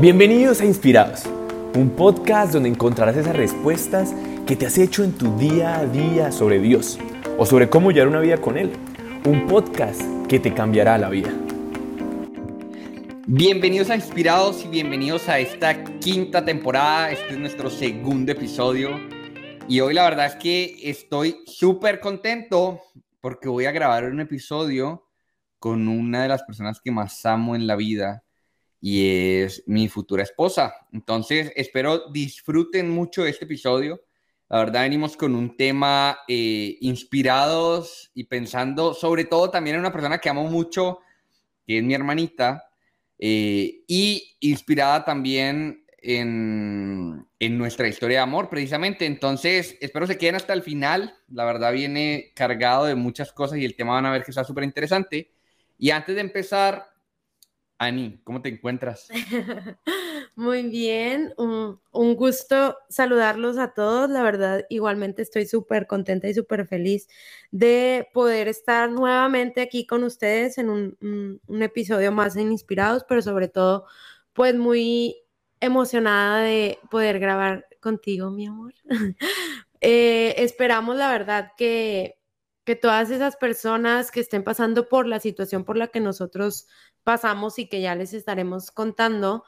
Bienvenidos 0.00 0.62
a 0.62 0.64
Inspirados, 0.64 1.26
un 1.74 1.90
podcast 1.90 2.54
donde 2.54 2.70
encontrarás 2.70 3.18
esas 3.18 3.36
respuestas 3.36 4.14
que 4.46 4.56
te 4.56 4.64
has 4.64 4.78
hecho 4.78 5.04
en 5.04 5.12
tu 5.12 5.36
día 5.36 5.78
a 5.78 5.84
día 5.84 6.32
sobre 6.32 6.58
Dios 6.58 6.98
o 7.36 7.44
sobre 7.44 7.68
cómo 7.68 7.90
llevar 7.90 8.08
una 8.08 8.20
vida 8.20 8.38
con 8.38 8.56
Él. 8.56 8.72
Un 9.26 9.46
podcast 9.46 10.00
que 10.26 10.40
te 10.40 10.54
cambiará 10.54 10.96
la 10.96 11.10
vida. 11.10 11.30
Bienvenidos 13.26 13.90
a 13.90 13.96
Inspirados 13.96 14.64
y 14.64 14.68
bienvenidos 14.68 15.28
a 15.28 15.38
esta 15.38 15.84
quinta 15.84 16.46
temporada. 16.46 17.10
Este 17.10 17.32
es 17.32 17.38
nuestro 17.38 17.68
segundo 17.68 18.32
episodio. 18.32 18.98
Y 19.68 19.80
hoy 19.80 19.92
la 19.92 20.04
verdad 20.04 20.28
es 20.28 20.36
que 20.36 20.78
estoy 20.82 21.42
súper 21.44 22.00
contento 22.00 22.80
porque 23.20 23.50
voy 23.50 23.66
a 23.66 23.70
grabar 23.70 24.04
un 24.04 24.20
episodio 24.20 25.06
con 25.58 25.88
una 25.88 26.22
de 26.22 26.28
las 26.28 26.42
personas 26.42 26.80
que 26.80 26.90
más 26.90 27.26
amo 27.26 27.54
en 27.54 27.66
la 27.66 27.76
vida 27.76 28.24
y 28.80 29.40
es 29.42 29.62
mi 29.66 29.88
futura 29.88 30.22
esposa. 30.22 30.74
Entonces, 30.92 31.52
espero 31.54 32.10
disfruten 32.10 32.90
mucho 32.90 33.26
este 33.26 33.44
episodio. 33.44 34.00
La 34.48 34.58
verdad, 34.58 34.82
venimos 34.82 35.16
con 35.16 35.34
un 35.34 35.56
tema 35.56 36.18
eh, 36.26 36.76
inspirados 36.80 38.10
y 38.14 38.24
pensando 38.24 38.94
sobre 38.94 39.24
todo 39.24 39.50
también 39.50 39.76
en 39.76 39.80
una 39.80 39.92
persona 39.92 40.18
que 40.18 40.28
amo 40.28 40.44
mucho, 40.44 40.98
que 41.66 41.78
es 41.78 41.84
mi 41.84 41.94
hermanita, 41.94 42.64
eh, 43.18 43.84
y 43.86 44.36
inspirada 44.40 45.04
también 45.04 45.84
en, 45.98 47.28
en, 47.38 47.58
nuestra 47.58 47.86
historia 47.86 48.18
de 48.18 48.22
amor, 48.22 48.48
precisamente. 48.48 49.04
Entonces, 49.04 49.76
espero 49.80 50.06
se 50.06 50.16
queden 50.16 50.36
hasta 50.36 50.54
el 50.54 50.62
final. 50.62 51.14
La 51.28 51.44
verdad, 51.44 51.72
viene 51.72 52.32
cargado 52.34 52.86
de 52.86 52.94
muchas 52.94 53.32
cosas 53.32 53.58
y 53.58 53.64
el 53.66 53.76
tema 53.76 53.92
van 53.92 54.06
a 54.06 54.10
ver 54.10 54.24
que 54.24 54.30
está 54.30 54.42
súper 54.42 54.64
interesante. 54.64 55.30
Y 55.78 55.90
antes 55.90 56.14
de 56.14 56.22
empezar, 56.22 56.89
Ani, 57.80 58.20
¿cómo 58.24 58.42
te 58.42 58.50
encuentras? 58.50 59.08
Muy 60.36 60.64
bien, 60.64 61.32
un, 61.38 61.80
gusto 62.14 62.76
saludarlos 62.90 63.56
a 63.56 63.72
todos. 63.72 64.10
La 64.10 64.22
verdad, 64.22 64.66
igualmente 64.68 65.22
estoy 65.22 65.46
súper 65.46 65.86
contenta 65.86 66.28
y 66.28 66.34
súper 66.34 66.66
feliz 66.66 67.08
de 67.50 68.06
poder 68.12 68.48
estar 68.48 68.90
nuevamente 68.90 69.62
aquí 69.62 69.86
con 69.86 70.04
ustedes 70.04 70.58
en 70.58 70.68
un, 70.68 71.40
episodio 71.62 72.12
más 72.12 72.36
en 72.36 72.52
Inspirados, 72.52 73.06
pero 73.08 73.22
sobre 73.22 73.48
todo, 73.48 73.86
pues 74.34 74.54
muy 74.54 75.16
emocionada 75.58 76.42
de 76.42 76.78
poder 76.90 77.18
grabar 77.18 77.66
contigo, 77.80 78.30
mi 78.30 78.46
amor. 78.46 78.74
Eh, 79.82 80.34
esperamos, 80.36 80.94
la 80.94 81.10
verdad, 81.10 81.52
que, 81.56 82.19
que 82.70 82.76
todas 82.76 83.10
esas 83.10 83.34
personas 83.34 84.12
que 84.12 84.20
estén 84.20 84.44
pasando 84.44 84.88
por 84.88 85.04
la 85.08 85.18
situación 85.18 85.64
por 85.64 85.76
la 85.76 85.88
que 85.88 85.98
nosotros 85.98 86.68
pasamos 87.02 87.58
y 87.58 87.68
que 87.68 87.80
ya 87.80 87.96
les 87.96 88.14
estaremos 88.14 88.70
contando, 88.70 89.42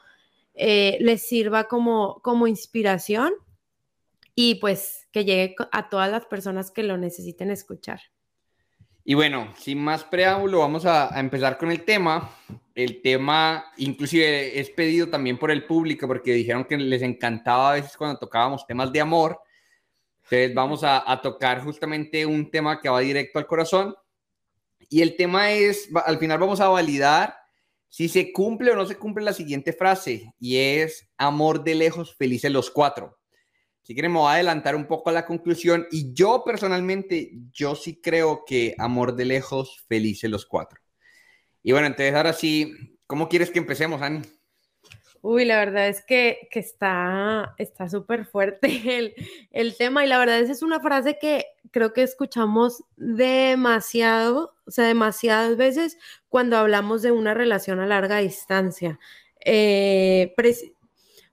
eh, 0.55 0.97
les 0.99 1.25
sirva 1.25 1.69
como, 1.69 2.19
como 2.21 2.47
inspiración 2.47 3.31
y 4.35 4.55
pues 4.55 5.07
que 5.13 5.23
llegue 5.23 5.55
a 5.71 5.87
todas 5.87 6.11
las 6.11 6.25
personas 6.25 6.69
que 6.69 6.83
lo 6.83 6.97
necesiten 6.97 7.49
escuchar. 7.49 8.01
Y 9.05 9.13
bueno, 9.13 9.53
sin 9.57 9.79
más 9.79 10.03
preámbulo, 10.03 10.59
vamos 10.59 10.85
a, 10.85 11.17
empezar 11.17 11.57
con 11.57 11.71
el 11.71 11.85
tema. 11.85 12.29
El 12.75 13.01
tema 13.01 13.71
inclusive 13.77 14.59
es 14.59 14.69
pedido 14.69 15.07
también 15.07 15.37
por 15.37 15.49
el 15.49 15.65
público 15.65 16.09
porque 16.09 16.33
dijeron 16.33 16.65
que 16.65 16.75
les 16.75 17.01
encantaba 17.01 17.71
a 17.71 17.73
veces 17.75 17.95
cuando 17.95 18.19
tocábamos 18.19 18.67
temas 18.67 18.91
de 18.91 18.99
amor. 18.99 19.39
Entonces 20.33 20.55
vamos 20.55 20.81
a, 20.83 21.21
tocar 21.21 21.63
justamente 21.63 22.25
un 22.25 22.49
tema 22.49 22.81
que 22.81 22.89
va 22.89 23.01
directo 23.01 23.37
al 23.37 23.45
corazón. 23.45 23.95
Y 24.89 25.03
el 25.03 25.15
tema 25.15 25.51
es, 25.51 25.89
al 26.07 26.17
final 26.17 26.39
vamos 26.39 26.59
a 26.59 26.69
validar 26.69 27.35
si 27.87 28.09
se 28.09 28.33
cumple 28.33 28.71
o 28.71 28.75
no 28.75 28.87
se 28.87 28.97
cumple 28.97 29.23
la 29.23 29.33
siguiente 29.33 29.73
frase 29.73 30.33
y 30.39 30.57
es 30.57 31.07
amor 31.17 31.63
de 31.63 31.75
lejos, 31.75 32.15
felices 32.15 32.51
los 32.51 32.71
cuatro. 32.71 33.19
Si 33.83 33.93
quieren, 33.93 34.11
me 34.11 34.17
voy 34.17 34.29
a 34.29 34.33
adelantar 34.33 34.75
un 34.75 34.87
poco 34.87 35.11
a 35.11 35.13
la 35.13 35.27
conclusión 35.27 35.85
y 35.91 36.11
yo 36.13 36.43
personalmente, 36.43 37.33
yo 37.51 37.75
sí 37.75 38.01
creo 38.01 38.43
que 38.43 38.73
amor 38.79 39.15
de 39.15 39.25
lejos, 39.25 39.85
felices 39.87 40.31
los 40.31 40.47
cuatro. 40.47 40.81
Y 41.61 41.73
bueno, 41.73 41.85
entonces 41.85 42.15
ahora 42.15 42.33
sí, 42.33 42.97
¿cómo 43.05 43.29
quieres 43.29 43.51
que 43.51 43.59
empecemos, 43.59 44.01
Ani? 44.01 44.21
Uy, 45.25 45.45
la 45.45 45.55
verdad 45.57 45.87
es 45.87 46.03
que, 46.03 46.49
que 46.51 46.59
está 46.59 47.55
súper 47.89 48.25
fuerte 48.25 48.67
el, 48.97 49.15
el, 49.51 49.77
tema 49.77 50.03
y 50.03 50.07
la 50.09 50.19
verdad 50.19 50.39
es, 50.41 50.49
es 50.49 50.61
una 50.61 50.81
frase 50.81 51.17
que 51.17 51.45
creo 51.71 51.93
que 51.93 52.03
escuchamos 52.03 52.83
demasiado, 52.97 54.53
o 54.65 54.71
sea, 54.71 54.85
demasiadas 54.85 55.55
veces 55.55 55.97
cuando 56.27 56.57
hablamos 56.57 57.01
de 57.03 57.11
una 57.11 57.33
relación 57.33 57.79
a 57.79 57.87
larga 57.87 58.17
distancia. 58.17 58.99
Eh, 59.45 60.35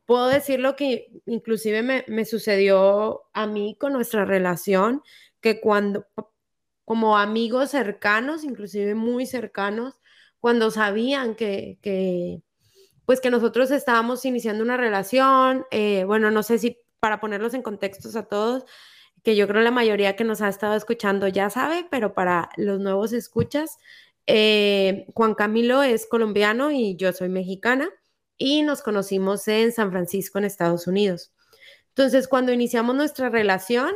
puedo 0.06 0.28
decir 0.28 0.60
lo 0.60 0.76
que 0.76 1.10
inclusive 1.26 1.82
me, 1.82 2.04
me 2.06 2.24
sucedió 2.24 3.22
a 3.32 3.48
mí 3.48 3.76
con 3.76 3.92
nuestra 3.92 4.24
relación, 4.24 5.02
que 5.40 5.60
cuando, 5.60 6.06
como 6.84 7.18
amigos 7.18 7.72
cercanos, 7.72 8.44
inclusive 8.44 8.94
muy 8.94 9.26
cercanos, 9.26 10.00
cuando 10.38 10.70
sabían 10.70 11.34
que, 11.34 11.78
que 11.82 12.40
pues 13.10 13.21
que 13.21 13.32
nosotros 13.32 13.72
estábamos 13.72 14.25
iniciando 14.25 14.62
una 14.62 14.76
relación, 14.76 15.66
eh, 15.72 16.04
bueno, 16.04 16.31
no 16.31 16.44
sé 16.44 16.60
si 16.60 16.78
para 17.00 17.19
ponerlos 17.19 17.54
en 17.54 17.62
contextos 17.62 18.15
a 18.15 18.26
todos, 18.26 18.65
que 19.25 19.34
yo 19.34 19.48
creo 19.48 19.62
la 19.62 19.72
mayoría 19.72 20.15
que 20.15 20.22
nos 20.22 20.43
ha 20.43 20.48
estado 20.48 20.76
escuchando 20.76 21.26
ya 21.26 21.50
sabe, 21.50 21.84
pero 21.91 22.15
para 22.15 22.50
los 22.56 22.78
nuevos 22.78 23.12
escuchas, 23.12 23.78
eh, 24.28 25.06
Juan 25.12 25.34
Camilo 25.34 25.82
es 25.82 26.06
colombiano 26.06 26.70
y 26.70 26.94
yo 26.94 27.12
soy 27.12 27.28
mexicana 27.28 27.91
y 28.38 28.62
nos 28.62 28.81
conocimos 28.81 29.49
en 29.49 29.72
San 29.72 29.91
Francisco, 29.91 30.38
en 30.38 30.44
Estados 30.44 30.87
Unidos. 30.87 31.32
Entonces, 31.88 32.28
cuando 32.28 32.53
iniciamos 32.53 32.94
nuestra 32.94 33.28
relación, 33.28 33.91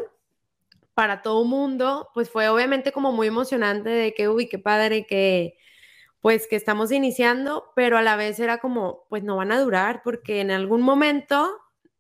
para 0.95 1.23
todo 1.23 1.45
mundo, 1.45 2.09
pues 2.15 2.31
fue 2.31 2.49
obviamente 2.49 2.91
como 2.91 3.13
muy 3.13 3.29
emocionante 3.29 3.91
de 3.91 4.13
que, 4.13 4.29
uy, 4.29 4.49
qué 4.49 4.59
padre 4.59 5.07
que 5.07 5.57
pues 6.25 6.47
que 6.47 6.57
estamos 6.57 6.91
iniciando, 6.91 7.67
pero 7.77 7.99
a 7.99 8.03
la 8.03 8.17
vez 8.17 8.41
era 8.41 8.57
como, 8.57 9.05
pues 9.11 9.23
no 9.23 9.37
van 9.37 9.53
a 9.53 9.61
durar 9.61 10.01
porque 10.03 10.41
en 10.41 10.51
algún 10.51 10.81
momento 10.81 11.51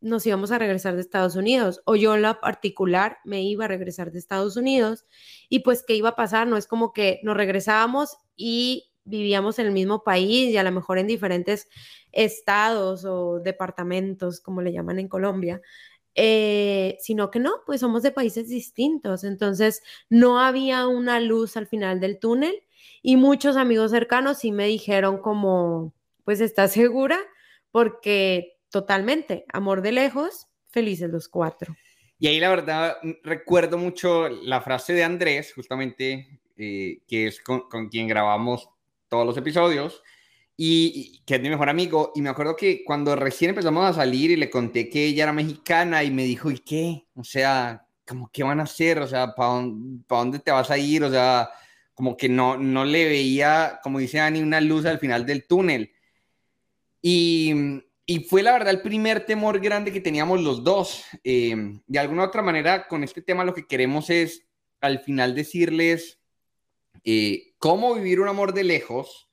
nos 0.00 0.24
íbamos 0.24 0.50
a 0.50 0.56
regresar 0.56 0.94
de 0.94 1.02
Estados 1.02 1.36
Unidos 1.36 1.82
o 1.84 1.94
yo 1.94 2.14
en 2.14 2.22
la 2.22 2.40
particular 2.40 3.18
me 3.26 3.42
iba 3.42 3.66
a 3.66 3.68
regresar 3.68 4.12
de 4.12 4.18
Estados 4.18 4.56
Unidos 4.56 5.04
y 5.50 5.58
pues 5.58 5.84
qué 5.86 5.94
iba 5.94 6.08
a 6.08 6.16
pasar, 6.16 6.46
no 6.46 6.56
es 6.56 6.66
como 6.66 6.94
que 6.94 7.20
nos 7.22 7.36
regresábamos 7.36 8.16
y 8.34 8.94
vivíamos 9.04 9.58
en 9.58 9.66
el 9.66 9.72
mismo 9.72 10.02
país 10.04 10.48
y 10.48 10.56
a 10.56 10.62
lo 10.62 10.72
mejor 10.72 10.96
en 10.96 11.06
diferentes 11.06 11.68
estados 12.10 13.04
o 13.04 13.40
departamentos, 13.40 14.40
como 14.40 14.62
le 14.62 14.72
llaman 14.72 15.00
en 15.00 15.08
Colombia, 15.08 15.60
eh, 16.14 16.96
sino 16.98 17.30
que 17.30 17.40
no, 17.40 17.56
pues 17.66 17.80
somos 17.80 18.02
de 18.02 18.10
países 18.10 18.48
distintos, 18.48 19.22
entonces 19.22 19.82
no 20.08 20.40
había 20.40 20.86
una 20.86 21.20
luz 21.20 21.58
al 21.58 21.66
final 21.66 22.00
del 22.00 22.18
túnel 22.18 22.63
y 23.06 23.18
muchos 23.18 23.58
amigos 23.58 23.90
cercanos 23.90 24.38
sí 24.38 24.50
me 24.50 24.66
dijeron 24.66 25.18
como, 25.18 25.92
pues 26.24 26.40
estás 26.40 26.72
segura, 26.72 27.18
porque 27.70 28.56
totalmente, 28.70 29.44
amor 29.52 29.82
de 29.82 29.92
lejos, 29.92 30.46
felices 30.70 31.10
los 31.10 31.28
cuatro. 31.28 31.76
Y 32.18 32.28
ahí 32.28 32.40
la 32.40 32.48
verdad 32.48 32.96
mm, 33.02 33.10
recuerdo 33.22 33.76
mucho 33.76 34.30
la 34.30 34.62
frase 34.62 34.94
de 34.94 35.04
Andrés, 35.04 35.52
justamente, 35.54 36.40
eh, 36.56 37.02
que 37.06 37.26
es 37.26 37.42
con, 37.42 37.68
quien 37.90 38.08
grabamos 38.08 38.70
todos 39.08 39.26
los 39.26 39.36
episodios, 39.36 40.02
y, 40.56 41.20
que 41.26 41.34
es 41.34 41.42
mi 41.42 41.50
mejor 41.50 41.68
amigo. 41.68 42.10
Y 42.14 42.22
me 42.22 42.30
acuerdo 42.30 42.56
que 42.56 42.84
cuando 42.86 43.14
recién 43.16 43.50
empezamos 43.50 43.84
a 43.84 43.92
salir 43.92 44.30
y 44.30 44.36
le 44.36 44.48
conté 44.48 44.88
que 44.88 45.04
ella 45.04 45.24
era 45.24 45.32
mexicana 45.34 46.02
y 46.04 46.10
me 46.10 46.24
dijo, 46.24 46.50
¿y 46.50 46.60
qué? 46.60 47.04
O 47.14 47.22
sea, 47.24 47.86
como, 48.06 48.30
¿qué 48.32 48.42
van 48.44 48.60
a 48.60 48.62
hacer? 48.62 48.98
O 49.00 49.06
sea, 49.06 49.34
¿para 49.34 49.62
dónde 50.08 50.38
te 50.38 50.50
vas 50.50 50.70
a 50.70 50.78
ir? 50.78 51.04
O 51.04 51.10
sea, 51.10 51.50
como 51.94 52.16
que 52.16 52.28
no, 52.28 52.56
no 52.56 52.84
le 52.84 53.06
veía, 53.06 53.78
como 53.82 53.98
dice 53.98 54.18
Dani, 54.18 54.40
una 54.42 54.60
luz 54.60 54.84
al 54.84 54.98
final 54.98 55.24
del 55.24 55.46
túnel. 55.46 55.92
Y, 57.00 57.82
y 58.06 58.20
fue 58.20 58.42
la 58.42 58.52
verdad 58.52 58.70
el 58.70 58.82
primer 58.82 59.24
temor 59.24 59.60
grande 59.60 59.92
que 59.92 60.00
teníamos 60.00 60.42
los 60.42 60.64
dos. 60.64 61.04
Eh, 61.22 61.54
de 61.86 61.98
alguna 61.98 62.24
otra 62.24 62.42
manera, 62.42 62.88
con 62.88 63.04
este 63.04 63.22
tema 63.22 63.44
lo 63.44 63.54
que 63.54 63.66
queremos 63.66 64.10
es 64.10 64.46
al 64.80 64.98
final 64.98 65.34
decirles 65.34 66.20
eh, 67.04 67.54
cómo 67.58 67.94
vivir 67.94 68.20
un 68.20 68.28
amor 68.28 68.52
de 68.52 68.64
lejos 68.64 69.30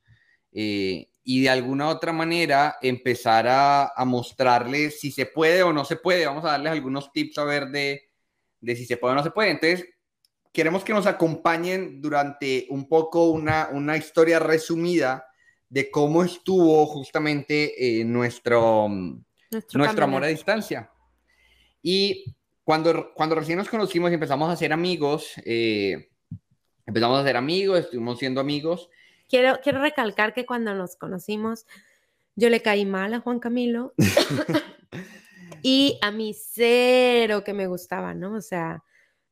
eh, 0.53 1.09
y 1.23 1.41
de 1.41 1.49
alguna 1.49 1.89
otra 1.89 2.13
manera 2.13 2.77
empezar 2.81 3.47
a, 3.47 3.91
a, 3.95 4.05
mostrarles 4.05 4.99
si 4.99 5.11
se 5.11 5.25
puede 5.25 5.63
o 5.63 5.73
no 5.73 5.83
se 5.83 5.97
puede. 5.97 6.25
Vamos 6.25 6.45
a 6.45 6.51
darles 6.51 6.71
algunos 6.71 7.11
tips 7.11 7.37
a 7.37 7.43
ver 7.43 7.67
de, 7.67 8.09
de 8.61 8.75
si 8.75 8.85
se 8.85 8.97
puede 8.97 9.13
o 9.13 9.15
no 9.15 9.23
se 9.23 9.31
puede. 9.31 9.51
Entonces, 9.51 9.85
queremos 10.51 10.83
que 10.83 10.93
nos 10.93 11.07
acompañen 11.07 12.01
durante 12.01 12.67
un 12.69 12.87
poco 12.87 13.29
una, 13.29 13.69
una 13.71 13.97
historia 13.97 14.39
resumida 14.39 15.25
de 15.69 15.89
cómo 15.89 16.23
estuvo 16.23 16.85
justamente 16.85 17.99
eh, 17.99 18.03
nuestro, 18.03 18.89
nuestro, 19.73 20.03
amor 20.03 20.23
a 20.23 20.27
distancia. 20.27 20.91
Y 21.81 22.35
cuando, 22.63 23.13
cuando 23.13 23.35
recién 23.35 23.57
nos 23.57 23.69
conocimos 23.69 24.11
y 24.11 24.15
empezamos 24.15 24.51
a 24.51 24.55
ser 24.57 24.73
amigos, 24.73 25.31
eh, 25.45 26.09
empezamos 26.85 27.21
a 27.21 27.23
ser 27.23 27.37
amigos, 27.37 27.79
estuvimos 27.79 28.19
siendo 28.19 28.41
amigos. 28.41 28.89
Quiero, 29.29 29.59
quiero 29.63 29.81
recalcar 29.81 30.33
que 30.33 30.45
cuando 30.45 30.75
nos 30.75 30.97
conocimos, 30.97 31.65
yo 32.35 32.49
le 32.49 32.61
caí 32.61 32.85
mal 32.85 33.13
a 33.13 33.21
Juan 33.21 33.39
Camilo 33.39 33.93
y 35.61 35.97
a 36.01 36.11
mí 36.11 36.33
cero 36.33 37.45
que 37.45 37.53
me 37.53 37.67
gustaba, 37.67 38.13
¿no? 38.13 38.33
O 38.33 38.41
sea, 38.41 38.83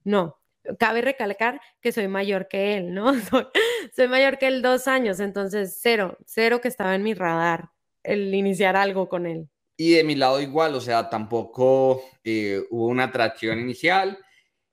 no. 0.05 0.38
Cabe 0.77 1.01
recalcar 1.01 1.61
que 1.81 1.91
soy 1.91 2.07
mayor 2.07 2.47
que 2.47 2.77
él, 2.77 2.93
¿no? 2.93 3.13
Soy, 3.95 4.07
mayor 4.07 4.37
que 4.37 4.47
él 4.47 4.61
dos 4.61 4.87
años, 4.87 5.19
entonces 5.19 5.79
cero, 5.81 6.17
cero 6.25 6.61
que 6.61 6.67
estaba 6.67 6.95
en 6.95 7.03
mi 7.03 7.13
radar 7.13 7.69
el 8.03 8.33
iniciar 8.33 8.75
algo 8.75 9.07
con 9.07 9.25
él. 9.25 9.49
Y 9.77 9.93
de 9.93 10.03
mi 10.03 10.15
lado 10.15 10.41
igual, 10.41 10.75
o 10.75 10.81
sea, 10.81 11.09
tampoco 11.09 12.03
eh, 12.23 12.61
hubo 12.69 12.87
una 12.87 13.05
atracción 13.05 13.59
inicial. 13.59 14.17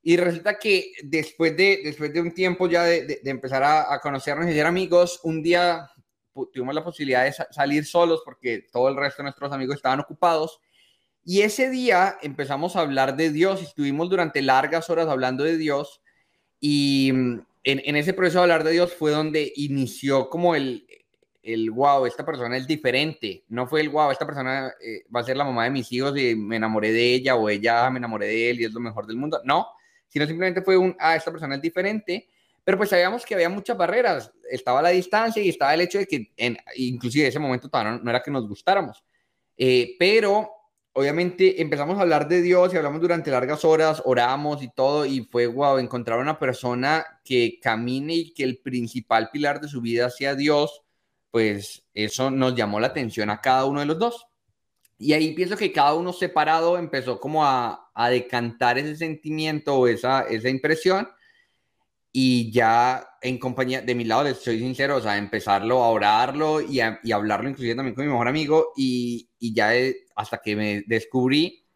Y 0.03 0.17
resulta 0.17 0.59
que 0.59 0.93
después 1.03 1.56
de, 1.56 1.81
después 1.83 2.12
de 2.12 2.21
un 2.21 2.33
tiempo 2.33 2.69
ya 2.69 2.85
de, 2.85 3.21
empezar 3.25 3.62
a, 3.65 4.00
conocernos 4.00 4.49
y 4.49 4.53
ser 4.53 4.67
amigos, 4.67 5.21
un 5.25 5.43
día 5.43 5.91
tuvimos 6.53 6.75
la 6.75 6.85
posibilidad 6.85 7.25
de 7.25 7.33
salir 7.50 7.85
solos 7.85 8.23
porque 8.25 8.67
todo 8.71 8.88
el 8.88 8.97
resto 8.97 9.19
de 9.19 9.25
nuestros 9.25 9.53
amigos 9.53 9.77
estaban 9.77 10.00
ocupados. 10.00 10.61
Y 11.28 11.40
ese 11.40 11.70
día 11.70 12.19
empezamos 12.23 12.76
a 12.76 12.81
hablar 12.82 13.17
de 13.17 13.32
Dios 13.32 13.61
y 13.61 13.64
estuvimos 13.64 14.08
durante 14.08 14.40
largas 14.43 14.88
horas 14.90 15.08
hablando 15.08 15.43
de 15.43 15.56
Dios. 15.56 16.00
Y 16.61 17.11
mm, 17.12 17.40
en, 17.64 17.96
ese 17.96 18.12
proceso 18.12 18.38
de 18.38 18.43
hablar 18.44 18.62
de 18.62 18.70
Dios 18.70 18.94
fue 18.94 19.11
donde 19.11 19.52
inició 19.56 20.31
como 20.31 20.55
el, 20.55 20.87
el 21.43 21.73
wow, 21.73 22.06
esta 22.06 22.25
persona 22.25 22.56
es 22.56 22.69
diferente. 22.69 23.43
No 23.49 23.67
fue 23.67 23.81
el 23.81 23.88
wow, 23.88 24.12
esta 24.12 24.25
persona 24.25 24.73
eh, 24.81 25.02
va 25.14 25.19
a 25.19 25.25
ser 25.25 25.37
la 25.37 25.43
mamá 25.43 25.64
de 25.64 25.70
mis 25.70 25.90
hijos 25.90 26.17
y 26.17 26.37
me 26.37 26.56
enamoré 26.56 26.93
de 26.93 27.14
ella 27.14 27.34
o 27.34 27.49
ella 27.49 27.90
me 27.90 27.99
enamoré 27.99 28.28
de 28.28 28.50
él 28.50 28.61
y 28.61 28.64
es 28.67 28.73
lo 28.73 28.78
mejor 28.78 29.05
del 29.08 29.17
mundo. 29.17 29.40
No, 29.43 29.67
sino 30.06 30.28
simplemente 30.28 30.62
fue 30.62 30.76
un, 30.76 30.94
ah, 31.00 31.17
esta 31.17 31.32
persona 31.32 31.56
es 31.56 31.61
diferente. 31.61 32.28
Pero 32.62 32.78
pues 32.78 32.90
sabíamos 32.90 33.26
que 33.26 33.34
había 33.34 33.49
muchas 33.49 33.76
barreras. 33.76 34.31
Estaba 34.49 34.81
la 34.81 34.90
distancia 34.90 35.43
y 35.43 35.49
estaba 35.49 35.75
el 35.75 35.81
hecho 35.81 35.99
de 35.99 36.06
que, 36.06 36.32
en, 36.37 36.56
inclusive 36.76 37.26
ese 37.26 37.40
momento 37.40 37.69
todavía 37.69 38.00
no, 38.00 38.11
era 38.11 38.23
que 38.23 38.31
nos 38.31 38.46
gustáramos. 38.46 39.02
Eh, 39.56 39.96
pero 39.99 40.56
obviamente 40.97 41.63
empezamos 41.63 41.99
a 41.99 42.03
hablar 42.03 42.27
de 42.27 42.43
Dios 42.43 42.75
y 42.75 42.77
hablamos 42.77 43.01
durante 43.01 43.31
largas 43.31 43.65
horas, 43.65 44.03
oramos 44.05 44.63
y 44.63 44.69
todo, 44.69 45.07
y 45.07 45.29
fue 45.31 45.47
wow, 45.47 45.79
encontrar 45.79 46.19
una 46.19 46.39
persona 46.39 47.07
que 47.25 47.61
camine 47.63 48.15
y 48.15 48.35
que 48.35 48.43
el 48.43 48.59
principal 48.59 49.31
pilar 49.31 49.61
de 49.61 49.69
su 49.69 49.81
vida 49.81 50.11
sea 50.11 50.35
Dios 50.35 50.83
pues 51.37 51.85
eso 51.93 52.31
nos 52.31 52.55
llamó 52.55 52.81
la 52.81 52.87
atención 52.87 53.29
a 53.29 53.43
cada 53.43 53.67
uno 53.67 53.81
de 53.81 53.85
los 53.85 53.99
dos. 53.99 54.27
Y 54.99 55.13
ahí 55.13 55.35
pienso 55.35 55.55
que 55.55 55.71
cada 55.71 55.93
uno 55.93 56.15
separado 56.15 56.79
empezó 56.79 57.21
como 57.21 57.45
a, 57.45 57.91
a 57.93 58.09
decantar 58.09 58.79
ese 58.79 58.97
sentimiento 58.97 59.77
o 59.77 59.87
esa, 59.87 60.23
esa 60.23 60.49
impresión. 60.49 61.07
Y 62.19 62.51
ya 62.51 63.07
en 63.21 63.37
compañía, 63.37 63.83
de 63.83 63.95
mi 63.95 64.05
lado, 64.05 64.25
les 64.25 64.39
soy 64.39 64.59
sincero, 64.59 64.97
o 64.97 65.01
sea, 65.03 65.19
empezarlo 65.19 65.85
a 65.85 65.91
orarlo 65.91 66.63
y, 66.63 66.81
a, 66.81 66.99
y 67.05 67.13
hablarlo 67.13 67.47
inclusive 67.47 67.75
también 67.75 67.95
con 67.95 68.07
mi 68.07 68.11
mejor 68.11 68.27
amigo. 68.27 68.73
Y, 68.75 69.29
y 69.39 69.53
ya 69.53 69.73
hasta 70.15 70.39
que 70.39 70.57
me 70.57 70.83
descubrí 70.87 71.67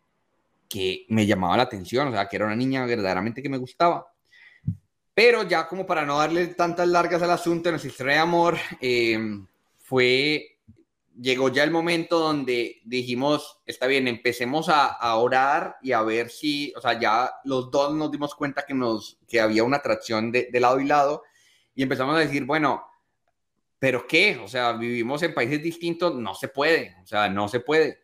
que 0.66 1.04
me 1.10 1.26
llamaba 1.26 1.58
la 1.58 1.64
atención, 1.64 2.08
o 2.08 2.12
sea, 2.12 2.26
que 2.26 2.36
era 2.36 2.46
una 2.46 2.56
niña 2.56 2.86
verdaderamente 2.86 3.42
que 3.42 3.50
me 3.50 3.58
gustaba. 3.58 4.06
Pero 5.12 5.42
ya 5.42 5.68
como 5.68 5.84
para 5.86 6.06
no 6.06 6.16
darle 6.16 6.46
tantas 6.46 6.88
largas 6.88 7.20
al 7.20 7.32
asunto, 7.32 7.68
nuestra 7.68 7.90
historia 7.90 8.14
de 8.14 8.20
amor, 8.20 8.56
eh, 8.80 9.18
fue, 9.76 10.59
llegó 11.20 11.50
ya 11.50 11.64
el 11.64 11.70
momento 11.70 12.18
donde 12.18 12.80
dijimos, 12.84 13.58
está 13.66 13.86
bien, 13.86 14.08
empecemos 14.08 14.68
a, 14.68 14.86
a, 14.86 15.16
orar 15.16 15.76
y 15.82 15.92
a 15.92 16.02
ver 16.02 16.30
si, 16.30 16.72
o 16.76 16.80
sea, 16.80 16.98
ya 16.98 17.30
los 17.44 17.70
dos 17.70 17.94
nos 17.94 18.10
dimos 18.10 18.34
cuenta 18.34 18.64
que, 18.66 18.74
nos, 18.74 19.18
que 19.28 19.40
había 19.40 19.64
una 19.64 19.78
atracción 19.78 20.32
de, 20.32 20.48
de 20.50 20.60
lado 20.60 20.80
y 20.80 20.86
lado 20.86 21.22
y 21.74 21.82
empezamos 21.82 22.16
a 22.16 22.20
decir, 22.20 22.44
bueno, 22.44 22.82
pero 23.78 24.06
¿qué? 24.06 24.38
O 24.42 24.48
sea, 24.48 24.72
vivimos 24.72 25.22
en 25.22 25.34
países 25.34 25.62
distintos, 25.62 26.14
no 26.14 26.34
se 26.34 26.48
puede, 26.48 26.96
o 27.02 27.06
sea, 27.06 27.28
no 27.28 27.48
se 27.48 27.60
puede. 27.60 28.00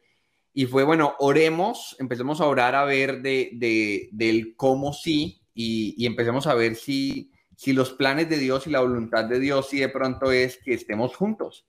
Y 0.52 0.66
fue, 0.66 0.84
bueno, 0.84 1.14
oremos, 1.18 1.96
empecemos 1.98 2.40
a 2.40 2.46
orar 2.46 2.74
a 2.74 2.84
ver 2.84 3.22
de, 3.22 3.50
de, 3.54 4.08
del 4.12 4.56
cómo 4.56 4.92
sí 4.92 5.42
y, 5.54 5.94
y 5.96 6.06
empecemos 6.06 6.46
a 6.46 6.54
ver 6.54 6.76
si, 6.76 7.30
si 7.56 7.72
los 7.72 7.92
planes 7.92 8.28
de 8.28 8.38
Dios 8.38 8.66
y 8.66 8.70
la 8.70 8.80
voluntad 8.80 9.24
de 9.24 9.38
Dios, 9.38 9.68
si 9.68 9.78
de 9.78 9.88
pronto 9.88 10.32
es 10.32 10.58
que 10.58 10.74
estemos 10.74 11.14
juntos. 11.16 11.66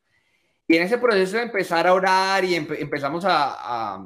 Y 0.67 0.75
en 0.75 0.83
ese 0.83 0.97
proceso 0.97 1.37
de 1.37 1.43
empezar 1.43 1.87
a 1.87 1.93
orar 1.93 2.43
y 2.43 2.55
empe 2.55 2.81
empezamos 2.81 3.23
a, 3.25 3.99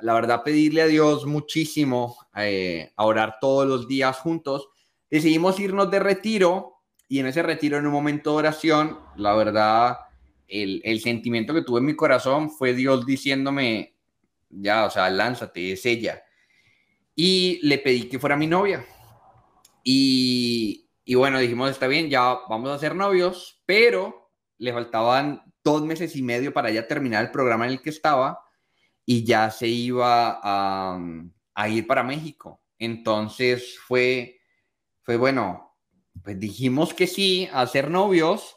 la 0.00 0.14
verdad, 0.14 0.42
pedirle 0.42 0.82
a 0.82 0.86
Dios 0.86 1.24
muchísimo, 1.24 2.16
eh, 2.36 2.92
a 2.96 3.04
orar 3.04 3.36
todos 3.40 3.66
los 3.66 3.88
días 3.88 4.18
juntos, 4.18 4.68
decidimos 5.10 5.58
irnos 5.58 5.90
de 5.90 6.00
retiro 6.00 6.82
y 7.08 7.20
en 7.20 7.26
ese 7.26 7.42
retiro, 7.42 7.78
en 7.78 7.86
un 7.86 7.92
momento 7.92 8.32
de 8.32 8.36
oración, 8.36 8.98
la 9.16 9.34
verdad, 9.34 9.98
el, 10.48 10.82
el 10.84 11.00
sentimiento 11.00 11.54
que 11.54 11.62
tuve 11.62 11.78
en 11.78 11.86
mi 11.86 11.96
corazón 11.96 12.50
fue 12.50 12.74
Dios 12.74 13.06
diciéndome, 13.06 13.96
ya, 14.50 14.84
o 14.84 14.90
sea, 14.90 15.08
lánzate, 15.08 15.72
es 15.72 15.86
ella. 15.86 16.22
Y 17.14 17.60
le 17.62 17.78
pedí 17.78 18.08
que 18.08 18.18
fuera 18.18 18.36
mi 18.36 18.46
novia. 18.46 18.84
Y, 19.82 20.90
y 21.04 21.14
bueno, 21.14 21.38
dijimos, 21.38 21.70
está 21.70 21.86
bien, 21.86 22.10
ya 22.10 22.40
vamos 22.48 22.70
a 22.70 22.78
ser 22.78 22.94
novios, 22.94 23.62
pero 23.64 24.30
le 24.58 24.72
faltaban 24.72 25.45
dos 25.66 25.82
meses 25.82 26.14
y 26.14 26.22
medio 26.22 26.52
para 26.52 26.70
ya 26.70 26.86
terminar 26.86 27.24
el 27.24 27.32
programa 27.32 27.66
en 27.66 27.72
el 27.72 27.82
que 27.82 27.90
estaba 27.90 28.40
y 29.04 29.24
ya 29.24 29.50
se 29.50 29.66
iba 29.66 30.38
a, 30.40 30.96
a 31.54 31.68
ir 31.68 31.88
para 31.88 32.04
México. 32.04 32.62
Entonces 32.78 33.76
fue, 33.80 34.38
fue 35.02 35.16
bueno, 35.16 35.76
pues 36.22 36.38
dijimos 36.38 36.94
que 36.94 37.08
sí 37.08 37.48
a 37.52 37.66
ser 37.66 37.90
novios. 37.90 38.56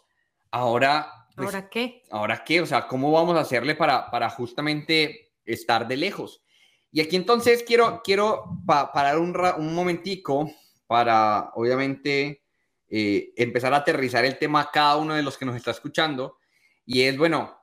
Ahora, 0.52 1.12
pues, 1.36 1.48
¿ahora 1.48 1.70
qué? 1.70 2.04
¿Ahora 2.12 2.44
qué? 2.44 2.62
O 2.62 2.68
sea, 2.68 2.88
¿cómo 2.88 3.12
vamos 3.12 3.36
a 3.36 3.42
hacerle 3.42 3.74
para, 3.74 4.12
para 4.12 4.30
justamente 4.30 5.32
estar 5.46 5.88
de 5.88 5.98
lejos? 5.98 6.44
Y 6.92 7.02
aquí 7.02 7.16
entonces 7.16 7.64
quiero, 7.64 8.02
quiero 8.04 8.46
pa 8.68 8.92
parar 8.92 9.18
un, 9.18 9.36
un 9.58 9.74
momentico 9.74 10.52
para, 10.86 11.52
obviamente, 11.56 12.44
eh, 12.88 13.34
empezar 13.36 13.74
a 13.74 13.78
aterrizar 13.78 14.26
el 14.26 14.38
tema 14.38 14.62
a 14.62 14.72
cada 14.72 14.98
uno 14.98 15.16
de 15.16 15.24
los 15.24 15.38
que 15.38 15.46
nos 15.46 15.56
está 15.56 15.72
escuchando 15.72 16.39
y 16.92 17.04
es, 17.04 17.20
bueno, 17.20 17.56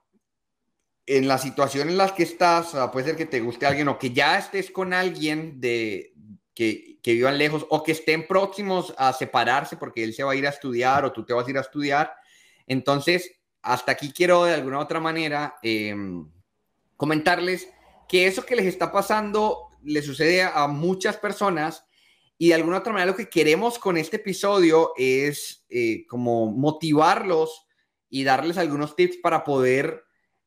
en 1.05 1.26
la 1.26 1.37
situación 1.38 1.88
en 1.88 1.99
la 1.99 2.14
que 2.14 2.23
estás, 2.23 2.70
sea, 2.70 2.93
puede 2.93 3.06
ser 3.06 3.17
que 3.17 3.26
te 3.26 3.40
guste 3.40 3.67
alguien 3.67 3.88
o 3.88 3.99
que 3.99 4.12
ya 4.12 4.38
estés 4.38 4.70
con 4.70 4.94
alguien 4.94 5.61
de, 5.61 6.14
que, 6.55 7.00
que, 7.02 7.14
vivan 7.14 7.37
lejos 7.37 7.67
o 7.70 7.82
que 7.82 7.90
estén 7.90 8.28
próximos 8.28 8.94
a 8.96 9.12
separarse 9.12 9.76
porque 9.78 10.05
él 10.05 10.14
se 10.14 10.23
va 10.23 10.31
a 10.31 10.37
ir 10.37 10.46
a 10.46 10.50
estudiar 10.50 11.05
o 11.05 11.11
tú 11.11 11.25
te 11.25 11.32
vas 11.32 11.44
a 11.44 11.50
ir 11.50 11.58
a 11.58 11.62
estudiar. 11.62 12.14
Entonces, 12.69 13.32
hasta 13.62 13.90
aquí 13.90 14.12
quiero 14.12 14.44
de 14.44 14.55
alguna 14.55 14.78
otra 14.78 15.00
manera 15.00 15.56
eh, 15.61 15.93
comentarles 16.96 17.69
que 18.08 18.29
eso 18.29 18.46
que 18.46 18.55
les 18.55 18.67
está 18.67 18.93
pasando 18.93 19.70
le 19.82 20.03
sucede 20.03 20.44
a 20.44 20.69
muchas 20.69 21.17
personas 21.17 21.84
y 22.39 22.51
de 22.51 22.55
alguna 22.55 22.79
otra 22.79 22.93
manera 22.93 23.10
lo 23.10 23.17
que 23.17 23.29
queremos 23.29 23.81
con 23.81 23.96
este 23.96 24.19
episodio 24.19 24.93
es 24.96 25.67
eh, 25.69 26.06
como 26.06 26.46
motivarlos 26.46 27.66
y 28.08 28.25
darles 28.25 28.58
algunos 28.58 28.96
tips 28.96 29.19
para 29.19 29.44
poder, 29.44 30.05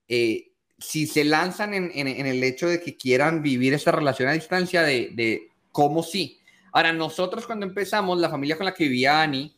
eh, 0.07 0.51
si 0.77 1.07
se 1.07 1.23
lanzan 1.23 1.73
en, 1.73 1.91
en, 1.93 2.25
el 2.25 2.43
hecho 2.43 2.67
de 2.67 2.81
que 2.81 2.95
quieran 2.95 3.41
vivir 3.41 3.73
esta 3.73 3.91
relación 3.91 4.29
a 4.29 4.33
distancia, 4.33 4.81
de, 4.83 5.11
de 5.13 5.49
cómo 5.71 6.03
sí. 6.03 6.39
Ahora, 6.71 6.93
nosotros 6.93 7.45
cuando 7.45 7.65
empezamos, 7.65 8.17
la 8.19 8.29
familia 8.29 8.55
con 8.55 8.65
la 8.65 8.73
que 8.73 8.85
vivía 8.85 9.21
Ani, 9.21 9.55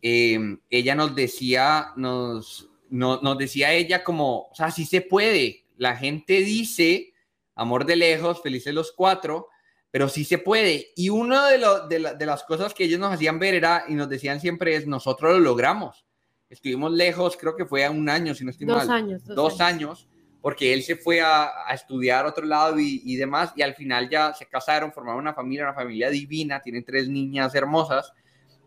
eh, 0.00 0.38
ella 0.68 0.94
nos 0.94 1.14
decía, 1.14 1.88
nos, 1.96 2.68
no, 2.88 3.20
nos 3.20 3.36
decía 3.36 3.72
ella 3.72 4.04
como, 4.04 4.48
o 4.50 4.54
sea, 4.54 4.70
sí 4.70 4.84
se 4.84 5.00
puede. 5.00 5.64
La 5.76 5.96
gente 5.96 6.34
dice, 6.40 7.12
amor 7.56 7.84
de 7.84 7.96
lejos, 7.96 8.42
felices 8.42 8.72
los 8.72 8.92
cuatro, 8.92 9.48
pero 9.90 10.08
sí 10.08 10.24
se 10.24 10.38
puede. 10.38 10.92
Y 10.94 11.08
una 11.08 11.48
de, 11.48 11.58
de, 11.88 12.14
de 12.14 12.26
las 12.26 12.44
cosas 12.44 12.74
que 12.74 12.84
ellos 12.84 13.00
nos 13.00 13.12
hacían 13.12 13.40
ver 13.40 13.54
era, 13.54 13.84
y 13.88 13.94
nos 13.94 14.08
decían 14.08 14.40
siempre 14.40 14.76
es, 14.76 14.86
nosotros 14.86 15.32
lo 15.32 15.40
logramos 15.40 16.06
estuvimos 16.50 16.92
lejos, 16.92 17.36
creo 17.36 17.56
que 17.56 17.64
fue 17.64 17.84
a 17.84 17.90
un 17.90 18.08
año, 18.08 18.34
si 18.34 18.44
no 18.44 18.50
estoy 18.50 18.66
dos 18.66 18.86
mal. 18.86 18.90
Años, 18.90 19.24
dos, 19.24 19.36
dos 19.36 19.60
años. 19.60 20.00
años. 20.00 20.08
porque 20.42 20.74
él 20.74 20.82
se 20.82 20.96
fue 20.96 21.20
a, 21.20 21.50
a 21.66 21.74
estudiar 21.74 22.26
a 22.26 22.28
otro 22.28 22.44
lado 22.44 22.78
y, 22.78 23.02
y, 23.04 23.16
demás, 23.16 23.52
y 23.56 23.62
al 23.62 23.74
final 23.74 24.08
ya 24.10 24.34
se 24.34 24.46
casaron, 24.46 24.92
formaron 24.92 25.20
una 25.20 25.32
familia, 25.32 25.64
una 25.64 25.74
familia 25.74 26.10
divina, 26.10 26.60
tienen 26.60 26.84
tres 26.84 27.08
niñas 27.08 27.54
hermosas, 27.54 28.12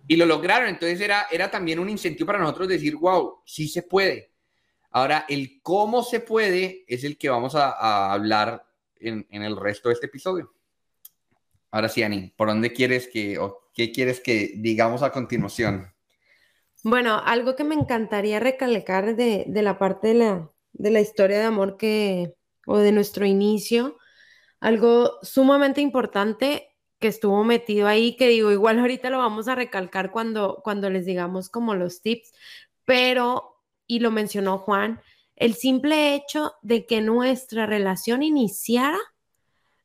y 0.08 0.16
lo 0.16 0.26
lograron. 0.26 0.70
Entonces 0.70 1.00
era, 1.02 1.28
era 1.32 1.52
también 1.52 1.80
un 1.80 1.90
incentivo 1.90 2.28
para 2.28 2.40
nosotros 2.40 2.68
decir, 2.68 2.96
wow, 2.96 3.42
sí 3.46 3.68
se 3.68 3.84
puede. 3.84 4.32
Ahora, 4.92 5.26
el 5.28 5.60
cómo 5.62 6.04
se 6.04 6.20
puede 6.20 6.86
es 6.88 7.04
el 7.04 7.18
que 7.18 7.30
vamos 7.30 7.56
a, 7.56 7.72
a 7.72 8.14
hablar 8.14 8.66
en, 9.00 9.26
en, 9.32 9.42
el 9.42 9.58
resto 9.58 9.90
de 9.90 9.94
este 9.96 10.06
episodio. 10.06 10.54
Ahora 11.72 11.90
sí, 11.90 12.04
Ani, 12.04 12.32
¿por 12.38 12.48
dónde 12.48 12.72
quieres 12.72 13.08
que, 13.08 13.40
o 13.40 13.72
qué 13.74 13.92
quieres 13.92 14.20
que 14.20 14.54
digamos 14.58 15.02
a 15.02 15.12
continuación? 15.12 15.93
Bueno, 16.84 17.22
algo 17.24 17.56
que 17.56 17.64
me 17.64 17.76
encantaría 17.76 18.42
recalcar 18.42 19.16
de, 19.16 19.46
de 19.48 19.62
la 19.62 19.80
parte 19.80 20.10
de 20.10 20.14
la, 20.16 20.52
de 20.74 20.92
la, 20.92 21.00
historia 21.00 21.40
de 21.40 21.46
amor 21.46 21.78
que, 21.78 22.36
o 22.68 22.78
de 22.78 22.92
nuestro 22.92 23.26
inicio, 23.26 23.98
algo 24.60 25.20
sumamente 25.22 25.80
importante 25.80 26.76
que 27.00 27.08
estuvo 27.08 27.44
metido 27.46 27.88
ahí, 27.88 28.18
que 28.18 28.28
digo, 28.28 28.52
igual 28.52 28.80
ahorita 28.80 29.10
lo 29.10 29.20
vamos 29.20 29.48
a 29.48 29.56
recalcar 29.56 30.12
cuando, 30.12 30.62
cuando 30.64 30.90
les 30.90 31.06
digamos 31.06 31.50
como 31.50 31.74
los 31.76 32.02
tips, 32.02 32.34
pero, 32.86 33.62
y 33.88 34.00
lo 34.00 34.12
mencionó 34.12 34.58
Juan, 34.58 35.02
el 35.38 35.54
simple 35.56 36.16
hecho 36.16 36.54
de 36.64 36.86
que 36.86 37.02
nuestra 37.02 37.66
relación 37.66 38.24
iniciara 38.24 39.00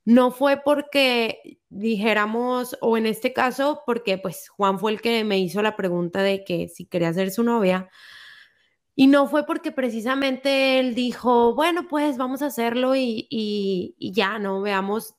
no 0.04 0.32
fue 0.32 0.62
porque 0.64 1.57
dijéramos, 1.70 2.76
o 2.80 2.96
en 2.96 3.06
este 3.06 3.32
caso, 3.32 3.82
porque 3.86 4.18
pues 4.18 4.48
Juan 4.48 4.78
fue 4.78 4.92
el 4.92 5.00
que 5.00 5.24
me 5.24 5.38
hizo 5.38 5.62
la 5.62 5.76
pregunta 5.76 6.22
de 6.22 6.44
que 6.44 6.68
si 6.68 6.86
quería 6.86 7.12
ser 7.12 7.30
su 7.30 7.42
novia, 7.42 7.88
y 9.00 9.06
no 9.06 9.28
fue 9.28 9.46
porque 9.46 9.70
precisamente 9.70 10.80
él 10.80 10.96
dijo, 10.96 11.54
bueno, 11.54 11.86
pues 11.88 12.16
vamos 12.16 12.42
a 12.42 12.46
hacerlo 12.46 12.96
y, 12.96 13.28
y, 13.30 14.12
ya, 14.12 14.40
¿no? 14.40 14.60
Veamos, 14.60 15.14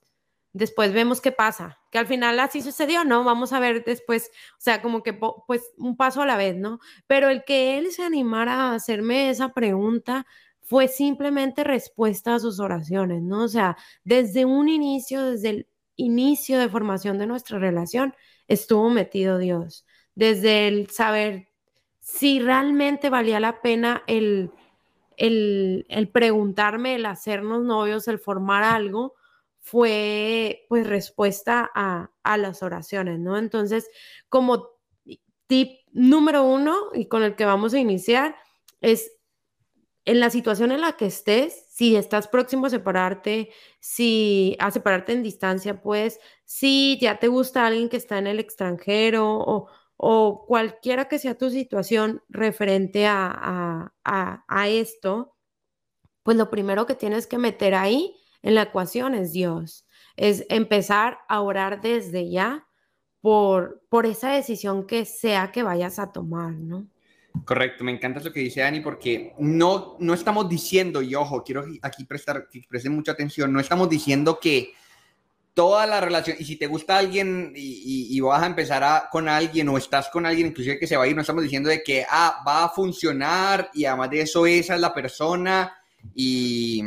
después 0.52 0.92
vemos 0.92 1.22
qué 1.22 1.32
pasa. 1.32 1.78
Que 1.90 1.96
al 1.96 2.06
final 2.06 2.38
así 2.40 2.60
sucedió, 2.60 3.04
¿no? 3.04 3.24
Vamos 3.24 3.54
a 3.54 3.58
ver 3.58 3.82
después, 3.82 4.30
o 4.52 4.60
sea, 4.60 4.82
como 4.82 5.02
que 5.02 5.14
pues 5.46 5.62
un 5.78 5.96
paso 5.96 6.20
a 6.20 6.26
la 6.26 6.36
vez, 6.36 6.56
¿no? 6.56 6.78
Pero 7.06 7.30
el 7.30 7.42
que 7.44 7.78
él 7.78 7.90
se 7.90 8.02
animara 8.02 8.52
a 8.52 8.74
hacerme 8.74 9.30
esa 9.30 9.54
pregunta 9.54 10.26
fue 10.60 10.86
simplemente 10.86 11.64
respuesta 11.64 12.34
a 12.34 12.38
sus 12.38 12.60
oraciones, 12.60 13.22
¿no? 13.22 13.44
O 13.44 13.48
sea, 13.48 13.78
desde 14.04 14.44
un 14.44 14.68
inicio, 14.68 15.22
desde 15.22 15.48
el 15.48 15.68
inicio 16.00 16.58
de 16.58 16.68
formación 16.68 17.18
de 17.18 17.26
nuestra 17.26 17.58
relación, 17.58 18.14
estuvo 18.48 18.90
metido 18.90 19.38
Dios. 19.38 19.86
Desde 20.14 20.68
el 20.68 20.90
saber 20.90 21.48
si 22.00 22.40
realmente 22.40 23.10
valía 23.10 23.40
la 23.40 23.60
pena 23.62 24.02
el, 24.06 24.50
el, 25.16 26.08
preguntarme, 26.12 26.96
el 26.96 27.06
hacernos 27.06 27.62
novios, 27.62 28.08
el 28.08 28.18
formar 28.18 28.64
algo, 28.64 29.14
fue 29.60 30.64
pues 30.68 30.86
respuesta 30.86 31.70
a, 31.74 32.10
a, 32.22 32.36
las 32.38 32.62
oraciones, 32.62 33.18
¿no? 33.18 33.36
Entonces, 33.36 33.88
como 34.28 34.70
tip 35.46 35.80
número 35.92 36.44
uno 36.44 36.76
y 36.94 37.06
con 37.06 37.22
el 37.22 37.36
que 37.36 37.44
vamos 37.44 37.74
a 37.74 37.78
iniciar 37.78 38.36
es 38.80 39.12
en 40.04 40.20
la 40.20 40.30
situación 40.30 40.72
en 40.72 40.80
la 40.80 40.96
que 40.96 41.06
estés, 41.06 41.66
si 41.68 41.96
estás 41.96 42.28
próximo 42.28 42.66
a 42.66 42.70
separarte, 42.70 43.50
si 43.80 44.56
a 44.58 44.70
separarte 44.70 45.12
en 45.12 45.22
distancia, 45.22 45.82
pues, 45.82 46.20
si 46.44 46.98
ya 47.00 47.18
te 47.18 47.28
gusta 47.28 47.66
alguien 47.66 47.88
que 47.88 47.96
está 47.96 48.18
en 48.18 48.26
el 48.26 48.40
extranjero 48.40 49.38
o, 49.38 49.68
cualquiera 50.46 51.08
que 51.08 51.18
sea 51.18 51.36
tu 51.36 51.50
situación 51.50 52.22
referente 52.28 53.06
a, 53.06 53.92
esto, 54.68 55.36
pues 56.22 56.36
lo 56.36 56.50
primero 56.50 56.86
que 56.86 56.94
tienes 56.94 57.26
que 57.26 57.38
meter 57.38 57.74
ahí 57.74 58.16
en 58.42 58.54
la 58.54 58.62
ecuación 58.62 59.14
es 59.14 59.32
Dios. 59.32 59.86
Es 60.16 60.46
empezar 60.48 61.18
a 61.28 61.42
orar 61.42 61.80
desde 61.82 62.30
ya 62.30 62.66
por, 63.20 63.82
por 63.90 64.06
esa 64.06 64.30
decisión 64.32 64.86
que 64.86 65.04
sea 65.04 65.52
que 65.52 65.62
vayas 65.62 65.98
a 65.98 66.12
tomar, 66.12 66.52
¿no? 66.54 66.89
Correcto, 67.44 67.84
me 67.84 67.92
encanta 67.92 68.20
lo 68.20 68.32
que 68.32 68.40
dice 68.40 68.60
Dani 68.60 68.80
porque 68.80 69.34
no, 69.38 69.96
no 70.00 70.14
estamos 70.14 70.48
diciendo, 70.48 71.00
y 71.00 71.14
ojo, 71.14 71.42
quiero 71.44 71.64
aquí 71.82 72.04
prestar, 72.04 72.48
que 72.48 72.62
presten 72.68 72.92
mucha 72.92 73.12
atención, 73.12 73.52
no 73.52 73.60
estamos 73.60 73.88
diciendo 73.88 74.38
que 74.40 74.74
toda 75.54 75.86
la 75.86 76.00
relación, 76.00 76.36
y 76.38 76.44
si 76.44 76.56
te 76.56 76.66
gusta 76.66 76.98
alguien 76.98 77.52
y, 77.54 78.18
vas 78.20 78.42
a 78.42 78.46
empezar 78.46 78.82
a, 78.82 79.08
con 79.10 79.28
alguien 79.28 79.68
o 79.68 79.78
estás 79.78 80.08
con 80.08 80.26
alguien 80.26 80.48
inclusive 80.48 80.78
que 80.78 80.86
se 80.86 80.96
va 80.96 81.04
a 81.04 81.06
ir, 81.06 81.14
no 81.14 81.22
estamos 81.22 81.42
diciendo 81.42 81.68
de 81.68 81.82
que, 81.82 82.04
ah, 82.08 82.42
va 82.46 82.64
a 82.64 82.68
funcionar 82.68 83.70
y 83.74 83.84
además 83.84 84.10
de 84.10 84.22
eso 84.22 84.46
esa 84.46 84.74
es 84.74 84.80
la 84.80 84.94
persona 84.94 85.72
y, 86.14 86.82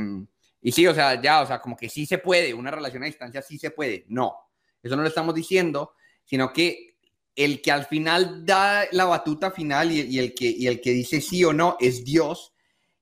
y 0.62 0.71
sí, 0.71 0.88
o 0.88 0.93
sea, 0.93 1.21
ya, 1.21 1.41
o 1.41 1.45
sea, 1.45 1.59
como 1.59 1.75
que 1.75 1.89
sí 1.89 2.05
se 2.05 2.17
puede, 2.17 2.53
una 2.53 2.71
relación 2.71 3.03
a 3.03 3.07
distancia 3.07 3.41
sí 3.41 3.57
se 3.57 3.71
puede. 3.71 4.05
No, 4.07 4.35
eso 4.81 4.95
no 4.95 5.01
lo 5.01 5.07
estamos 5.07 5.35
diciendo, 5.35 5.93
sino 6.23 6.51
que 6.51 6.92
el 7.35 7.61
que 7.61 7.71
al 7.71 7.85
final 7.85 8.45
da 8.45 8.85
la 8.91 9.05
batuta 9.05 9.51
final 9.51 9.91
y, 9.91 10.19
el, 10.19 10.33
que, 10.33 10.45
y 10.49 10.67
el 10.67 10.81
que 10.81 10.91
dice 10.91 11.21
sí 11.21 11.43
o 11.43 11.53
no 11.53 11.77
es 11.79 12.03
Dios. 12.03 12.53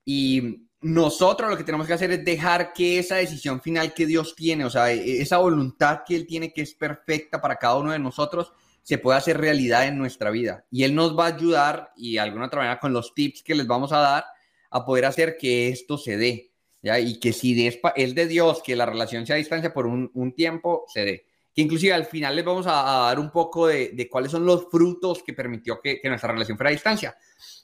Y 0.05 0.67
nosotros 0.81 1.49
lo 1.49 1.57
que 1.57 1.63
tenemos 1.63 1.85
que 1.85 1.93
hacer 1.93 2.11
es 2.11 2.25
dejar 2.25 2.73
que 2.73 2.99
esa 2.99 3.17
decisión 3.17 3.61
final 3.61 3.93
que 3.93 4.05
Dios 4.05 4.35
tiene, 4.35 4.65
o 4.65 4.69
sea, 4.69 4.91
e, 4.91 5.21
esa 5.21 5.37
voluntad 5.37 6.01
que 6.05 6.15
Él 6.15 6.25
tiene 6.25 6.51
que 6.53 6.61
es 6.61 6.73
perfecta 6.73 7.39
para 7.39 7.57
cada 7.57 7.77
uno 7.77 7.91
de 7.91 7.99
nosotros, 7.99 8.51
se 8.83 8.97
pueda 8.97 9.17
hacer 9.17 9.37
realidad 9.39 9.87
en 9.87 9.97
nuestra 9.97 10.31
vida. 10.31 10.65
Y 10.71 10.83
Él 10.83 10.95
nos 10.95 11.17
va 11.17 11.25
a 11.25 11.35
ayudar 11.35 11.91
y 11.95 12.13
de 12.13 12.19
alguna 12.19 12.47
otra 12.47 12.59
manera 12.61 12.79
con 12.79 12.93
los 12.93 13.13
tips 13.13 13.43
que 13.43 13.55
les 13.55 13.67
vamos 13.67 13.91
a 13.91 13.99
dar 13.99 14.25
a 14.71 14.85
poder 14.85 15.05
hacer 15.05 15.37
que 15.37 15.69
esto 15.69 15.97
se 15.97 16.17
dé. 16.17 16.51
¿ya? 16.81 16.99
Y 16.99 17.19
que 17.19 17.33
si 17.33 17.67
es, 17.67 17.79
de 18.15 18.27
Dios 18.27 18.61
que 18.63 18.75
la 18.75 18.85
relación 18.85 19.25
sea 19.25 19.35
a 19.35 19.39
distancia 19.39 19.73
por 19.73 19.85
un, 19.85 20.33
tiempo, 20.35 20.85
se 20.87 21.05
dé. 21.05 21.25
Que 21.53 21.61
inclusive 21.61 21.93
al 21.93 22.05
final 22.05 22.35
les 22.35 22.45
vamos 22.45 22.65
a, 22.67 22.71
dar 22.71 23.19
un 23.19 23.31
poco 23.31 23.67
de, 23.67 24.07
cuáles 24.09 24.31
son 24.31 24.45
los 24.45 24.67
frutos 24.69 25.21
que 25.23 25.33
permitió 25.33 25.81
que, 25.81 25.99
nuestra 26.05 26.31
relación 26.31 26.57
fuera 26.57 26.69
a 26.69 26.73
distancia. 26.73 27.15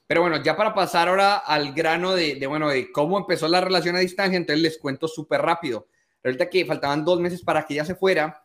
Pero 0.05 0.21
bueno, 0.21 0.41
ya 0.41 0.55
para 0.55 0.73
pasar 0.73 1.09
ahora 1.09 1.37
al 1.37 1.73
grano 1.73 2.13
de, 2.13 2.45
bueno, 2.47 2.69
de 2.69 2.91
cómo 2.91 3.17
empezó 3.17 3.47
la 3.47 3.61
relación 3.61 3.95
a 3.95 3.99
distancia, 3.99 4.37
entonces 4.37 4.61
les 4.61 4.77
cuento 4.77 5.07
súper 5.07 5.41
rápido. 5.41 5.87
Resulta 6.23 6.49
que 6.49 6.65
faltaban 6.65 7.05
dos 7.05 7.19
meses 7.19 7.41
para 7.41 7.65
que 7.65 7.73
ella 7.73 7.85
se 7.85 7.95
fuera 7.95 8.43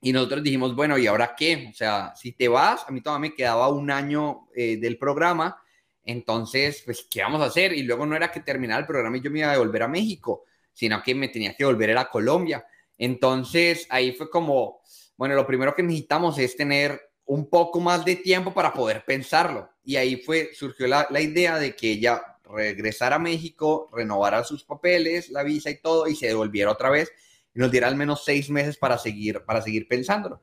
y 0.00 0.12
nosotros 0.12 0.42
dijimos, 0.42 0.74
bueno, 0.74 0.98
¿y 0.98 1.06
ahora 1.06 1.34
qué? 1.36 1.68
O 1.70 1.74
sea, 1.74 2.12
si 2.14 2.32
te 2.32 2.48
vas, 2.48 2.84
a 2.86 2.92
mí 2.92 3.00
todavía 3.00 3.30
me 3.30 3.34
quedaba 3.34 3.68
un 3.68 3.90
año 3.90 4.48
eh, 4.54 4.76
del 4.76 4.98
programa, 4.98 5.60
entonces, 6.06 6.82
pues, 6.84 7.06
¿qué 7.10 7.20
vamos 7.20 7.42
a 7.42 7.46
hacer? 7.46 7.72
Y 7.72 7.82
luego 7.82 8.06
no 8.06 8.14
era 8.14 8.30
que 8.30 8.40
terminara 8.40 8.80
el 8.80 8.86
programa 8.86 9.16
y 9.16 9.20
yo 9.20 9.30
me 9.30 9.40
iba 9.40 9.48
a 9.48 9.52
devolver 9.52 9.82
a 9.82 9.88
México, 9.88 10.44
sino 10.72 11.02
que 11.02 11.14
me 11.14 11.28
tenía 11.28 11.54
que 11.54 11.64
volver 11.64 11.98
a 11.98 12.08
Colombia. 12.08 12.64
Entonces, 12.98 13.86
ahí 13.90 14.12
fue 14.12 14.30
como, 14.30 14.80
bueno, 15.16 15.34
lo 15.34 15.46
primero 15.46 15.74
que 15.74 15.82
necesitamos 15.82 16.38
es 16.38 16.56
tener 16.56 17.00
un 17.26 17.50
poco 17.50 17.80
más 17.80 18.04
de 18.04 18.16
tiempo 18.16 18.54
para 18.54 18.72
poder 18.72 19.04
pensarlo. 19.04 19.68
Y 19.84 19.96
ahí 19.96 20.16
fue, 20.16 20.50
surgió 20.54 20.86
la, 20.86 21.08
idea 21.20 21.58
de 21.58 21.74
que 21.74 21.92
ella 21.92 22.22
regresara 22.44 23.16
a 23.16 23.20
México, 23.20 23.90
renovara 23.92 24.44
sus 24.44 24.64
papeles, 24.64 25.30
la 25.30 25.42
visa 25.42 25.70
y 25.70 25.80
todo, 25.80 26.06
y 26.06 26.14
se 26.14 26.28
devolviera 26.28 26.70
otra 26.70 26.90
vez 26.90 27.12
y 27.54 27.58
nos 27.58 27.70
diera 27.70 27.88
al 27.88 27.96
menos 27.96 28.24
seis 28.24 28.50
meses 28.50 28.76
para 28.76 28.98
seguir, 28.98 29.44
para 29.44 29.60
seguir 29.60 29.88
pensándolo. 29.88 30.40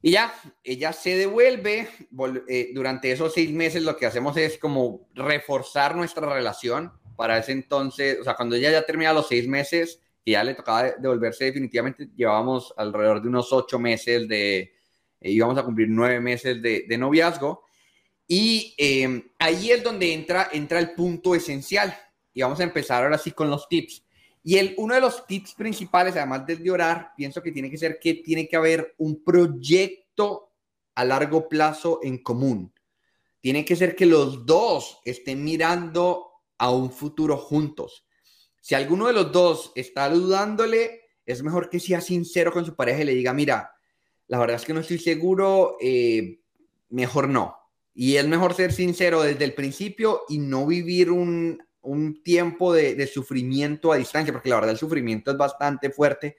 Y 0.00 0.12
ya, 0.12 0.32
ella 0.62 0.92
se 0.92 1.16
devuelve. 1.16 1.88
Eh, 2.48 2.70
durante 2.72 3.10
esos 3.10 3.34
seis 3.34 3.50
meses 3.50 3.82
lo 3.82 3.96
que 3.96 4.06
hacemos 4.06 4.36
es 4.36 4.58
como 4.58 5.08
reforzar 5.14 5.96
nuestra 5.96 6.32
relación. 6.32 6.92
Para 7.16 7.38
ese 7.38 7.50
entonces, 7.50 8.18
o 8.20 8.24
sea, 8.24 8.36
cuando 8.36 8.54
ella 8.54 8.70
ya 8.70 8.86
termina 8.86 9.12
los 9.12 9.26
seis 9.26 9.48
meses, 9.48 10.00
que 10.28 10.32
ya 10.32 10.44
le 10.44 10.54
tocaba 10.54 10.90
devolverse 10.90 11.46
definitivamente, 11.46 12.10
llevábamos 12.14 12.74
alrededor 12.76 13.22
de 13.22 13.28
unos 13.28 13.50
ocho 13.50 13.78
meses 13.78 14.28
de, 14.28 14.58
eh, 14.58 15.30
íbamos 15.30 15.56
a 15.56 15.62
cumplir 15.62 15.88
nueve 15.88 16.20
meses 16.20 16.60
de, 16.60 16.98
noviazgo. 16.98 17.64
Y 18.26 18.74
em, 18.76 19.26
ahí 19.38 19.70
es 19.70 19.82
donde 19.82 20.12
entra, 20.12 20.50
entra 20.52 20.80
el 20.80 20.90
punto 20.90 21.34
esencial. 21.34 21.96
Y 22.34 22.42
vamos 22.42 22.60
a 22.60 22.64
empezar 22.64 23.02
ahora 23.02 23.16
sí 23.16 23.32
con 23.32 23.48
los 23.48 23.70
tips. 23.70 24.04
Y 24.44 24.58
el, 24.58 24.74
uno 24.76 24.96
de 24.96 25.00
los 25.00 25.26
tips 25.26 25.54
principales, 25.54 26.14
además 26.14 26.44
de 26.44 26.70
orar, 26.70 27.12
pienso 27.16 27.42
que 27.42 27.50
tiene 27.50 27.70
que 27.70 27.78
ser 27.78 27.98
que 27.98 28.16
tiene 28.16 28.46
que 28.46 28.56
haber 28.56 28.96
un 28.98 29.24
proyecto 29.24 30.52
a 30.94 31.06
largo 31.06 31.48
plazo 31.48 32.00
en 32.02 32.22
común. 32.22 32.70
Tiene 33.40 33.64
que 33.64 33.76
ser 33.76 33.96
que 33.96 34.04
los 34.04 34.44
dos 34.44 35.00
estén 35.06 35.42
mirando 35.42 36.32
a 36.58 36.70
un 36.70 36.90
futuro 36.90 37.38
juntos. 37.38 38.04
Si 38.60 38.74
alguno 38.74 39.06
de 39.06 39.12
los 39.12 39.32
dos 39.32 39.72
está 39.74 40.08
dudándole, 40.08 41.02
es 41.24 41.42
mejor 41.42 41.68
que 41.68 41.80
sea 41.80 42.00
sincero 42.00 42.52
con 42.52 42.64
su 42.64 42.74
pareja 42.74 43.02
y 43.02 43.04
le 43.04 43.14
diga, 43.14 43.32
mira, 43.32 43.72
la 44.28 44.38
verdad 44.38 44.56
es 44.56 44.64
que 44.64 44.74
no 44.74 44.80
estoy 44.80 44.98
seguro, 44.98 45.76
eh, 45.80 46.40
mejor 46.90 47.28
no. 47.28 47.56
Y 47.94 48.16
es 48.16 48.26
mejor 48.26 48.54
ser 48.54 48.72
sincero 48.72 49.22
desde 49.22 49.44
el 49.44 49.54
principio 49.54 50.22
y 50.28 50.38
no 50.38 50.66
vivir 50.66 51.10
un, 51.10 51.62
tiempo 52.22 52.72
de, 52.74 53.06
sufrimiento 53.06 53.92
a 53.92 53.96
distancia, 53.96 54.32
porque 54.32 54.50
la 54.50 54.56
verdad 54.56 54.72
el 54.72 54.78
sufrimiento 54.78 55.30
es 55.30 55.36
bastante 55.38 55.90
fuerte 55.90 56.36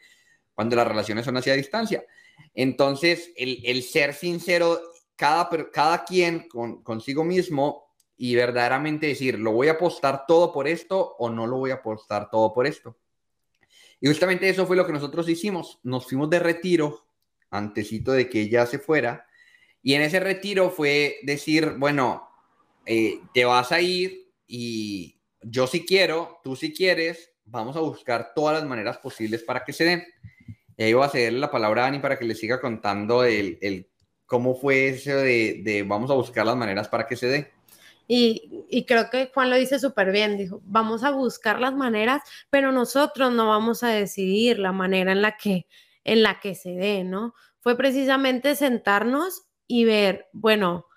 cuando 0.54 0.76
las 0.76 0.88
relaciones 0.88 1.26
son 1.26 1.38
hacia 1.38 1.54
distancia. 1.54 2.04
Entonces, 2.54 3.32
el, 3.36 3.82
ser 3.84 4.14
sincero, 4.14 4.80
cada, 5.16 5.50
cada 5.72 6.06
quien 6.06 6.48
con, 6.48 6.84
consigo 6.84 7.24
mismo 7.24 7.89
y 8.22 8.36
verdaderamente 8.36 9.08
decir, 9.08 9.40
¿lo 9.40 9.54
voy 9.54 9.70
a 9.70 9.74
apostar 9.74 10.26
todo 10.28 10.52
por 10.52 10.68
esto 10.68 11.16
o 11.18 11.30
no 11.30 11.48
lo 11.48 11.56
voy 11.56 11.72
a 11.72 11.76
apostar 11.76 12.30
todo 12.30 12.54
por 12.54 12.68
esto? 12.68 12.98
Y 14.02 14.08
justamente 14.08 14.50
eso 14.50 14.68
fue 14.68 14.76
lo 14.76 14.86
que 14.86 14.92
nosotros 14.92 15.30
hicimos. 15.30 15.80
Nos 15.84 16.06
fuimos 16.06 16.30
de 16.30 16.40
retiro 16.40 17.06
antecito 17.50 18.12
de 18.12 18.30
que 18.30 18.42
ella 18.42 18.66
se 18.66 18.78
fuera. 18.78 19.26
Y 19.82 19.94
en 19.94 20.02
ese 20.02 20.20
retiro 20.20 20.70
fue 20.70 21.20
decir, 21.24 21.76
bueno, 21.78 22.28
eh, 22.86 23.22
te 23.34 23.46
vas 23.46 23.72
a 23.72 23.80
ir 23.80 24.34
y 24.46 25.18
yo 25.42 25.66
si 25.66 25.86
quiero, 25.86 26.42
tú 26.44 26.58
si 26.58 26.74
quieres, 26.74 27.32
vamos 27.46 27.78
a 27.78 27.80
buscar 27.80 28.34
todas 28.36 28.60
las 28.60 28.68
maneras 28.68 28.98
posibles 28.98 29.44
para 29.44 29.64
que 29.64 29.72
se 29.72 29.86
den. 29.86 30.04
Y 30.76 30.84
ahí 30.84 30.94
voy 30.94 31.06
a 31.06 31.10
cederle 31.10 31.40
la 31.40 31.52
palabra 31.52 31.86
a 31.86 31.88
Ani 31.88 32.00
para 32.00 32.20
que 32.20 32.26
le 32.26 32.36
siga 32.36 32.60
contando 32.60 33.24
el, 33.24 33.58
el 33.62 33.90
cómo 34.26 34.56
fue 34.56 34.90
eso 34.90 35.16
de, 35.16 35.62
de, 35.64 35.84
vamos 35.84 36.12
a 36.12 36.16
buscar 36.16 36.46
las 36.46 36.58
maneras 36.58 36.90
para 36.90 37.08
que 37.08 37.16
se 37.16 37.28
dé. 37.28 37.59
Y, 38.12 38.66
y, 38.70 38.86
creo 38.88 39.12
que 39.12 39.30
Juan 39.32 39.52
lo 39.52 39.56
dice 39.56 39.78
súper 39.78 40.12
bien, 40.12 40.36
dijo, 40.36 40.62
vamos 40.66 41.04
a 41.04 41.12
buscar 41.12 41.60
las 41.60 41.76
maneras, 41.76 42.24
pero 42.50 42.72
nosotros 42.72 43.32
no 43.32 43.50
vamos 43.50 43.84
a 43.84 43.90
decidir 43.90 44.58
la 44.58 44.72
manera 44.72 45.12
en 45.12 45.22
la 45.22 45.38
que 45.38 45.68
en 46.04 46.24
la 46.24 46.40
que 46.40 46.56
se 46.56 46.72
dé, 46.72 47.04
¿no? 47.04 47.36
Fue 47.60 47.78
precisamente 47.78 48.56
sentarnos 48.56 49.44
y 49.68 49.86
ver, 49.86 50.28
bueno, 50.34 50.88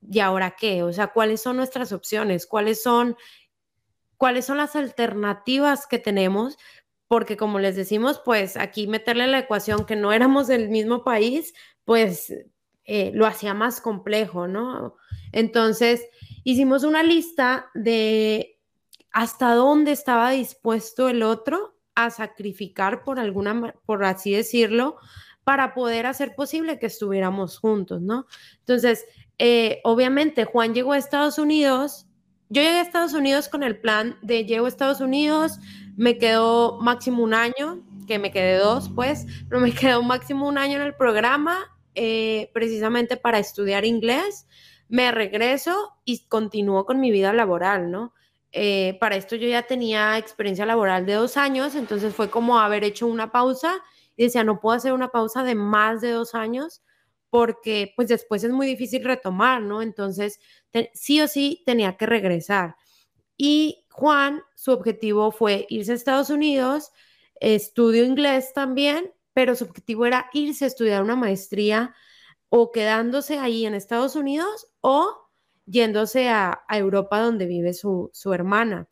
¿y 0.00 0.18
ahora 0.18 0.56
qué? 0.58 0.82
O 0.82 0.92
sea, 0.92 1.08
¿cuáles 1.08 1.40
son 1.42 1.56
nuestras 1.58 1.92
opciones? 1.92 2.44
¿Cuáles 2.44 2.82
son 2.82 3.16
cuáles 4.18 4.44
son 4.44 4.58
las 4.58 4.76
alternativas 4.76 5.86
que 5.86 5.98
tenemos, 5.98 6.58
porque 7.06 7.38
como 7.38 7.58
les 7.58 7.76
decimos, 7.76 8.20
pues 8.22 8.56
aquí 8.58 8.86
meterle 8.86 9.26
la 9.28 9.38
ecuación 9.38 9.86
que 9.86 9.96
no 9.96 10.12
éramos 10.12 10.48
del 10.48 10.68
mismo 10.68 11.04
país, 11.04 11.54
pues 11.84 12.34
eh, 12.84 13.12
lo 13.14 13.26
hacía 13.26 13.54
más 13.54 13.80
complejo, 13.80 14.48
¿no? 14.48 14.96
Entonces, 15.32 16.04
hicimos 16.50 16.82
una 16.82 17.02
lista 17.02 17.66
de 17.74 18.58
hasta 19.12 19.52
dónde 19.54 19.92
estaba 19.92 20.30
dispuesto 20.30 21.10
el 21.10 21.22
otro 21.22 21.78
a 21.94 22.08
sacrificar 22.08 23.04
por 23.04 23.18
alguna, 23.18 23.74
por 23.84 24.02
así 24.02 24.32
decirlo, 24.32 24.96
para 25.44 25.74
poder 25.74 26.06
hacer 26.06 26.34
posible 26.34 26.78
que 26.78 26.86
estuviéramos 26.86 27.58
juntos, 27.58 28.00
¿no? 28.00 28.26
Entonces, 28.60 29.04
eh, 29.36 29.80
obviamente 29.84 30.46
Juan 30.46 30.72
llegó 30.72 30.92
a 30.92 30.98
Estados 30.98 31.38
Unidos, 31.38 32.06
yo 32.48 32.62
llegué 32.62 32.78
a 32.78 32.82
Estados 32.82 33.12
Unidos 33.12 33.50
con 33.50 33.62
el 33.62 33.78
plan 33.78 34.16
de 34.22 34.46
llego 34.46 34.64
a 34.64 34.68
Estados 34.70 35.02
Unidos, 35.02 35.58
me 35.98 36.16
quedó 36.16 36.80
máximo 36.80 37.22
un 37.22 37.34
año, 37.34 37.84
que 38.06 38.18
me 38.18 38.30
quedé 38.30 38.56
dos, 38.56 38.90
pues, 38.94 39.26
pero 39.50 39.60
me 39.60 39.72
quedó 39.74 40.02
máximo 40.02 40.48
un 40.48 40.56
año 40.56 40.76
en 40.76 40.82
el 40.82 40.94
programa, 40.94 41.58
eh, 41.94 42.50
precisamente 42.54 43.18
para 43.18 43.38
estudiar 43.38 43.84
inglés, 43.84 44.46
me 44.88 45.12
regreso 45.12 45.92
y 46.04 46.26
continúo 46.28 46.86
con 46.86 47.00
mi 47.00 47.10
vida 47.10 47.32
laboral, 47.32 47.90
¿no? 47.90 48.14
Eh, 48.52 48.96
para 49.00 49.16
esto 49.16 49.36
yo 49.36 49.46
ya 49.46 49.62
tenía 49.64 50.16
experiencia 50.16 50.64
laboral 50.64 51.04
de 51.04 51.14
dos 51.14 51.36
años, 51.36 51.74
entonces 51.74 52.14
fue 52.14 52.30
como 52.30 52.58
haber 52.58 52.82
hecho 52.84 53.06
una 53.06 53.30
pausa 53.30 53.74
y 54.16 54.24
decía, 54.24 54.42
no 54.42 54.60
puedo 54.60 54.76
hacer 54.76 54.92
una 54.92 55.08
pausa 55.08 55.44
de 55.44 55.54
más 55.54 56.00
de 56.00 56.10
dos 56.12 56.34
años 56.34 56.82
porque 57.30 57.92
pues 57.94 58.08
después 58.08 58.42
es 58.44 58.50
muy 58.50 58.66
difícil 58.66 59.04
retomar, 59.04 59.60
¿no? 59.62 59.82
Entonces, 59.82 60.40
sí 60.94 61.20
o 61.20 61.28
sí 61.28 61.62
tenía 61.66 61.96
que 61.96 62.06
regresar. 62.06 62.76
Y 63.36 63.86
Juan, 63.90 64.42
su 64.54 64.72
objetivo 64.72 65.30
fue 65.30 65.66
irse 65.68 65.92
a 65.92 65.94
Estados 65.94 66.30
Unidos, 66.30 66.90
estudio 67.40 68.04
inglés 68.04 68.52
también, 68.54 69.12
pero 69.34 69.54
su 69.54 69.64
objetivo 69.64 70.06
era 70.06 70.30
irse 70.32 70.64
a 70.64 70.68
estudiar 70.68 71.02
una 71.02 71.16
maestría 71.16 71.94
o 72.50 72.72
quedándose 72.72 73.38
ahí 73.38 73.66
en 73.66 73.74
Estados 73.74 74.16
Unidos 74.16 74.68
o 74.80 75.28
yéndose 75.66 76.28
a, 76.28 76.62
Europa 76.70 77.20
donde 77.20 77.46
vive 77.46 77.74
su, 77.74 78.10
hermana. 78.32 78.88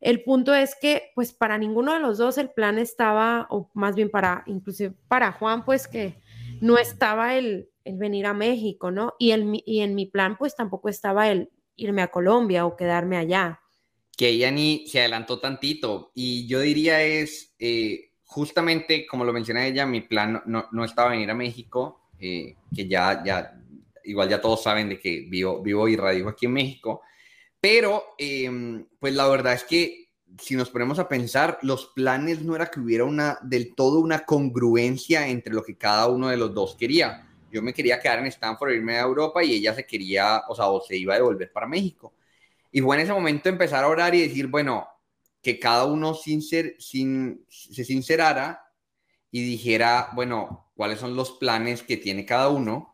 El 0.00 0.22
punto 0.22 0.54
es 0.54 0.74
que, 0.80 1.10
pues 1.14 1.32
para 1.32 1.58
ninguno 1.58 1.92
de 1.92 2.00
los 2.00 2.18
dos 2.18 2.38
el 2.38 2.50
plan 2.50 2.78
estaba, 2.78 3.46
o 3.50 3.70
más 3.74 3.94
bien 3.94 4.10
para, 4.10 4.42
inclusive 4.46 4.94
para 5.08 5.32
Juan, 5.32 5.64
pues 5.64 5.86
que 5.86 6.18
no 6.60 6.78
estaba 6.78 7.36
el, 7.36 7.68
venir 7.84 8.26
a 8.26 8.34
México, 8.34 8.90
¿no? 8.90 9.14
Y, 9.18 9.32
el, 9.32 9.62
y 9.66 9.80
en 9.80 9.94
mi 9.94 10.06
plan, 10.06 10.36
pues 10.38 10.54
tampoco 10.54 10.88
estaba 10.88 11.28
el 11.28 11.50
irme 11.76 12.02
a 12.02 12.10
Colombia 12.10 12.66
o 12.66 12.76
quedarme 12.76 13.16
allá. 13.16 13.60
Que 14.16 14.28
ella 14.28 14.50
ni 14.50 14.86
se 14.86 15.00
adelantó 15.00 15.40
tantito. 15.40 16.12
Y 16.14 16.46
yo 16.46 16.60
diría 16.60 17.02
es, 17.02 17.54
eh, 17.58 18.12
justamente 18.24 19.06
como 19.06 19.24
lo 19.24 19.32
menciona 19.32 19.66
ella, 19.66 19.86
mi 19.86 20.00
plan 20.00 20.42
no, 20.46 20.66
no 20.70 20.84
estaba 20.84 21.10
venir 21.10 21.30
a 21.30 21.34
México, 21.34 21.99
eh, 22.20 22.56
que 22.74 22.86
ya, 22.86 23.22
ya 23.24 23.56
igual 24.04 24.28
ya 24.28 24.40
todos 24.40 24.62
saben 24.62 24.88
de 24.88 24.98
que 24.98 25.26
vivo, 25.28 25.62
vivo 25.62 25.88
y 25.88 25.96
radico 25.96 26.28
aquí 26.28 26.46
en 26.46 26.52
México, 26.52 27.02
pero 27.60 28.14
em, 28.18 28.86
pues 28.98 29.14
la 29.14 29.28
verdad 29.28 29.54
es 29.54 29.64
que 29.64 30.10
si 30.38 30.54
nos 30.54 30.70
ponemos 30.70 30.98
a 30.98 31.08
pensar, 31.08 31.58
los 31.62 31.86
planes 31.86 32.42
no 32.42 32.54
era 32.54 32.70
que 32.70 32.80
hubiera 32.80 33.04
una 33.04 33.38
del 33.42 33.74
todo 33.74 34.00
una 34.00 34.24
congruencia 34.24 35.26
entre 35.28 35.52
lo 35.52 35.62
que 35.62 35.76
cada 35.76 36.08
uno 36.08 36.28
de 36.28 36.36
los 36.36 36.54
dos 36.54 36.76
quería. 36.76 37.26
Yo 37.50 37.62
me 37.62 37.74
quería 37.74 37.98
quedar 37.98 38.20
en 38.20 38.26
Stanford, 38.26 38.72
irme 38.72 38.96
a 38.96 39.02
Europa 39.02 39.42
y 39.42 39.54
ella 39.54 39.74
se 39.74 39.84
quería, 39.84 40.42
o 40.48 40.54
sea, 40.54 40.68
o 40.68 40.80
se 40.80 40.96
iba 40.96 41.14
a 41.14 41.16
devolver 41.16 41.50
para 41.52 41.66
México. 41.66 42.14
Y 42.70 42.80
fue 42.80 42.96
en 42.96 43.02
ese 43.02 43.12
momento 43.12 43.48
empezar 43.48 43.82
a 43.82 43.88
orar 43.88 44.14
y 44.14 44.22
decir, 44.22 44.46
bueno, 44.46 44.86
que 45.42 45.58
cada 45.58 45.84
uno 45.86 46.14
sin 46.14 46.42
ser, 46.42 46.76
sin, 46.78 47.44
se 47.48 47.84
sincerara 47.84 48.69
y 49.30 49.44
dijera, 49.44 50.10
bueno, 50.14 50.70
cuáles 50.76 51.00
son 51.00 51.16
los 51.16 51.32
planes 51.32 51.82
que 51.82 51.96
tiene 51.96 52.26
cada 52.26 52.48
uno 52.48 52.90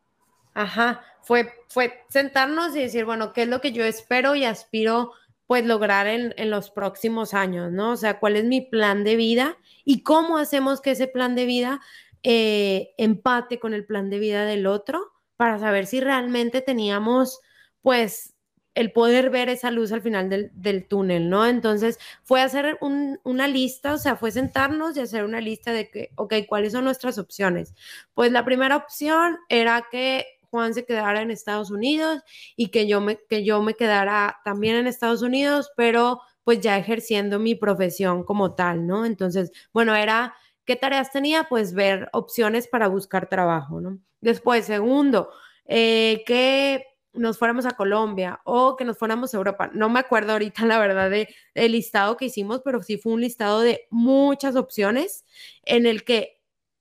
Ajá, 0.57 1.05
fue, 1.21 1.53
fue 1.69 2.03
sentarnos 2.09 2.75
y 2.75 2.81
decir, 2.81 3.05
bueno, 3.05 3.35
¿qué 3.35 3.43
es 3.43 3.49
lo 3.49 3.61
que 3.61 3.73
yo 3.73 3.85
espero 3.85 4.35
y 4.35 4.47
aspiro 4.47 5.13
pues 5.47 5.67
lograr 5.67 6.07
en, 6.07 6.33
los 6.51 6.71
próximos 6.71 7.35
años, 7.35 7.71
¿no? 7.71 7.93
O 7.93 7.97
sea, 7.99 8.19
¿cuál 8.19 8.37
es 8.37 8.45
mi 8.45 8.63
plan 8.63 9.05
de 9.05 9.17
vida 9.17 9.59
y 9.85 10.03
cómo 10.03 10.39
hacemos 10.39 10.81
que 10.81 10.93
ese 10.93 11.09
plan 11.09 11.35
de 11.35 11.45
vida 11.45 11.83
eh, 12.23 12.95
empate 12.97 13.61
con 13.61 13.75
el 13.75 13.85
plan 13.85 14.09
de 14.09 14.19
vida 14.19 14.47
del 14.47 14.67
otro 14.67 15.13
para 15.37 15.59
saber 15.59 15.85
si 15.87 16.01
realmente 16.01 16.63
teníamos 16.63 17.41
pues 17.83 18.33
el 18.77 18.93
poder 18.93 19.31
ver 19.31 19.49
esa 19.49 19.71
luz 19.71 19.91
al 19.91 20.03
final 20.03 20.29
del, 20.53 20.87
túnel, 20.87 21.31
¿no? 21.31 21.47
Entonces 21.47 21.99
fue 22.23 22.43
hacer 22.43 22.79
una 22.83 23.49
lista, 23.49 23.95
o 23.95 23.99
sea, 23.99 24.17
fue 24.17 24.31
sentarnos 24.31 24.97
y 24.97 25.01
hacer 25.01 25.25
una 25.25 25.41
lista 25.41 25.73
de 25.73 25.91
que, 25.91 26.11
ok, 26.17 26.35
¿cuáles 26.47 26.73
son 26.73 26.85
nuestras 26.85 27.17
opciones? 27.17 27.75
Pues 28.13 28.33
la 28.33 28.45
primera 28.45 28.77
opción 28.77 29.39
era 29.49 29.87
que 29.91 30.27
Juan 30.51 30.75
se 30.75 30.85
quedara 30.85 31.23
en 31.23 31.31
Estados 31.31 31.71
Unidos 31.71 32.23
y 32.55 32.69
que 32.69 32.87
yo 32.87 33.01
me, 33.01 33.19
que 33.31 33.45
yo 33.45 33.63
me 33.63 33.75
quedara 33.75 34.41
también 34.45 34.77
en 34.77 34.87
Estados 34.87 35.23
Unidos, 35.23 35.73
pero 35.75 36.21
pues 36.45 36.61
ya 36.61 36.77
ejerciendo 36.77 37.39
mi 37.39 37.55
profesión 37.55 38.25
como 38.25 38.55
tal, 38.55 38.87
¿no? 38.87 39.07
Entonces, 39.07 39.53
bueno, 39.73 39.95
era, 39.95 40.35
¿qué 40.67 40.77
tareas 40.77 41.11
tenía? 41.11 41.45
Pues 41.49 41.73
ver 41.73 42.11
opciones 42.13 42.69
para 42.69 42.89
buscar 42.89 43.31
trabajo, 43.31 43.81
¿no? 43.81 43.99
Después, 44.21 44.67
segundo, 44.67 45.31
eh, 45.65 46.23
que 46.27 46.85
nos 47.17 47.39
fuéramos 47.39 47.67
a 47.67 47.73
Colombia 47.73 48.41
o 48.45 48.77
que 48.77 48.85
nos 48.85 48.99
fuéramos 48.99 49.33
a 49.33 49.37
Europa. 49.37 49.71
No 49.73 49.89
me 49.89 50.01
acuerdo 50.01 50.33
ahorita, 50.33 50.65
la 50.67 50.79
verdad, 50.79 51.11
del 51.11 51.29
el 51.55 51.73
listado 51.73 52.17
que 52.17 52.27
hicimos, 52.27 52.63
pero 52.65 52.83
sí 52.83 52.99
fue 52.99 53.13
un 53.13 53.21
listado 53.23 53.61
de 53.61 53.87
muchas 53.91 54.57
opciones 54.57 55.25
en 55.63 55.87
el 55.87 56.05
que 56.05 56.37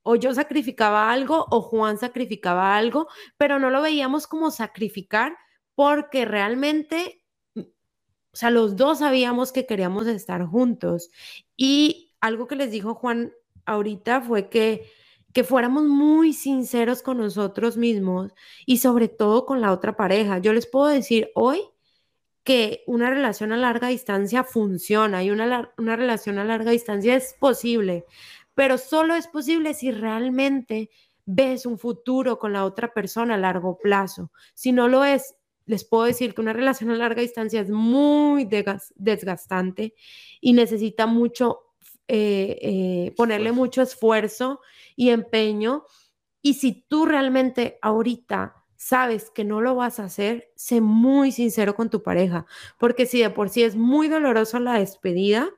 o 0.07 0.15
yo 0.15 0.33
sacrificaba 0.35 1.11
algo 1.11 1.47
o 1.49 1.61
Juan 1.61 1.97
sacrificaba 1.97 2.77
algo, 2.77 3.07
pero 3.37 3.57
no 3.57 3.71
lo 3.71 3.81
veíamos 3.81 4.27
como 4.27 4.51
sacrificar 4.51 5.35
porque 5.73 6.25
realmente, 6.25 7.23
o 7.55 7.63
sea, 8.31 8.51
los 8.51 8.75
dos 8.75 8.99
sabíamos 8.99 9.51
que 9.51 9.65
queríamos 9.65 10.05
estar 10.05 10.45
juntos. 10.45 11.09
Y 11.57 12.13
algo 12.21 12.47
que 12.47 12.55
les 12.55 12.69
dijo 12.69 12.93
Juan 12.93 13.33
ahorita 13.65 14.21
fue 14.21 14.47
que 14.49 14.91
que 15.35 15.43
fuéramos 15.43 15.83
muy 15.83 16.31
sinceros 16.31 17.01
con 17.01 17.17
nosotros 17.17 17.75
mismos 17.75 18.31
y 18.65 18.77
sobre 18.77 19.09
todo 19.09 19.45
con 19.45 19.59
la 19.59 19.73
otra 19.73 19.97
pareja. 19.97 20.37
Yo 20.37 20.53
les 20.53 20.65
puedo 20.65 20.87
decir 20.87 21.29
hoy 21.35 21.59
que 22.45 22.85
una 22.87 23.09
relación 23.09 23.51
a 23.51 23.57
larga 23.57 23.89
distancia 23.89 24.45
funciona 24.45 25.25
y 25.25 25.31
una, 25.31 25.73
una 25.77 25.97
relación 25.97 26.39
a 26.39 26.45
larga 26.45 26.71
distancia 26.71 27.17
es 27.17 27.35
posible, 27.37 28.05
pero 28.53 28.77
solo 28.77 29.13
es 29.13 29.27
posible 29.27 29.73
si 29.73 29.91
realmente 29.91 30.89
ves 31.25 31.65
un 31.65 31.77
futuro 31.77 32.39
con 32.39 32.53
la 32.53 32.63
otra 32.63 32.93
persona 32.93 33.33
a 33.33 33.37
largo 33.37 33.77
plazo. 33.77 34.31
Si 34.53 34.71
no 34.71 34.87
lo 34.87 35.03
es, 35.03 35.35
les 35.65 35.83
puedo 35.83 36.05
decir 36.05 36.33
que 36.33 36.39
una 36.39 36.53
relación 36.53 36.91
a 36.91 36.95
larga 36.95 37.21
distancia 37.21 37.59
es 37.59 37.69
muy 37.69 38.47
desgastante 38.95 39.95
y 40.39 40.53
necesita 40.53 41.07
mucho, 41.07 41.64
eh, 42.07 42.57
eh, 42.61 43.13
ponerle 43.17 43.51
mucho 43.51 43.81
esfuerzo 43.81 44.61
y 44.95 45.09
empeño. 45.09 45.83
Y 46.41 46.55
si 46.55 46.85
tú 46.87 47.05
realmente 47.05 47.79
ahorita 47.81 48.63
sabes 48.75 49.31
que 49.31 49.43
no 49.43 49.61
lo 49.61 49.75
vas 49.75 49.99
a 49.99 50.05
hacer, 50.05 50.51
sé 50.55 50.81
muy 50.81 51.31
sincero 51.31 51.75
con 51.75 51.89
tu 51.89 52.03
pareja, 52.03 52.45
porque 52.77 53.05
si 53.05 53.21
de 53.21 53.29
por 53.31 53.49
sí 53.49 53.63
es 53.63 53.75
muy 53.75 54.07
doloroso 54.07 54.59
la 54.59 54.77
despedida, 54.77 55.49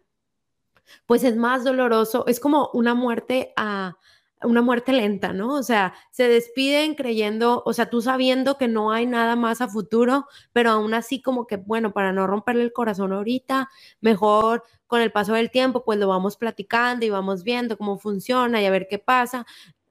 pues 1.06 1.24
es 1.24 1.36
más 1.36 1.64
doloroso, 1.64 2.26
es 2.28 2.40
como 2.40 2.70
una 2.74 2.94
muerte 2.94 3.54
a 3.58 3.98
una 4.44 4.62
muerte 4.62 4.94
lenta, 4.94 5.34
¿no? 5.34 5.54
O 5.56 5.64
sea, 5.64 5.94
se 6.12 6.28
despiden 6.28 6.96
creyendo, 6.96 7.64
o 7.66 7.74
sea, 7.74 7.90
tú 7.90 8.02
sabiendo 8.02 8.58
que 8.58 8.68
no 8.68 8.92
hay 8.92 9.06
nada 9.06 9.36
más 9.36 9.62
a 9.62 9.68
futuro, 9.68 10.28
pero 10.54 10.72
aún 10.72 10.94
así 10.94 11.22
como 11.22 11.48
que, 11.48 11.58
bueno, 11.58 11.92
para 11.92 12.14
no 12.14 12.28
romperle 12.28 12.64
el 12.64 12.74
corazón 12.74 13.14
ahorita, 13.14 13.70
mejor 14.02 14.64
con 14.86 15.02
el 15.02 15.12
paso 15.12 15.34
del 15.34 15.50
tiempo, 15.50 15.84
pues 15.84 15.98
lo 16.00 16.08
vamos 16.08 16.38
platicando 16.38 17.06
y 17.06 17.10
vamos 17.10 17.44
viendo 17.44 17.78
cómo 17.78 17.98
funciona 17.98 18.62
y 18.62 18.66
a 18.66 18.72
ver 18.72 18.88
qué 18.88 19.00
pasa. 19.00 19.46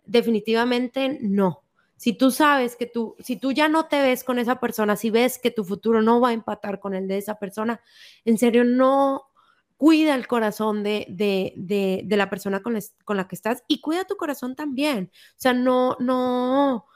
Definitivamente 0.04 1.18
no. 1.20 1.62
Si 1.96 2.12
tú 2.12 2.30
sabes 2.30 2.76
que 2.76 2.86
tú, 2.86 3.16
si 3.18 3.36
tú 3.36 3.52
ya 3.52 3.68
no 3.68 3.86
te 3.86 4.00
ves 4.02 4.22
con 4.22 4.38
esa 4.38 4.60
persona, 4.60 4.96
si 4.96 5.10
ves 5.10 5.38
que 5.38 5.50
tu 5.50 5.64
futuro 5.64 6.02
no 6.02 6.20
va 6.20 6.28
a 6.28 6.34
empatar 6.34 6.78
con 6.78 6.94
el 6.94 7.08
de 7.08 7.18
esa 7.18 7.38
persona, 7.38 7.80
en 8.24 8.38
serio 8.38 8.64
no, 8.64 9.28
cuida 9.76 10.14
el 10.14 10.26
corazón 10.26 10.82
de, 10.82 11.06
de, 11.08 12.16
la 12.16 12.30
persona 12.30 12.62
con, 12.62 12.78
la 13.16 13.28
que 13.28 13.34
estás 13.34 13.62
y 13.68 13.80
cuida 13.80 14.04
tu 14.04 14.16
corazón 14.16 14.56
también. 14.56 15.10
O 15.12 15.36
sea, 15.36 15.52
no, 15.52 15.96
no, 16.00 16.86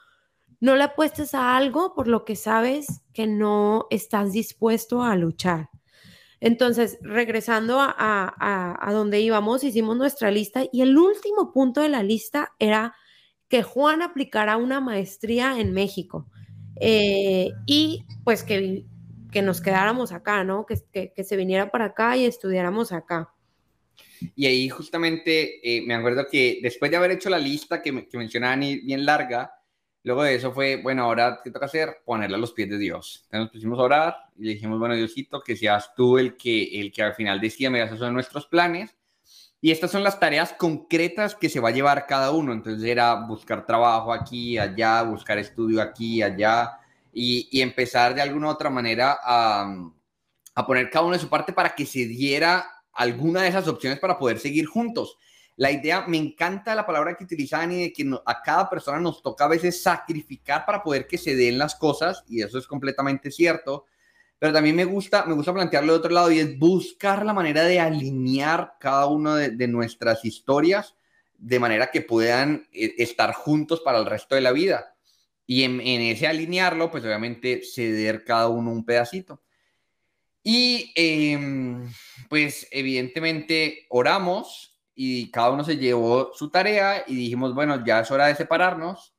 no 0.59 0.75
le 0.75 0.83
apuestes 0.83 1.33
a 1.35 1.55
algo 1.55 1.93
por 1.93 2.07
lo 2.07 2.25
que 2.25 2.35
sabes 2.35 3.01
que 3.13 3.27
no 3.27 3.87
estás 3.89 4.31
dispuesto 4.31 5.03
a 5.03 5.15
luchar. 5.15 5.69
Entonces, 6.39 6.97
regresando 7.01 7.79
a, 7.79 7.93
a, 7.97 8.91
donde 8.93 9.21
íbamos, 9.21 9.63
hicimos 9.63 9.95
nuestra 9.95 10.31
lista 10.31 10.63
y 10.71 10.81
el 10.81 10.97
último 10.97 11.51
punto 11.53 11.81
de 11.81 11.89
la 11.89 12.01
lista 12.01 12.53
era 12.57 12.95
que 13.47 13.61
Juan 13.61 14.01
aplicara 14.01 14.57
una 14.57 14.79
maestría 14.79 15.59
en 15.59 15.71
México 15.71 16.25
eh, 16.79 17.51
y 17.67 18.05
pues 18.23 18.43
que 18.43 18.85
que 19.31 19.41
nos 19.41 19.61
quedáramos 19.61 20.11
acá, 20.11 20.43
¿no? 20.43 20.65
Que, 20.65 21.11
que, 21.15 21.23
se 21.23 21.37
viniera 21.37 21.71
para 21.71 21.85
acá 21.85 22.17
y 22.17 22.25
estudiáramos 22.25 22.91
acá. 22.91 23.33
Y 24.35 24.45
ahí 24.45 24.69
justamente 24.69 25.59
eh, 25.63 25.83
me 25.85 25.95
acuerdo 25.95 26.27
que 26.29 26.59
después 26.61 26.91
de 26.91 26.97
haber 26.97 27.11
hecho 27.11 27.29
la 27.29 27.39
lista 27.39 27.81
que, 27.81 28.07
que 28.07 28.17
mencionaba 28.17 28.55
bien 28.55 29.05
larga, 29.05 29.53
luego 30.03 30.23
de 30.23 30.35
eso 30.35 30.51
fue, 30.51 30.81
bueno, 30.81 31.03
ahora 31.03 31.39
¿qué 31.43 31.49
toca 31.49 31.65
hacer? 31.65 32.01
Ponerla 32.05 32.37
a 32.37 32.39
los 32.39 32.51
pies 32.51 32.69
de 32.69 32.77
Dios. 32.77 33.21
Entonces 33.25 33.39
nos 33.39 33.51
pusimos 33.51 33.79
a 33.79 33.83
orar 33.83 34.15
y 34.37 34.43
le 34.43 34.53
dijimos, 34.53 34.79
bueno, 34.79 34.95
Diosito, 34.95 35.41
que 35.41 35.55
seas 35.55 35.93
tú 35.95 36.17
el 36.17 36.35
que, 36.35 36.79
el 36.79 36.91
que 36.91 37.03
al 37.03 37.15
final 37.15 37.39
decía, 37.39 37.69
mira, 37.69 37.85
esos 37.85 37.99
son 37.99 38.13
nuestros 38.13 38.47
planes. 38.47 38.95
Y 39.63 39.69
estas 39.69 39.91
son 39.91 40.03
las 40.03 40.19
tareas 40.19 40.53
concretas 40.53 41.35
que 41.35 41.47
se 41.47 41.59
va 41.59 41.69
a 41.69 41.73
llevar 41.73 42.07
cada 42.07 42.31
uno. 42.31 42.51
Entonces 42.51 42.83
era 42.83 43.13
buscar 43.13 43.65
trabajo 43.65 44.11
aquí, 44.11 44.57
allá, 44.57 45.03
buscar 45.03 45.37
estudio 45.37 45.81
aquí, 45.83 46.23
allá, 46.23 46.80
y, 47.13 47.61
empezar 47.61 48.15
de 48.15 48.21
alguna 48.21 48.47
u 48.47 48.51
otra 48.51 48.69
manera 48.69 49.19
a, 49.21 49.75
a 50.55 50.65
poner 50.65 50.89
cada 50.89 51.05
uno 51.05 51.13
de 51.13 51.21
su 51.21 51.29
parte 51.29 51.53
para 51.53 51.75
que 51.75 51.85
se 51.85 52.05
diera 52.05 52.65
alguna 52.93 53.43
de 53.43 53.49
esas 53.49 53.67
opciones 53.67 53.99
para 53.99 54.17
poder 54.17 54.39
seguir 54.39 54.65
juntos. 54.65 55.17
La 55.57 55.71
idea, 55.71 56.05
me 56.07 56.17
encanta 56.17 56.73
la 56.73 56.85
palabra 56.85 57.15
que 57.15 57.23
utilizan 57.23 57.71
y 57.71 57.81
de 57.83 57.93
que 57.93 58.09
a 58.25 58.41
cada 58.41 58.69
persona 58.69 58.99
nos 58.99 59.21
toca 59.21 59.45
a 59.45 59.49
veces 59.49 59.81
sacrificar 59.83 60.65
para 60.65 60.81
poder 60.81 61.07
que 61.07 61.17
se 61.17 61.35
den 61.35 61.57
las 61.57 61.75
cosas, 61.75 62.23
y 62.27 62.41
eso 62.41 62.57
es 62.57 62.65
completamente 62.65 63.29
cierto, 63.31 63.85
pero 64.39 64.53
también 64.53 64.75
me 64.75 64.85
gusta, 64.85 65.23
me 65.25 65.35
gusta 65.35 65.53
plantearlo 65.53 65.93
de 65.93 65.99
otro 65.99 66.11
lado 66.11 66.31
y 66.31 66.39
es 66.39 66.57
buscar 66.57 67.23
la 67.23 67.33
manera 67.33 67.63
de 67.63 67.79
alinear 67.79 68.73
cada 68.79 69.05
una 69.05 69.35
de, 69.35 69.67
nuestras 69.67 70.25
historias 70.25 70.95
de 71.37 71.59
manera 71.59 71.91
que 71.91 72.01
puedan 72.01 72.67
eh, 72.71 72.95
estar 72.97 73.33
juntos 73.33 73.81
para 73.81 73.99
el 73.99 74.07
resto 74.07 74.33
de 74.33 74.41
la 74.41 74.51
vida. 74.51 74.95
Y 75.51 75.65
en, 75.65 75.81
ese 75.81 76.27
alinearlo, 76.27 76.89
pues 76.89 77.03
obviamente 77.03 77.61
ceder 77.61 78.23
cada 78.23 78.47
uno 78.47 78.71
un 78.71 78.85
pedacito. 78.85 79.43
Y 80.41 80.93
em, 80.95 81.91
pues 82.29 82.69
evidentemente 82.71 83.85
oramos 83.89 84.79
y 84.95 85.29
cada 85.29 85.51
uno 85.51 85.65
se 85.65 85.75
llevó 85.75 86.31
su 86.35 86.49
tarea 86.49 87.03
y 87.05 87.15
dijimos, 87.15 87.53
bueno, 87.53 87.83
ya 87.85 87.99
es 87.99 88.09
hora 88.11 88.27
de 88.27 88.35
separarnos 88.35 89.13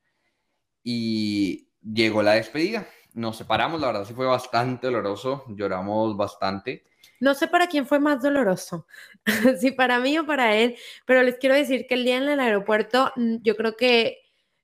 y 0.83 1.69
llegó 1.83 2.23
la 2.23 2.33
despedida. 2.33 2.89
Nos 3.13 3.37
separamos, 3.37 3.79
la 3.79 3.89
verdad 3.89 4.07
sí 4.07 4.15
fue 4.15 4.25
bastante 4.25 4.87
doloroso, 4.87 5.45
lloramos 5.51 6.17
bastante. 6.17 6.87
No 7.21 7.35
sé 7.35 7.47
para 7.47 7.67
quién 7.67 7.87
fue 7.87 8.01
más 8.01 8.23
doloroso, 8.23 8.87
si 9.61 9.73
para 9.73 10.01
mí 10.01 10.17
o 10.17 10.25
para 10.25 10.57
él, 10.57 10.79
pero 11.05 11.23
les 11.23 11.37
quiero 11.37 11.57
decir 11.57 11.87
que 11.87 11.93
el 11.93 12.05
día 12.05 12.17
en 12.17 12.23
el 12.23 12.41
aeropuerto, 12.41 13.13
mm, 13.17 13.43
yo 13.43 13.55
creo 13.55 13.77
que 13.77 14.22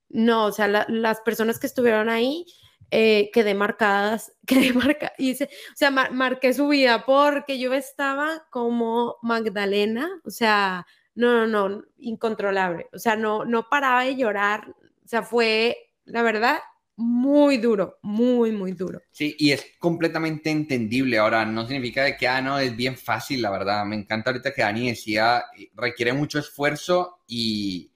no, 0.09 0.45
o 0.45 0.51
sea, 0.51 0.67
las 0.67 1.21
personas 1.21 1.59
que 1.59 1.67
estuvieron 1.67 2.09
ahí, 2.09 2.45
eh, 2.91 3.29
quedé 3.33 3.53
marcadas, 3.53 4.33
quedé 4.47 4.73
marcada, 4.73 5.13
o 5.19 5.75
sea, 5.75 5.91
marqué 5.91 6.53
su 6.53 6.67
vida 6.67 7.05
porque 7.05 7.59
yo 7.59 7.73
estaba 7.73 8.47
como 8.49 9.17
Magdalena, 9.21 10.09
o 10.23 10.31
sea, 10.31 10.85
no, 11.15 11.45
no, 11.45 11.69
no, 11.69 11.83
incontrolable, 11.97 12.87
o 12.93 12.99
sea, 12.99 13.15
no, 13.15 13.45
no 13.45 13.69
paraba 13.69 14.03
de 14.03 14.15
llorar, 14.15 14.69
o 14.69 15.07
sea, 15.07 15.21
fue, 15.23 15.77
la 16.05 16.23
verdad, 16.23 16.59
muy 16.99 17.57
duro, 17.57 17.97
muy, 18.01 18.51
muy 18.51 18.73
duro. 18.73 19.01
Sí, 19.11 19.33
y 19.39 19.51
es 19.51 19.65
completamente 19.79 20.49
entendible. 20.49 21.17
Ahora, 21.17 21.45
no 21.45 21.65
significa 21.65 22.03
de 22.03 22.17
que, 22.17 22.27
ah, 22.27 22.41
no, 22.41 22.59
es 22.59 22.75
bien 22.75 22.97
fácil, 22.97 23.41
la 23.41 23.49
verdad. 23.49 23.85
Me 23.85 23.95
encanta 23.95 24.31
ahorita 24.31 24.53
que 24.53 24.63
Dani 24.63 24.89
decía, 24.89 25.45
requiere 25.75 26.11
mucho 26.11 26.39
esfuerzo 26.39 27.21
y, 27.25 27.89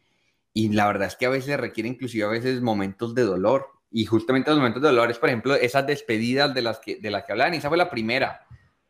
y 0.54 0.70
la 0.70 0.88
verdad 0.88 1.08
es 1.08 1.16
que 1.16 1.26
a 1.26 1.30
veces 1.30 1.60
requiere 1.60 1.90
inclusive 1.90 2.26
a 2.26 2.30
veces 2.30 2.62
momentos 2.62 3.16
de 3.16 3.24
dolor. 3.24 3.68
Y 3.92 4.06
justamente 4.06 4.50
los 4.50 4.60
momentos 4.60 4.82
de 4.82 4.90
dolor 4.90 5.12
es, 5.12 5.20
por 5.20 5.30
ejemplo, 5.30 5.56
esas 5.56 5.86
despedidas 5.86 6.54
de 6.54 6.62
las 6.62 6.80
que, 6.80 6.96
de 6.98 7.12
las 7.12 7.24
que 7.26 7.32
hablaban. 7.32 7.54
Y 7.54 7.58
esa 7.58 7.70
fue 7.70 7.78
la 7.78 7.90
primera. 7.90 8.46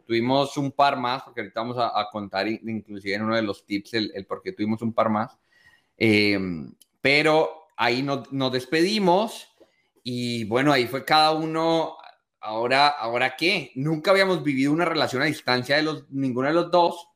Tuvimos 0.05 0.55
un 0.57 0.71
par 0.71 0.97
más, 0.97 1.23
porque 1.23 1.41
ahorita 1.41 1.59
vamos 1.59 1.77
a, 1.79 2.07
contar 2.11 2.47
inclusive 2.47 3.15
en 3.15 3.23
uno 3.23 3.35
de 3.35 3.41
los 3.41 3.65
tips 3.65 3.93
el, 3.93 4.11
el 4.13 4.25
por 4.25 4.41
qué 4.41 4.51
tuvimos 4.51 4.81
un 4.81 4.93
par 4.93 5.09
más. 5.09 5.37
Eh, 5.97 6.39
pero 7.01 7.67
ahí 7.77 8.01
nos, 8.01 8.31
nos 8.31 8.51
despedimos 8.51 9.49
y 10.03 10.43
bueno, 10.45 10.71
ahí 10.71 10.87
fue 10.87 11.05
cada 11.05 11.31
uno, 11.31 11.97
ahora, 12.41 12.89
¿ahora 12.89 13.35
qué? 13.37 13.71
Nunca 13.75 14.11
habíamos 14.11 14.43
vivido 14.43 14.71
una 14.71 14.85
relación 14.85 15.21
a 15.21 15.25
distancia 15.25 15.77
de 15.77 15.83
los, 15.83 16.09
ninguno 16.09 16.49
de 16.49 16.53
los 16.53 16.71
dos, 16.71 17.07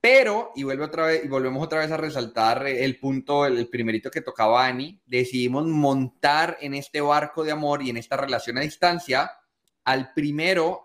pero, 0.00 0.52
y, 0.54 0.62
vuelve 0.62 0.84
otra 0.84 1.06
vez, 1.06 1.24
y 1.24 1.28
volvemos 1.28 1.62
otra 1.62 1.80
vez 1.80 1.90
a 1.90 1.96
resaltar 1.96 2.66
el 2.66 2.98
punto, 2.98 3.44
el, 3.46 3.68
primerito 3.68 4.10
que 4.10 4.22
tocaba 4.22 4.66
Ani, 4.66 5.00
decidimos 5.06 5.66
montar 5.66 6.56
en 6.60 6.74
este 6.74 7.00
barco 7.00 7.44
de 7.44 7.52
amor 7.52 7.82
y 7.82 7.90
en 7.90 7.96
esta 7.96 8.16
relación 8.16 8.58
a 8.58 8.62
distancia 8.62 9.30
al 9.84 10.12
primero 10.14 10.82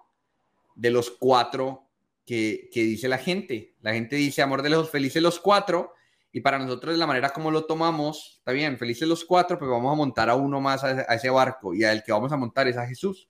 de 0.75 0.91
los 0.91 1.11
cuatro 1.11 1.89
que, 2.25 2.69
que 2.73 2.83
dice 2.83 3.07
la 3.07 3.17
gente. 3.17 3.75
La 3.81 3.93
gente 3.93 4.15
dice 4.15 4.41
amor 4.41 4.61
de 4.61 4.69
los 4.69 4.89
felices 4.89 5.21
los 5.21 5.39
cuatro, 5.39 5.93
y 6.35 6.41
para 6.41 6.59
nosotros, 6.59 6.97
la 6.97 7.07
manera 7.07 7.29
como 7.29 7.49
lo 7.49 7.63
tomamos, 7.63 8.35
está 8.39 8.51
bien, 8.51 8.77
felices 8.77 9.07
los 9.07 9.23
cuatro, 9.23 9.57
pero 9.57 9.71
vamos 9.71 9.93
a 9.93 9.95
montar 9.95 10.29
a 10.29 10.35
uno 10.35 10.59
más 10.59 10.83
a, 10.83 11.03
ese 11.03 11.29
barco 11.29 11.73
y 11.73 11.85
al 11.85 12.03
que 12.03 12.11
vamos 12.11 12.29
a 12.33 12.35
montar 12.35 12.67
es 12.67 12.75
a 12.75 12.85
Jesús. 12.85 13.29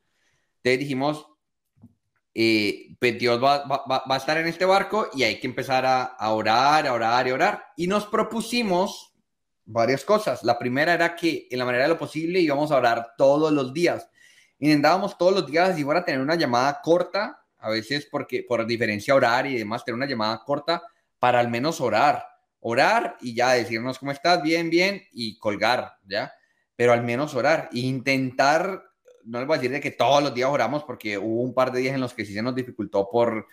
Entonces 0.56 0.80
dijimos, 0.80 1.28
eh, 2.36 2.95
pues 3.00 3.17
Dios 3.17 3.43
va, 3.43 3.63
a 3.88 4.17
estar 4.17 4.38
en 4.38 4.45
este 4.45 4.65
barco 4.65 5.10
y 5.13 5.24
hay 5.24 5.39
que 5.39 5.48
empezar 5.48 5.86
a, 5.86 6.30
orar, 6.32 6.86
a 6.86 6.93
orar 6.93 7.28
y 7.28 7.32
orar. 7.32 7.63
Y 7.76 7.88
nos 7.88 8.06
propusimos 8.06 9.15
varias 9.65 10.06
cosas. 10.06 10.43
La 10.43 10.60
primera 10.60 10.93
era 10.93 11.15
que 11.15 11.48
en 11.50 11.58
la 11.58 11.65
manera 11.65 11.86
de 11.86 11.89
lo 11.89 11.98
posible 11.98 12.39
íbamos 12.39 12.71
a 12.71 12.78
orar 12.78 13.13
todos 13.17 13.52
los 13.52 13.74
días. 13.74 14.08
Intentábamos 14.60 15.17
todos 15.17 15.34
los 15.34 15.48
días, 15.48 15.76
si 15.76 15.84
fuera 15.84 16.02
a 16.02 16.06
tener 16.06 16.21
una 16.21 16.36
llamada 16.36 16.82
corta, 16.84 17.41
a 17.58 17.69
veces 17.69 18.08
porque 18.12 18.45
por 18.48 18.67
diferencia 18.67 19.15
horaria 19.15 19.54
y 19.54 19.58
demás, 19.58 19.84
tener 19.84 19.95
una 19.95 20.06
llamada 20.06 20.43
corta 20.45 20.84
para 21.17 21.39
al 21.39 21.50
menos 21.50 21.82
orar 21.82 22.36
orar 22.67 23.17
y 23.21 23.36
ya 23.36 23.52
decirnos 23.52 24.00
cómo 24.00 24.12
estás, 24.12 24.41
bien, 24.41 24.71
bien, 24.71 25.04
y 25.12 25.38
colgar, 25.38 26.00
¿ya? 26.04 26.34
Pero 26.76 26.93
al 26.93 27.04
menos 27.04 27.36
orar 27.36 27.69
e 27.71 27.78
intentar, 27.82 28.82
no 29.26 29.40
les 29.40 29.48
voy 29.48 29.56
a 29.56 29.58
decir 29.60 29.72
de 29.72 29.82
que 29.82 29.92
todos 29.92 30.22
los 30.22 30.34
días 30.34 30.50
oramos, 30.50 30.84
porque 30.84 31.18
hubo 31.18 31.42
un 31.42 31.54
par 31.54 31.72
de 31.72 31.80
días 31.80 31.96
en 31.96 32.02
los 32.02 32.14
que 32.14 32.26
sí 32.26 32.34
se 32.34 32.42
nos 32.42 32.56
dificultó 32.56 33.10
por 33.10 33.48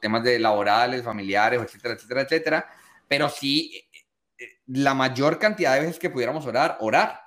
temas 0.00 0.22
de 0.22 0.38
laborales, 0.38 1.02
familiares, 1.02 1.60
etcétera, 1.62 1.94
etcétera, 1.94 2.20
etcétera, 2.22 2.66
pero 3.06 3.28
sí 3.28 3.72
eh, 3.74 3.98
eh, 4.38 4.46
la 4.66 4.94
mayor 4.94 5.38
cantidad 5.38 5.74
de 5.74 5.80
veces 5.80 5.98
que 5.98 6.10
pudiéramos 6.10 6.44
orar, 6.46 6.76
orar. 6.80 7.20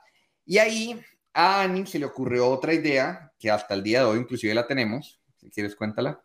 Y 0.45 0.57
ahí 0.57 1.01
a 1.33 1.61
Ani 1.61 1.85
se 1.85 1.99
le 1.99 2.05
ocurrió 2.05 2.49
otra 2.49 2.73
idea, 2.73 3.31
que 3.39 3.49
hasta 3.49 3.73
el 3.73 3.83
día 3.83 3.99
de 3.99 4.05
hoy 4.05 4.19
inclusive 4.19 4.53
la 4.53 4.67
tenemos, 4.67 5.19
si 5.37 5.49
quieres 5.49 5.75
cuéntala. 5.75 6.21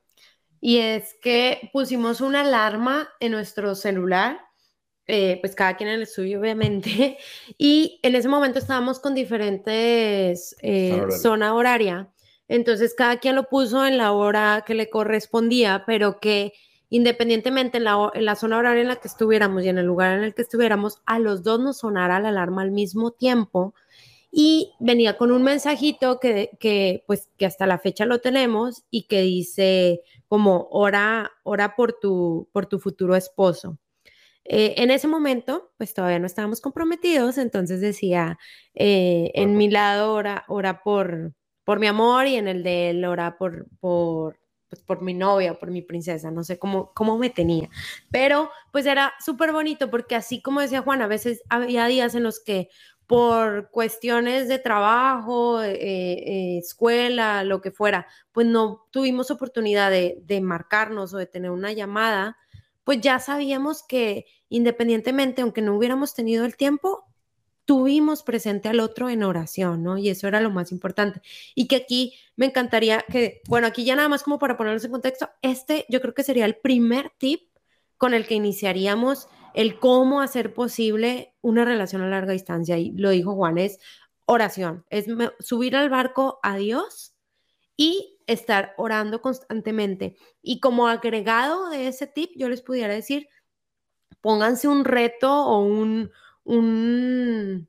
Y 0.61 0.79
es 0.79 1.15
que 1.23 1.71
pusimos 1.73 2.21
una 2.21 2.41
alarma 2.41 3.09
en 3.21 3.33
nuestro 3.33 3.75
celular 3.75 4.41
eh, 5.09 5.39
pues 5.41 5.55
cada 5.55 5.77
quien 5.77 5.89
en 5.89 6.01
el 6.01 6.07
suyo, 6.07 6.41
obviamente, 6.41 7.19
y 7.59 8.01
en 8.03 8.15
ese 8.15 8.29
momento 8.29 8.59
estábamos 8.59 8.99
con 8.99 9.15
diferentes 9.15 10.57
eh, 10.63 11.03
zona 11.21 11.55
horaria, 11.55 12.11
entonces 12.49 12.95
cada 12.95 13.19
quien 13.19 13.37
lo 13.37 13.49
puso 13.49 13.87
en 13.87 13.99
la 13.99 14.13
hora 14.13 14.65
que 14.67 14.75
le 14.75 14.91
correspondía, 14.91 15.85
pero 15.87 16.21
que 16.21 16.53
independientemente 16.89 17.79
en 17.79 17.85
la, 17.85 18.11
en 18.15 18.25
la 18.25 18.37
zona 18.37 18.59
horaria 18.59 18.83
en 18.83 18.89
la 18.89 18.97
que 18.97 19.09
estuviéramos 19.09 19.65
y 19.65 19.69
en 19.69 19.79
el 19.79 19.87
lugar 19.87 20.17
en 20.19 20.25
el 20.25 20.35
que 20.35 20.43
estuviéramos, 20.43 21.03
a 21.07 21.19
los 21.19 21.43
dos 21.43 21.61
nos 21.61 21.79
sonara 21.79 22.21
la 22.21 22.29
alarma 22.29 22.63
al 22.63 22.71
mismo 22.71 23.11
tiempo. 23.11 23.75
Y 24.31 24.73
venía 24.81 25.17
con 25.17 25.33
un 25.33 25.43
mensajito 25.43 26.21
que, 26.21 26.51
que, 26.61 27.05
pues 27.07 27.29
que 27.39 27.47
hasta 27.47 27.67
la 27.67 27.79
fecha 27.79 28.05
lo 28.05 28.21
tenemos 28.21 28.85
y 28.91 29.05
que 29.05 29.23
dice 29.23 30.03
como 30.29 30.69
ora, 30.71 31.31
ora 31.43 31.75
por 31.75 31.95
tu, 31.95 32.49
por 32.53 32.67
tu 32.67 32.79
futuro 32.79 33.17
esposo. 33.17 33.79
Eh, 34.49 34.75
en 34.79 34.91
ese 34.91 35.09
momento, 35.09 35.73
pues 35.77 35.95
todavía 35.95 36.19
no 36.19 36.27
estábamos 36.27 36.61
comprometidos, 36.61 37.39
entonces 37.39 37.81
decía, 37.81 38.39
eh, 38.75 39.31
en 39.35 39.57
mi 39.57 39.71
lado 39.71 40.13
ora, 40.15 40.45
ora 40.49 40.83
por, 40.83 41.35
por 41.65 41.81
mi 41.81 41.87
amor 41.89 42.27
y 42.27 42.37
en 42.37 42.49
el 42.49 42.63
de 42.63 42.91
él 42.91 43.05
ora 43.05 43.39
por, 43.39 43.67
por, 43.81 44.39
pues, 44.69 44.83
por 44.83 45.03
mi 45.03 45.15
novia 45.15 45.53
o 45.53 45.59
por 45.59 45.71
mi 45.71 45.83
princesa, 45.83 46.31
no 46.31 46.45
sé 46.45 46.59
cómo, 46.59 46.93
cómo 46.95 47.19
me 47.19 47.31
tenía. 47.31 47.69
Pero 48.11 48.51
pues 48.73 48.87
era 48.87 49.15
súper 49.25 49.53
bonito 49.53 49.91
porque 49.91 50.15
así 50.15 50.41
como 50.43 50.61
decía 50.61 50.83
Juan, 50.83 51.03
a 51.03 51.09
veces 51.09 51.43
había 51.49 51.87
días 51.87 52.15
en 52.15 52.23
los 52.23 52.41
que 52.41 52.69
por 53.07 53.71
cuestiones 53.71 54.49
de 54.49 54.59
trabajo, 54.59 55.63
eh, 55.63 56.59
escuela, 56.59 57.45
lo 57.45 57.61
que 57.61 57.71
fuera, 57.71 58.07
pues 58.33 58.47
no 58.49 58.85
tuvimos 58.91 59.31
oportunidad 59.31 59.91
de, 59.93 60.19
de 60.23 60.41
marcarnos 60.41 61.15
o 61.15 61.19
de 61.19 61.27
tener 61.27 61.53
una 61.53 61.73
llamada 61.73 62.37
pues 62.87 63.01
ya 63.01 63.19
sabíamos 63.19 63.83
que 63.83 64.27
independientemente, 64.49 65.43
aunque 65.43 65.61
no 65.61 65.77
hubiéramos 65.77 66.15
tenido 66.15 66.45
el 66.45 66.57
tiempo, 66.57 67.05
tuvimos 67.65 68.23
presente 68.23 68.69
al 68.69 68.79
otro 68.79 69.11
en 69.11 69.25
oración, 69.25 69.83
¿no? 69.83 69.99
Y 69.99 70.09
eso 70.09 70.29
era 70.29 70.41
lo 70.41 70.51
más 70.51 70.71
importante. 70.71 71.21
Y 71.57 71.67
que 71.67 71.75
aquí 71.75 72.15
me 72.37 72.47
encantaría 72.47 73.05
que, 73.11 73.41
bueno, 73.49 73.67
aquí 73.67 73.85
ya 73.85 73.97
nada 73.97 74.09
más 74.09 74.23
como 74.23 74.39
para 74.39 74.57
ponernos 74.57 74.85
en 74.85 74.93
contexto, 74.93 75.29
este 75.43 75.85
yo 75.89 76.01
creo 76.01 76.15
que 76.15 76.23
sería 76.23 76.45
el 76.45 76.59
primer 76.59 77.11
tip 77.19 77.51
con 77.99 78.15
el 78.15 78.25
que 78.25 78.35
iniciaríamos 78.35 79.27
el 79.53 79.81
cómo 79.81 80.21
hacer 80.21 80.55
posible 80.55 81.35
una 81.41 81.65
relación 81.65 82.03
a 82.03 82.09
larga 82.09 82.35
distancia. 82.35 82.79
Y 82.79 82.93
lo 82.93 83.11
dijo 83.11 83.35
Juan, 83.35 83.59
es 83.59 83.81
oración, 84.27 84.87
es 84.91 85.07
subir 85.41 85.75
al 85.75 85.91
barco 85.91 86.39
a 86.45 86.57
Dios 86.57 87.16
y 87.77 88.19
estar 88.27 88.75
orando 88.77 89.21
constantemente. 89.21 90.17
Y 90.43 90.61
como 90.61 90.89
agregado 90.89 91.69
de 91.71 91.89
ese 91.89 92.07
tip, 92.07 92.31
yo 92.37 92.49
les 92.49 92.63
pudiera 92.63 92.95
decir, 92.95 93.29
pónganse 94.21 94.69
un 94.69 94.85
reto 94.85 95.33
o 95.33 95.61
un, 95.61 96.11
un 96.45 97.69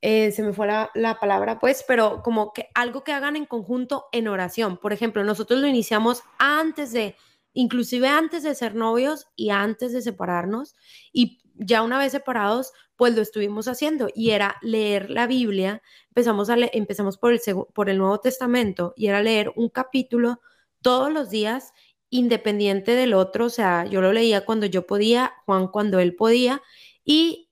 eh, 0.00 0.30
se 0.30 0.42
me 0.42 0.52
fue 0.52 0.66
la, 0.68 0.90
la, 0.94 1.18
palabra, 1.18 1.58
pues, 1.58 1.84
pero 1.86 2.22
como 2.22 2.52
que 2.52 2.68
algo 2.74 3.02
que 3.02 3.12
hagan 3.12 3.34
en 3.34 3.46
conjunto 3.46 4.06
en 4.12 4.28
oración. 4.28 4.78
Por 4.78 4.92
ejemplo, 4.92 5.24
nosotros 5.24 5.60
lo 5.60 5.66
iniciamos 5.66 6.22
antes 6.38 6.92
de, 6.92 7.16
inclusive 7.52 8.06
antes 8.06 8.44
de 8.44 8.54
ser 8.54 8.76
novios 8.76 9.26
y 9.34 9.50
antes 9.50 9.92
de 9.92 10.02
separarnos, 10.02 10.76
y 11.12 11.40
ya 11.54 11.82
una 11.82 11.98
vez 11.98 12.12
separados, 12.12 12.72
pues 12.98 13.14
lo 13.14 13.22
estuvimos 13.22 13.68
haciendo 13.68 14.08
y 14.12 14.30
era 14.30 14.56
leer 14.60 15.08
la 15.08 15.28
Biblia. 15.28 15.80
Empezamos, 16.08 16.50
a 16.50 16.56
empezamos 16.72 17.16
por, 17.16 17.32
el, 17.32 17.40
por 17.72 17.88
el 17.88 17.96
Nuevo 17.96 18.18
Testamento 18.18 18.92
y 18.96 19.06
era 19.06 19.22
leer 19.22 19.52
un 19.54 19.68
capítulo 19.68 20.40
todos 20.82 21.12
los 21.12 21.30
días 21.30 21.72
independiente 22.10 22.96
del 22.96 23.14
otro, 23.14 23.46
o 23.46 23.50
sea, 23.50 23.84
yo 23.86 24.00
lo 24.00 24.12
leía 24.12 24.44
cuando 24.44 24.66
yo 24.66 24.86
podía, 24.86 25.34
Juan 25.46 25.68
cuando 25.68 26.00
él 26.00 26.16
podía, 26.16 26.60
y 27.04 27.50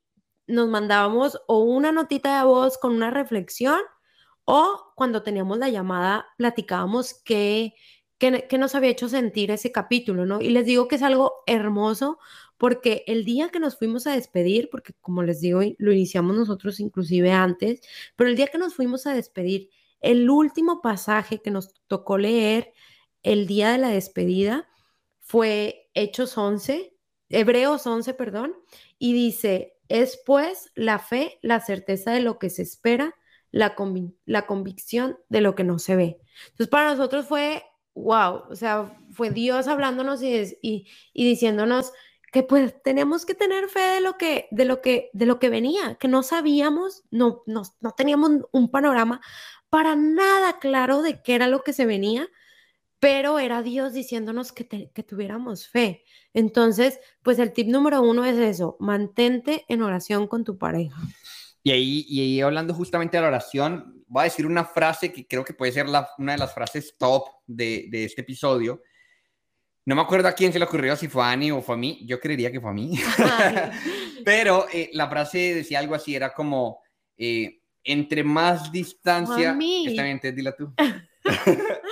nos 0.49 0.69
mandábamos 0.69 1.41
o 1.47 1.61
una 1.61 1.93
notita 1.93 2.39
de 2.39 2.45
voz 2.45 2.77
con 2.79 2.93
una 2.93 3.11
reflexión 3.11 3.81
o 4.45 4.93
cuando 4.97 5.23
teníamos 5.23 5.59
la 5.59 5.69
llamada 5.69 6.27
platicábamos 6.39 7.15
qué, 7.25 7.75
qué, 8.19 8.59
nos 8.59 8.75
había 8.75 8.91
hecho 8.91 9.09
sentir 9.09 9.51
ese 9.51 9.71
capítulo, 9.71 10.27
¿no? 10.27 10.41
Y 10.41 10.51
les 10.51 10.67
digo 10.67 10.89
que 10.89 10.97
es 10.97 11.03
algo 11.03 11.35
hermoso 11.47 12.19
porque 12.59 13.05
el 13.07 13.25
día 13.25 13.51
que 13.51 13.61
nos 13.61 13.77
fuimos 13.77 14.07
a 14.07 14.15
despedir, 14.15 14.69
porque 14.71 14.93
como 15.01 15.23
les 15.23 15.41
digo, 15.41 15.61
lo 15.79 15.93
iniciamos 15.93 16.37
nosotros 16.37 16.81
inclusive 16.81 17.33
antes, 17.33 17.81
pero 18.17 18.31
el 18.31 18.37
día 18.37 18.49
que 18.49 18.59
nos 18.59 18.75
fuimos 18.75 19.07
a 19.07 19.15
despedir, 19.15 19.71
el 20.01 20.29
último 20.31 20.81
pasaje 20.83 21.41
que 21.41 21.51
nos 21.51 21.75
tocó 21.87 22.19
leer 22.19 22.73
el 23.23 23.47
día 23.47 23.73
de 23.73 23.79
la 23.79 23.89
despedida 23.89 24.69
fue 25.21 25.91
Hechos 25.95 26.39
11, 26.39 26.95
Hebreos 27.29 27.87
11, 27.87 28.15
perdón, 28.15 28.55
y 28.99 29.13
dice, 29.13 29.75
es 29.89 30.21
pues 30.25 30.71
la 30.75 30.99
fe, 30.99 31.39
la 31.43 31.61
certeza 31.61 32.13
de 32.13 32.21
lo 32.21 32.39
que 32.39 32.51
se 32.51 32.63
espera, 32.63 33.15
la, 33.51 33.75
la 34.25 34.47
convicción 34.47 35.19
de 35.29 35.41
lo 35.41 35.55
que 35.55 35.65
no 35.65 35.79
se 35.79 35.97
ve. 35.97 36.19
Entonces 36.45 36.69
para 36.69 36.91
nosotros 36.91 37.27
fue, 37.27 37.65
wow, 37.95 38.43
o 38.51 38.55
sea, 38.55 38.97
fue 39.11 39.31
Dios 39.31 39.67
hablándonos 39.67 40.23
y, 40.23 40.57
y, 40.63 40.85
diciéndonos 41.25 41.93
que 42.37 42.43
pues 42.43 42.75
tenemos 42.83 43.25
que 43.25 43.35
tener 43.35 43.67
fe 43.71 43.81
de 43.81 44.03
lo 44.03 44.19
que, 44.19 44.47
de 44.51 44.67
lo 44.67 44.83
que, 44.83 45.09
de 45.15 45.25
lo 45.25 45.39
que 45.39 45.49
venía, 45.49 45.95
que 45.95 46.07
no 46.07 46.23
sabíamos, 46.23 47.03
no, 47.11 47.43
no, 47.47 47.63
no 47.81 47.93
teníamos 47.93 48.31
un 48.53 48.71
panorama 48.71 49.23
para 49.71 49.97
nada 49.97 50.59
claro 50.59 51.01
de 51.01 51.23
qué 51.23 51.35
era 51.35 51.49
lo 51.49 51.65
que 51.65 51.73
se 51.73 51.87
venía, 51.87 52.29
pero 53.01 53.39
era 53.39 53.63
Dios 53.63 53.95
diciéndonos 53.95 54.53
que, 54.53 54.69
que, 54.69 55.03
tuviéramos 55.03 55.67
fe. 55.67 56.05
Entonces, 56.35 57.01
pues 57.23 57.39
el 57.39 57.55
tip 57.55 57.69
número 57.69 58.03
uno 58.03 58.27
es 58.27 58.37
eso, 58.37 58.77
mantente 58.81 59.65
en 59.69 59.81
oración 59.81 60.27
con 60.27 60.45
tu 60.45 60.59
pareja. 60.59 61.01
Y 61.63 61.71
ahí, 61.71 62.05
y 62.07 62.21
ahí 62.21 62.41
hablando 62.43 62.75
justamente 62.75 63.17
de 63.17 63.23
la 63.23 63.29
oración, 63.29 64.05
voy 64.09 64.21
a 64.21 64.25
decir 64.25 64.45
una 64.45 64.67
frase 64.67 65.11
que 65.11 65.27
creo 65.27 65.43
que 65.43 65.55
puede 65.55 65.73
ser 65.73 65.89
la, 65.89 66.07
una 66.19 66.33
de 66.33 66.39
las 66.39 66.53
frases 66.53 66.99
top 66.99 67.29
de, 67.47 67.87
de, 67.89 68.05
este 68.05 68.21
episodio. 68.21 68.83
No 69.87 69.95
me 69.95 70.03
acuerdo 70.03 70.29
a 70.29 70.33
quién 70.33 70.53
se 70.53 70.59
le 70.59 70.65
ocurrió, 70.65 70.97
si 70.97 71.09
fue 71.09 71.23
a 71.23 71.31
Ani 71.31 71.51
o 71.53 71.63
fue 71.63 71.77
a 71.77 71.79
mí. 71.79 72.01
Yo 72.05 72.21
creería 72.21 72.53
que 72.53 72.61
fue 72.61 72.71
a 72.71 72.75
mí. 72.75 72.93
Pero 74.25 74.67
eh, 74.73 74.91
la 74.93 75.09
frase 75.09 75.55
decía 75.55 75.79
algo 75.79 75.95
así, 75.95 76.15
era 76.15 76.35
como, 76.35 76.81
eh, 77.17 77.61
entre 77.85 78.25
más 78.25 78.71
distancia... 78.71 79.57
Está 79.87 80.03
bien, 80.03 80.21
te 80.21 80.33
dila 80.33 80.55
tú. 80.55 80.73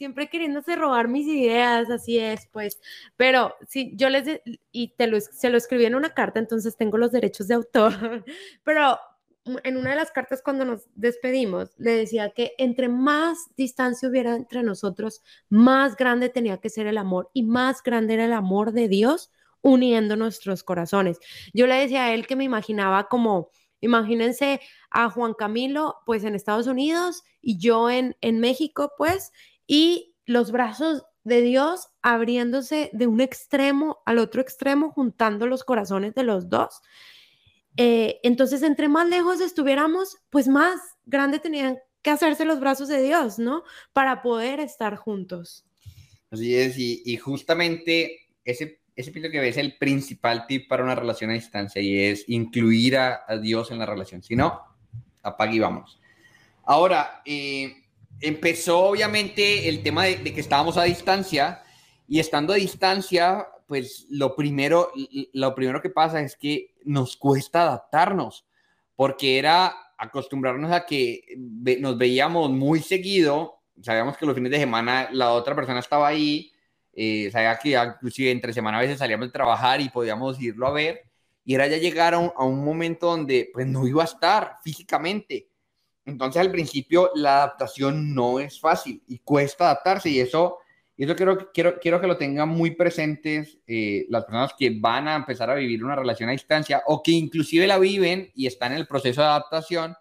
siempre 0.00 0.30
queriéndose 0.30 0.76
robar 0.76 1.08
mis 1.08 1.26
ideas, 1.26 1.90
así 1.90 2.18
es, 2.18 2.48
pues. 2.52 2.80
Pero 3.18 3.54
sí, 3.68 3.92
yo 3.96 4.08
les, 4.08 4.40
y 4.72 4.94
te 4.96 5.06
lo, 5.06 5.20
se 5.20 5.50
lo 5.50 5.58
escribí 5.58 5.84
en 5.84 5.94
una 5.94 6.14
carta, 6.14 6.38
entonces 6.38 6.74
tengo 6.74 6.96
los 6.96 7.12
derechos 7.12 7.48
de 7.48 7.56
autor, 7.56 8.24
pero 8.64 8.98
en 9.44 9.76
una 9.76 9.90
de 9.90 9.96
las 9.96 10.10
cartas 10.10 10.42
cuando 10.42 10.64
nos 10.64 10.88
despedimos, 10.94 11.70
le 11.78 11.92
decía 11.92 12.30
que 12.30 12.52
entre 12.58 12.88
más 12.88 13.38
distancia 13.56 14.08
hubiera 14.08 14.34
entre 14.36 14.62
nosotros, 14.62 15.22
más 15.48 15.96
grande 15.96 16.28
tenía 16.28 16.58
que 16.58 16.70
ser 16.70 16.86
el 16.86 16.98
amor 16.98 17.30
y 17.32 17.42
más 17.42 17.82
grande 17.82 18.14
era 18.14 18.26
el 18.26 18.32
amor 18.32 18.72
de 18.72 18.88
Dios 18.88 19.30
uniendo 19.62 20.16
nuestros 20.16 20.62
corazones. 20.62 21.18
Yo 21.52 21.66
le 21.66 21.74
decía 21.74 22.04
a 22.04 22.14
él 22.14 22.26
que 22.26 22.36
me 22.36 22.44
imaginaba 22.44 23.08
como, 23.08 23.50
imagínense 23.80 24.60
a 24.90 25.10
Juan 25.10 25.34
Camilo, 25.34 25.96
pues 26.06 26.24
en 26.24 26.34
Estados 26.34 26.66
Unidos 26.66 27.22
y 27.40 27.58
yo 27.58 27.90
en, 27.90 28.16
en 28.20 28.40
México, 28.40 28.92
pues, 28.96 29.32
y 29.66 30.14
los 30.26 30.52
brazos 30.52 31.04
de 31.24 31.42
Dios 31.42 31.88
abriéndose 32.02 32.90
de 32.92 33.06
un 33.06 33.20
extremo 33.20 33.98
al 34.06 34.18
otro 34.18 34.40
extremo, 34.40 34.90
juntando 34.90 35.46
los 35.46 35.64
corazones 35.64 36.14
de 36.14 36.22
los 36.22 36.48
dos. 36.48 36.80
Eh, 37.82 38.20
entonces, 38.24 38.62
entre 38.62 38.90
más 38.90 39.08
lejos 39.08 39.40
estuviéramos, 39.40 40.18
pues 40.28 40.48
más 40.48 40.78
grande 41.06 41.38
tenían 41.38 41.78
que 42.02 42.10
hacerse 42.10 42.44
los 42.44 42.60
brazos 42.60 42.88
de 42.88 43.02
Dios, 43.02 43.38
¿no? 43.38 43.62
Para 43.94 44.20
poder 44.20 44.60
estar 44.60 44.96
juntos. 44.96 45.64
Así 46.30 46.54
es, 46.54 46.78
y, 46.78 47.16
justamente 47.16 48.28
ese, 48.44 48.82
ese 48.94 49.10
que 49.10 49.40
ves 49.40 49.56
es 49.56 49.56
el 49.56 49.78
principal 49.78 50.46
tip 50.46 50.68
para 50.68 50.84
una 50.84 50.94
relación 50.94 51.30
a 51.30 51.32
distancia 51.32 51.80
y 51.80 51.98
es 51.98 52.28
incluir 52.28 52.98
a, 52.98 53.24
Dios 53.40 53.70
en 53.70 53.78
la 53.78 53.86
relación. 53.86 54.22
Si 54.22 54.36
no, 54.36 54.60
apague 55.22 55.56
y 55.56 55.60
vamos. 55.60 55.98
Ahora, 56.64 57.22
eh, 57.24 57.84
empezó 58.20 58.78
obviamente 58.80 59.70
el 59.70 59.82
tema 59.82 60.04
de, 60.04 60.34
que 60.34 60.40
estábamos 60.40 60.76
a 60.76 60.82
distancia 60.82 61.62
y 62.06 62.20
estando 62.20 62.52
a 62.52 62.56
distancia, 62.56 63.46
pues 63.70 64.08
lo 64.10 64.34
primero, 64.34 64.90
lo 65.32 65.54
primero 65.54 65.80
que 65.80 65.90
pasa 65.90 66.20
es 66.20 66.34
que 66.34 66.74
nos 66.84 67.16
cuesta 67.16 67.62
adaptarnos, 67.62 68.44
porque 68.96 69.38
era 69.38 69.72
acostumbrarnos 69.96 70.72
a 70.72 70.84
que 70.84 71.22
nos 71.78 71.96
veíamos 71.96 72.50
muy 72.50 72.80
seguido, 72.80 73.60
sabíamos 73.80 74.16
que 74.16 74.26
los 74.26 74.34
fines 74.34 74.50
de 74.50 74.58
semana 74.58 75.08
la 75.12 75.30
otra 75.34 75.54
persona 75.54 75.78
estaba 75.78 76.08
ahí, 76.08 76.50
eh, 76.92 77.30
sabía 77.30 77.56
que 77.60 77.80
inclusive 77.80 78.32
entre 78.32 78.52
semana 78.52 78.78
a 78.78 78.80
veces 78.80 78.98
salíamos 78.98 79.28
de 79.28 79.32
trabajar 79.34 79.80
y 79.80 79.88
podíamos 79.88 80.42
irlo 80.42 80.66
a 80.66 80.72
ver, 80.72 81.04
y 81.44 81.54
era 81.54 81.68
ya 81.68 81.76
llegar 81.76 82.14
a 82.14 82.18
un, 82.18 82.32
a 82.34 82.44
un 82.44 82.64
momento 82.64 83.06
donde 83.06 83.50
pues 83.52 83.68
no 83.68 83.86
iba 83.86 84.02
a 84.02 84.06
estar 84.06 84.56
físicamente, 84.64 85.48
entonces 86.04 86.42
al 86.42 86.50
principio 86.50 87.12
la 87.14 87.36
adaptación 87.36 88.16
no 88.16 88.40
es 88.40 88.58
fácil 88.58 89.00
y 89.06 89.20
cuesta 89.20 89.66
adaptarse 89.66 90.10
y 90.10 90.18
eso, 90.18 90.58
eso 91.04 91.16
quiero, 91.16 91.50
quiero, 91.52 91.80
quiero 91.80 92.00
que 92.00 92.06
lo 92.06 92.18
tengan 92.18 92.48
muy 92.48 92.72
presentes 92.72 93.58
eh, 93.66 94.04
las 94.10 94.24
personas 94.24 94.52
que 94.58 94.70
van 94.78 95.08
a 95.08 95.16
empezar 95.16 95.48
a 95.48 95.54
vivir 95.54 95.82
una 95.82 95.96
relación 95.96 96.28
a 96.28 96.32
distancia 96.32 96.82
o 96.86 97.02
que 97.02 97.12
inclusive 97.12 97.66
la 97.66 97.78
viven 97.78 98.30
y 98.34 98.46
están 98.46 98.72
en 98.72 98.78
el 98.78 98.86
proceso 98.86 99.22
de 99.22 99.28
adaptación, 99.28 99.94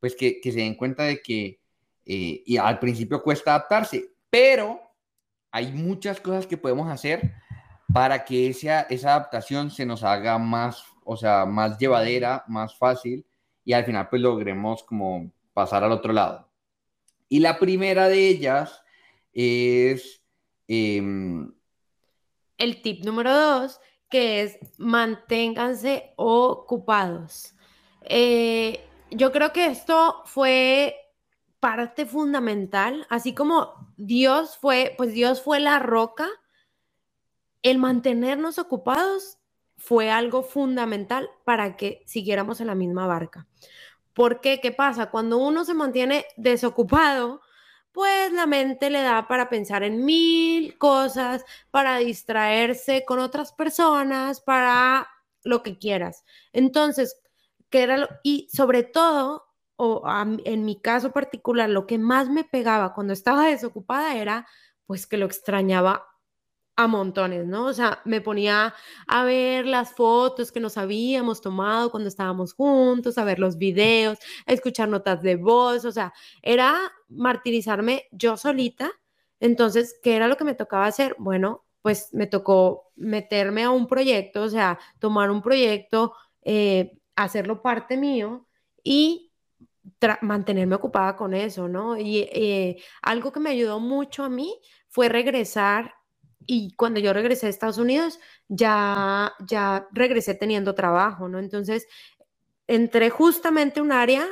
pues 0.00 0.16
que, 0.16 0.40
que 0.40 0.50
se 0.50 0.58
den 0.58 0.74
cuenta 0.74 1.04
de 1.04 1.22
que 1.22 1.60
eh, 2.04 2.42
y 2.44 2.56
al 2.56 2.80
principio 2.80 3.22
cuesta 3.22 3.54
adaptarse, 3.54 4.10
pero 4.28 4.80
hay 5.52 5.70
muchas 5.70 6.20
cosas 6.20 6.46
que 6.48 6.56
podemos 6.56 6.90
hacer 6.90 7.34
para 7.92 8.24
que 8.24 8.48
esa, 8.48 8.82
esa 8.82 9.10
adaptación 9.10 9.70
se 9.70 9.86
nos 9.86 10.02
haga 10.02 10.36
más, 10.36 10.82
o 11.04 11.16
sea, 11.16 11.46
más 11.46 11.78
llevadera, 11.78 12.44
más 12.48 12.76
fácil 12.76 13.24
y 13.64 13.72
al 13.72 13.84
final 13.84 14.08
pues 14.08 14.20
logremos 14.20 14.82
como 14.82 15.30
pasar 15.52 15.84
al 15.84 15.92
otro 15.92 16.12
lado. 16.12 16.48
Y 17.28 17.38
la 17.38 17.58
primera 17.58 18.08
de 18.08 18.26
ellas 18.26 18.82
es... 19.32 20.19
Em, 20.72 21.52
el 22.56 22.80
tip 22.80 23.04
número 23.04 23.34
dos, 23.36 23.80
que 24.08 24.42
es 24.42 24.56
manténganse 24.78 26.12
ocupados. 26.14 27.56
Eh, 28.02 28.80
yo 29.10 29.32
creo 29.32 29.52
que 29.52 29.66
esto 29.66 30.22
fue 30.26 30.94
parte 31.58 32.06
fundamental, 32.06 33.04
así 33.10 33.34
como 33.34 33.92
Dios 33.96 34.58
fue, 34.58 34.94
pues 34.96 35.12
Dios 35.12 35.42
fue 35.42 35.58
la 35.58 35.80
roca, 35.80 36.28
el 37.64 37.78
mantenernos 37.78 38.60
ocupados 38.60 39.38
fue 39.76 40.08
algo 40.08 40.44
fundamental 40.44 41.30
para 41.44 41.76
que 41.76 42.04
siguiéramos 42.06 42.60
en 42.60 42.68
la 42.68 42.76
misma 42.76 43.08
barca. 43.08 43.48
¿Por 44.14 44.40
qué? 44.40 44.60
¿Qué 44.60 44.70
pasa? 44.70 45.10
Cuando 45.10 45.38
uno 45.38 45.64
se 45.64 45.74
mantiene 45.74 46.26
desocupado, 46.36 47.40
pues 47.92 48.32
la 48.32 48.46
mente 48.46 48.90
le 48.90 49.02
da 49.02 49.28
para 49.28 49.48
pensar 49.48 49.82
en 49.82 50.04
mil 50.04 50.78
cosas, 50.78 51.44
para 51.70 51.98
distraerse 51.98 53.04
con 53.06 53.18
otras 53.18 53.52
personas, 53.52 54.40
para 54.40 55.08
lo 55.44 55.62
que 55.62 55.78
quieras. 55.78 56.24
Entonces, 56.52 57.20
¿qué 57.70 57.82
era 57.82 58.20
y 58.22 58.48
sobre 58.52 58.82
todo, 58.84 59.46
o 59.76 60.02
en 60.44 60.64
mi 60.64 60.80
caso 60.80 61.12
particular, 61.12 61.70
lo 61.70 61.86
que 61.86 61.98
más 61.98 62.28
me 62.28 62.44
pegaba 62.44 62.94
cuando 62.94 63.12
estaba 63.12 63.46
desocupada 63.46 64.16
era 64.16 64.46
pues 64.86 65.06
que 65.06 65.16
lo 65.16 65.26
extrañaba 65.26 66.06
a 66.80 66.86
montones, 66.86 67.46
¿no? 67.46 67.66
O 67.66 67.72
sea, 67.74 68.00
me 68.06 68.20
ponía 68.22 68.74
a 69.06 69.24
ver 69.24 69.66
las 69.66 69.92
fotos 69.94 70.50
que 70.50 70.60
nos 70.60 70.78
habíamos 70.78 71.40
tomado 71.42 71.90
cuando 71.90 72.08
estábamos 72.08 72.54
juntos, 72.54 73.18
a 73.18 73.24
ver 73.24 73.38
los 73.38 73.58
videos, 73.58 74.18
a 74.46 74.52
escuchar 74.52 74.88
notas 74.88 75.20
de 75.22 75.36
voz, 75.36 75.84
o 75.84 75.92
sea, 75.92 76.12
era 76.42 76.74
martirizarme 77.08 78.04
yo 78.12 78.36
solita 78.36 78.90
Entonces, 79.40 79.98
¿qué 80.02 80.16
era 80.16 80.28
lo 80.28 80.36
que 80.36 80.44
me 80.44 80.54
tocaba 80.54 80.86
hacer? 80.86 81.16
Bueno, 81.18 81.64
pues 81.82 82.08
me 82.12 82.26
tocó 82.26 82.92
meterme 82.96 83.62
a 83.64 83.70
un 83.70 83.86
proyecto, 83.86 84.42
o 84.42 84.48
sea, 84.48 84.78
tomar 84.98 85.30
un 85.30 85.42
proyecto, 85.42 86.14
eh, 86.42 86.98
hacerlo 87.16 87.62
parte 87.62 87.96
mío 87.96 88.46
y 88.82 89.32
mantenerme 90.22 90.76
ocupada 90.76 91.16
con 91.16 91.34
eso, 91.34 91.68
¿no? 91.68 91.96
Y 91.98 92.20
eh, 92.32 92.82
algo 93.02 93.32
que 93.32 93.40
me 93.40 93.50
ayudó 93.50 93.80
mucho 93.80 94.24
a 94.24 94.28
mí 94.30 94.60
fue 94.88 95.08
regresar 95.08 95.94
y 96.52 96.72
cuando 96.72 96.98
yo 96.98 97.12
regresé 97.12 97.46
a 97.46 97.48
Estados 97.48 97.78
Unidos, 97.78 98.18
ya, 98.48 99.34
ya 99.46 99.86
regresé 99.92 100.34
teniendo 100.34 100.74
trabajo, 100.74 101.28
¿no? 101.28 101.38
Entonces, 101.38 101.86
entré 102.66 103.08
justamente 103.08 103.80
un 103.80 103.92
área 103.92 104.26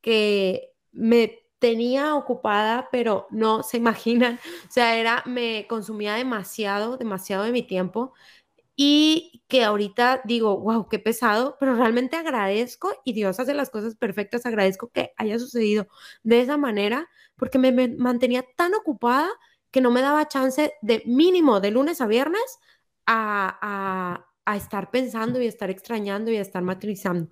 que 0.00 0.72
me 0.90 1.38
tenía 1.60 2.16
ocupada, 2.16 2.88
pero 2.90 3.28
no 3.30 3.62
se 3.62 3.76
imaginan, 3.76 4.40
o 4.68 4.72
sea, 4.72 4.96
era, 4.96 5.22
me 5.24 5.68
consumía 5.68 6.14
demasiado, 6.14 6.96
demasiado 6.96 7.44
de 7.44 7.52
mi 7.52 7.62
tiempo 7.62 8.12
y 8.74 9.44
que 9.46 9.62
ahorita 9.62 10.22
digo, 10.24 10.58
wow, 10.58 10.88
qué 10.88 10.98
pesado, 10.98 11.56
pero 11.60 11.76
realmente 11.76 12.16
agradezco 12.16 12.90
y 13.04 13.12
Dios 13.12 13.38
hace 13.38 13.54
las 13.54 13.70
cosas 13.70 13.94
perfectas, 13.94 14.46
agradezco 14.46 14.88
que 14.88 15.12
haya 15.16 15.38
sucedido 15.38 15.86
de 16.24 16.40
esa 16.40 16.56
manera, 16.56 17.08
porque 17.36 17.58
me, 17.60 17.70
mantenía 17.88 18.44
tan 18.56 18.74
ocupada 18.74 19.30
que 19.72 19.80
no 19.80 19.90
me 19.90 20.02
daba 20.02 20.28
chance 20.28 20.74
de 20.82 21.02
mínimo 21.06 21.58
de 21.58 21.72
lunes 21.72 22.00
a 22.00 22.06
viernes 22.06 22.60
a, 23.06 24.24
a, 24.44 24.56
estar 24.56 24.90
pensando 24.90 25.40
y 25.40 25.46
estar 25.46 25.70
extrañando 25.70 26.30
y 26.30 26.36
a 26.36 26.42
estar 26.42 26.62
matrizando. 26.62 27.30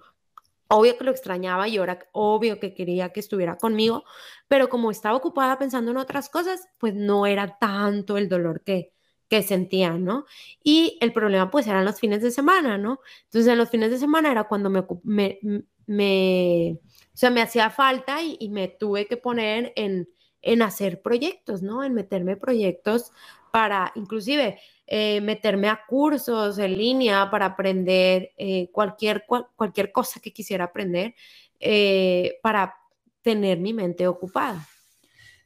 Obvio 0.68 0.96
que 0.96 1.05
lo 1.05 1.11
extrañaba 1.11 1.68
y 1.68 1.76
ahora 1.76 1.98
obvio 2.12 2.59
que 2.59 2.74
quería 2.74 3.12
que 3.12 3.20
estuviera 3.20 3.59
conmigo, 3.59 4.05
pero 4.48 4.68
como 4.68 4.90
estaba 4.90 5.16
ocupada 5.16 5.59
pensando 5.59 5.90
en 5.90 5.98
otras 5.98 6.31
cosas, 6.31 6.68
pues 6.79 6.94
no 6.94 7.26
era 7.26 7.59
tanto 7.59 8.16
el 8.16 8.29
dolor 8.29 8.62
que, 8.64 8.94
que 9.29 9.42
sentía, 9.42 9.98
¿no? 9.98 10.24
Y 10.64 10.96
el 11.03 11.12
problema 11.12 11.50
pues 11.50 11.66
eran 11.66 11.85
los 11.85 12.00
fines 12.00 12.22
de 12.22 12.31
semana, 12.31 12.79
¿no? 12.79 13.00
Entonces 13.24 13.53
en 13.53 13.59
los 13.59 13.68
fines 13.68 13.90
de 13.90 13.98
semana 13.98 14.31
era 14.31 14.44
cuando 14.44 14.70
me, 14.70 14.87
me, 15.03 15.38
me 15.87 16.79
o 17.12 17.16
sea, 17.16 17.31
me 17.31 17.42
hacía 17.42 17.68
falta 17.68 18.22
y 18.22 18.48
me 18.48 18.68
tuve 18.68 19.07
que 19.07 19.18
poner 19.18 19.74
en, 19.76 20.09
en 20.42 20.62
hacer 20.62 21.03
proyectos, 21.03 21.62
¿no? 21.62 21.85
En 21.85 21.94
meterme 21.94 22.37
proyectos 22.37 23.12
para 23.50 23.92
inclusive 23.94 24.59
eh, 24.87 25.20
meterme 25.20 25.68
a 25.68 25.81
cursos 25.87 26.59
en 26.59 26.76
línea 26.76 27.31
para 27.31 27.46
aprender 27.46 28.33
eh, 28.37 28.68
cualquier, 28.72 29.24
cualquier 29.55 29.92
cosa 29.92 30.20
que 30.20 30.33
quisiera 30.33 30.64
aprender 30.64 31.14
eh, 31.59 32.38
para 32.42 32.74
tener 33.22 33.59
mi 33.59 33.72
mente 33.72 34.07
ocupada. 34.07 34.66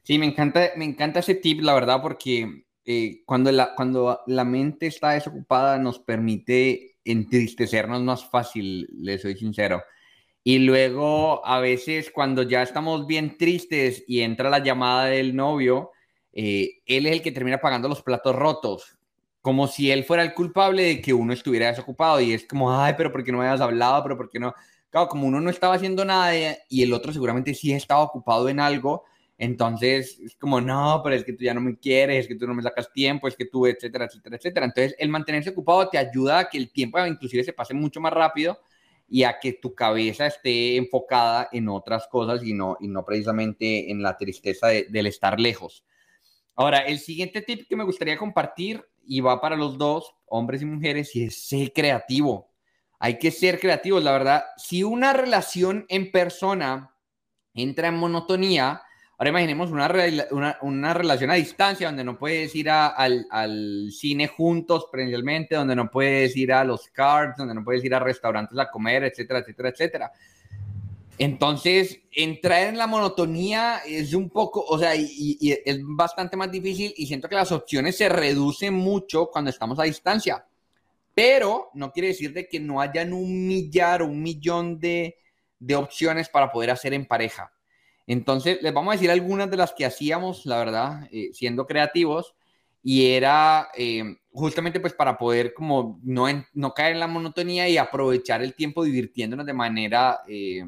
Sí, 0.03 0.19
me 0.19 0.27
encanta, 0.27 0.71
me 0.77 0.85
encanta 0.85 1.21
ese 1.21 1.35
tip, 1.35 1.61
la 1.61 1.75
verdad, 1.75 2.01
porque 2.01 2.65
cuando, 3.25 3.51
la, 3.51 3.75
cuando 3.75 4.21
la 4.27 4.45
mente 4.45 4.87
está 4.87 5.13
desocupada 5.13 5.79
nos 5.79 5.99
permite 5.99 6.99
entristecernos 7.05 8.03
más 8.03 8.29
fácil, 8.29 8.89
le 8.93 9.19
soy 9.19 9.37
sincero. 9.37 9.83
Y 10.45 10.59
luego 10.59 11.45
a 11.45 11.59
veces 11.59 12.11
cuando 12.13 12.45
ya 12.45 12.63
estamos 12.63 13.07
bien 13.07 13.37
tristes 13.37 14.05
y 14.07 14.21
entra 14.21 14.51
la 14.51 14.61
llamada 14.61 15.07
del 15.07 15.35
novio, 15.35 15.91
él 16.33 16.77
es 16.87 17.13
el 17.13 17.23
que 17.23 17.33
termina 17.33 17.59
pagando 17.59 17.89
los 17.89 18.03
platos 18.03 18.37
rotos 18.37 18.99
como 19.41 19.69
si 19.69 19.91
él 19.91 20.05
fuera 20.05 20.23
el 20.23 20.33
culpable 20.33 20.83
de 20.85 21.01
que 21.03 21.13
uno 21.13 21.35
estuviera 21.35 21.67
desocupado 21.67 22.19
y 22.19 22.33
es 22.33 22.47
como, 22.47 22.81
ay, 22.81 22.95
pero 22.97 23.13
¿por 23.13 23.23
qué 23.23 23.31
no 23.31 23.37
me 23.37 23.47
habías 23.47 23.61
hablado? 23.61 24.03
Pero 24.03 24.17
¿por 24.17 24.31
qué 24.31 24.39
no? 24.39 24.55
Claro, 24.89 25.07
como 25.07 25.27
uno 25.27 25.39
no 25.39 25.51
estaba 25.51 25.75
haciendo 25.75 26.03
nada 26.03 26.33
y 26.67 26.83
el 26.83 26.95
otro 26.95 27.13
seguramente 27.13 27.53
sí 27.53 27.71
estaba 27.71 28.01
ocupado 28.01 28.49
en 28.49 28.59
algo, 28.59 29.05
entonces 29.37 30.19
es 30.19 30.35
como, 30.37 30.63
no, 30.63 31.03
pero 31.05 31.15
es 31.15 31.25
que 31.25 31.35
tú 31.35 31.45
ya 31.45 31.53
no 31.53 31.61
me 31.61 31.77
quieres, 31.77 32.21
es 32.21 32.29
que 32.29 32.37
tú 32.37 32.47
no 32.47 32.55
me 32.55 32.63
sacas 32.63 32.91
tiempo, 32.91 33.29
es 33.29 33.37
que 33.37 33.45
tú, 33.45 33.67
etcétera, 33.67 34.07
etcétera, 34.07 34.37
etcétera. 34.37 34.65
Entonces 34.65 34.97
el 34.99 35.11
mantenerse 35.11 35.51
ocupado 35.51 35.91
te 35.91 35.99
ayuda 35.99 36.39
a 36.39 36.49
que 36.49 36.57
el 36.57 36.73
tiempo 36.73 37.05
inclusive 37.07 37.45
se 37.45 37.53
pase 37.53 37.75
mucho 37.75 38.01
más 38.01 38.15
rápido 38.15 38.59
y 39.07 39.25
a 39.25 39.39
que 39.39 39.53
tu 39.53 39.75
cabeza 39.75 40.27
esté 40.27 40.77
enfocada 40.77 41.49
en 41.53 41.69
otras 41.69 42.07
cosas 42.09 42.43
y 42.45 42.53
no, 42.53 42.77
y 42.81 42.89
no 42.89 43.05
precisamente 43.05 43.91
en 43.91 44.03
la 44.03 44.17
tristeza 44.17 44.69
del 44.69 45.07
estar 45.07 45.39
lejos. 45.39 45.85
Ahora, 46.55 46.79
el 46.79 46.99
siguiente 46.99 47.43
tip 47.43 47.69
que 47.69 47.77
me 47.77 47.85
gustaría 47.85 48.17
compartir 48.17 48.85
y 49.07 49.21
va 49.21 49.41
para 49.41 49.57
los 49.57 49.77
dos, 49.77 50.15
hombres 50.27 50.63
y 50.63 50.67
mujeres, 50.67 51.15
y 51.15 51.25
es 51.25 51.47
ser 51.49 51.73
creativo. 51.73 52.53
Hay 52.99 53.19
que 53.19 53.31
ser 53.31 53.61
creativos, 53.61 54.03
la 54.03 54.13
verdad. 54.13 54.45
Si 54.57 54.83
una 54.83 55.13
relación 55.13 55.85
en 55.89 56.11
persona 56.11 56.97
entra 57.53 57.89
en 57.89 57.97
monotonía, 57.97 58.83
ahora 59.25 59.41
imaginemos 59.41 59.71
una, 59.71 60.59
una, 60.61 60.93
relación 60.93 61.31
a 61.31 61.35
distancia 61.35 61.87
donde 61.87 62.05
no 62.05 62.19
puedes 62.19 62.55
ir 62.55 62.69
al, 62.69 63.27
al, 63.31 63.91
cine 63.91 64.29
juntos 64.29 64.89
presencialmente, 64.93 65.55
donde 65.55 65.75
no 65.75 65.91
puedes 65.91 66.37
ir 66.37 66.53
a 66.53 66.63
los 66.63 66.89
cards, 66.89 67.39
donde 67.39 67.55
no 67.55 67.65
puedes 67.65 67.83
ir 67.83 67.95
a 67.95 68.01
restaurantes 68.01 68.59
a 68.59 68.71
comer, 68.71 69.05
etcétera, 69.05 69.39
etcétera, 69.39 69.69
etcétera. 69.71 70.13
Entonces, 71.17 72.01
entrar 72.11 72.67
en 72.69 72.77
la 72.77 72.87
monotonía 72.87 73.79
es 73.87 74.15
un 74.15 74.29
poco, 74.29 74.63
o 74.63 74.79
sea, 74.79 74.95
y, 74.95 75.39
es 75.65 75.79
bastante 75.83 76.37
más 76.37 76.51
difícil 76.51 76.93
y 76.97 77.07
siento 77.07 77.29
que 77.29 77.37
las 77.37 77.53
opciones 77.53 77.97
se 77.97 78.09
reducen 78.09 78.75
mucho 78.75 79.31
cuando 79.31 79.51
estamos 79.51 79.79
a 79.79 79.85
distancia. 79.85 80.45
Pero 81.15 81.71
no 81.75 81.93
quiere 81.93 82.09
decir 82.09 82.33
de 82.33 82.49
que 82.49 82.59
no 82.59 82.81
hayan 82.81 83.13
un 83.13 83.47
millar 83.47 84.03
o 84.03 84.07
un 84.07 84.23
millón 84.23 84.81
de, 84.81 85.17
opciones 85.75 86.29
para 86.29 86.53
poder 86.53 86.71
hacer 86.71 86.93
en 86.93 87.07
pareja. 87.07 87.54
Entonces, 88.07 88.59
les 88.63 88.75
vamos 88.75 88.93
a 88.93 88.97
decir 88.97 89.11
algunas 89.11 89.51
de 89.51 89.57
las 89.57 89.73
que 89.73 89.85
hacíamos, 89.87 90.47
la 90.47 90.59
verdad, 90.59 91.09
eh, 91.11 91.31
siendo 91.33 91.67
creativos, 91.67 92.35
y 92.83 93.07
era 93.13 93.69
eh, 93.77 94.17
justamente 94.33 94.81
pues 94.81 94.93
para 94.93 95.17
poder 95.17 95.55
como 95.55 96.01
no, 96.03 96.27
no 96.53 96.75
caer 96.75 96.93
en 96.95 97.01
la 97.01 97.07
monotonía 97.07 97.69
y 97.69 97.79
aprovechar 97.79 98.43
el 98.43 98.55
tiempo 98.55 98.85
divirtiéndonos 98.85 99.47
de 99.47 99.55
manera... 99.55 100.21
Eh, 100.29 100.65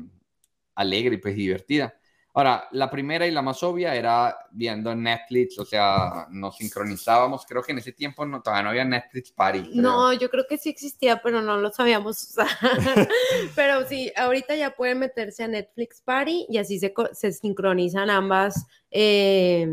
alegre 0.76 1.16
y 1.16 1.18
pues 1.18 1.34
divertida. 1.34 1.94
Ahora, 2.36 2.68
la 2.72 2.90
primera 2.90 3.26
y 3.26 3.30
la 3.30 3.40
más 3.40 3.62
obvia 3.62 3.94
era 3.94 4.36
viendo 4.50 4.94
Netflix, 4.94 5.58
o 5.58 5.64
sea, 5.64 6.26
nos 6.28 6.58
sincronizábamos. 6.58 7.46
Creo 7.46 7.62
que 7.62 7.72
en 7.72 7.78
ese 7.78 7.92
tiempo 7.92 8.26
no, 8.26 8.42
todavía 8.42 8.62
no 8.62 8.68
había 8.68 8.84
Netflix 8.84 9.32
Party. 9.32 9.70
No, 9.72 10.12
yo 10.12 10.28
creo 10.28 10.44
que 10.46 10.58
sí 10.58 10.68
existía, 10.68 11.22
pero 11.22 11.40
no 11.40 11.56
lo 11.56 11.72
sabíamos 11.72 12.22
usar. 12.22 12.48
pero 13.56 13.88
sí, 13.88 14.12
ahorita 14.14 14.54
ya 14.54 14.76
pueden 14.76 14.98
meterse 14.98 15.44
a 15.44 15.48
Netflix 15.48 16.02
Party 16.02 16.44
y 16.50 16.58
así 16.58 16.78
se, 16.78 16.92
se 17.12 17.32
sincronizan 17.32 18.10
ambas 18.10 18.66
eh, 18.90 19.66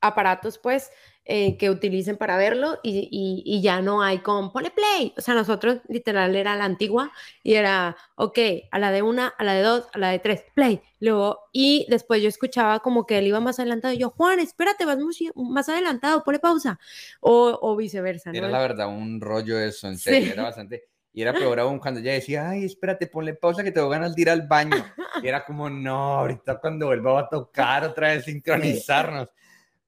aparatos, 0.00 0.58
pues. 0.58 0.90
Eh, 1.32 1.56
que 1.58 1.70
utilicen 1.70 2.16
para 2.16 2.36
verlo 2.36 2.80
y, 2.82 3.08
y, 3.44 3.62
ya 3.62 3.80
no 3.82 4.02
hay 4.02 4.18
con 4.18 4.50
pone 4.52 4.72
play. 4.72 5.14
O 5.16 5.20
sea, 5.20 5.32
nosotros 5.32 5.78
literal 5.88 6.34
era 6.34 6.56
la 6.56 6.64
antigua 6.64 7.12
y 7.44 7.54
era, 7.54 7.96
ok, 8.16 8.36
a 8.72 8.80
la 8.80 8.90
de 8.90 9.02
una, 9.02 9.28
a 9.28 9.44
la 9.44 9.54
de 9.54 9.62
dos, 9.62 9.86
a 9.92 9.98
la 9.98 10.08
de 10.08 10.18
tres, 10.18 10.42
play. 10.56 10.82
Luego, 10.98 11.38
y 11.52 11.86
después 11.88 12.20
yo 12.20 12.28
escuchaba 12.28 12.80
como 12.80 13.06
que 13.06 13.18
él 13.18 13.28
iba 13.28 13.38
más 13.38 13.60
adelantado 13.60 13.94
y 13.94 13.98
yo, 13.98 14.10
Juan, 14.10 14.40
espérate, 14.40 14.84
vas 14.84 14.98
más 15.36 15.68
adelantado, 15.68 16.24
pone 16.24 16.40
pausa. 16.40 16.80
O, 17.20 17.56
o 17.62 17.76
viceversa. 17.76 18.32
Era 18.34 18.48
la 18.48 18.58
verdad 18.58 18.88
un 18.88 19.20
rollo 19.20 19.56
eso, 19.56 19.86
en 19.86 19.98
serio, 19.98 20.32
era 20.32 20.42
bastante. 20.42 20.88
Y 21.12 21.22
era 21.22 21.32
peor 21.32 21.60
aún 21.60 21.78
cuando 21.78 22.00
ella 22.00 22.14
decía, 22.14 22.50
ay, 22.50 22.64
espérate, 22.64 23.06
ponle 23.06 23.34
pausa 23.34 23.62
que 23.62 23.70
te 23.70 23.80
voy 23.80 23.94
a 23.94 23.98
ganas 24.00 24.16
de 24.16 24.22
ir 24.22 24.30
al 24.30 24.48
baño. 24.48 24.84
Y 25.22 25.28
era 25.28 25.44
como, 25.44 25.70
no, 25.70 26.18
ahorita 26.18 26.58
cuando 26.58 26.86
vuelva 26.86 27.20
a 27.20 27.28
tocar 27.28 27.84
otra 27.84 28.08
vez 28.08 28.24
sincronizarnos. 28.24 29.28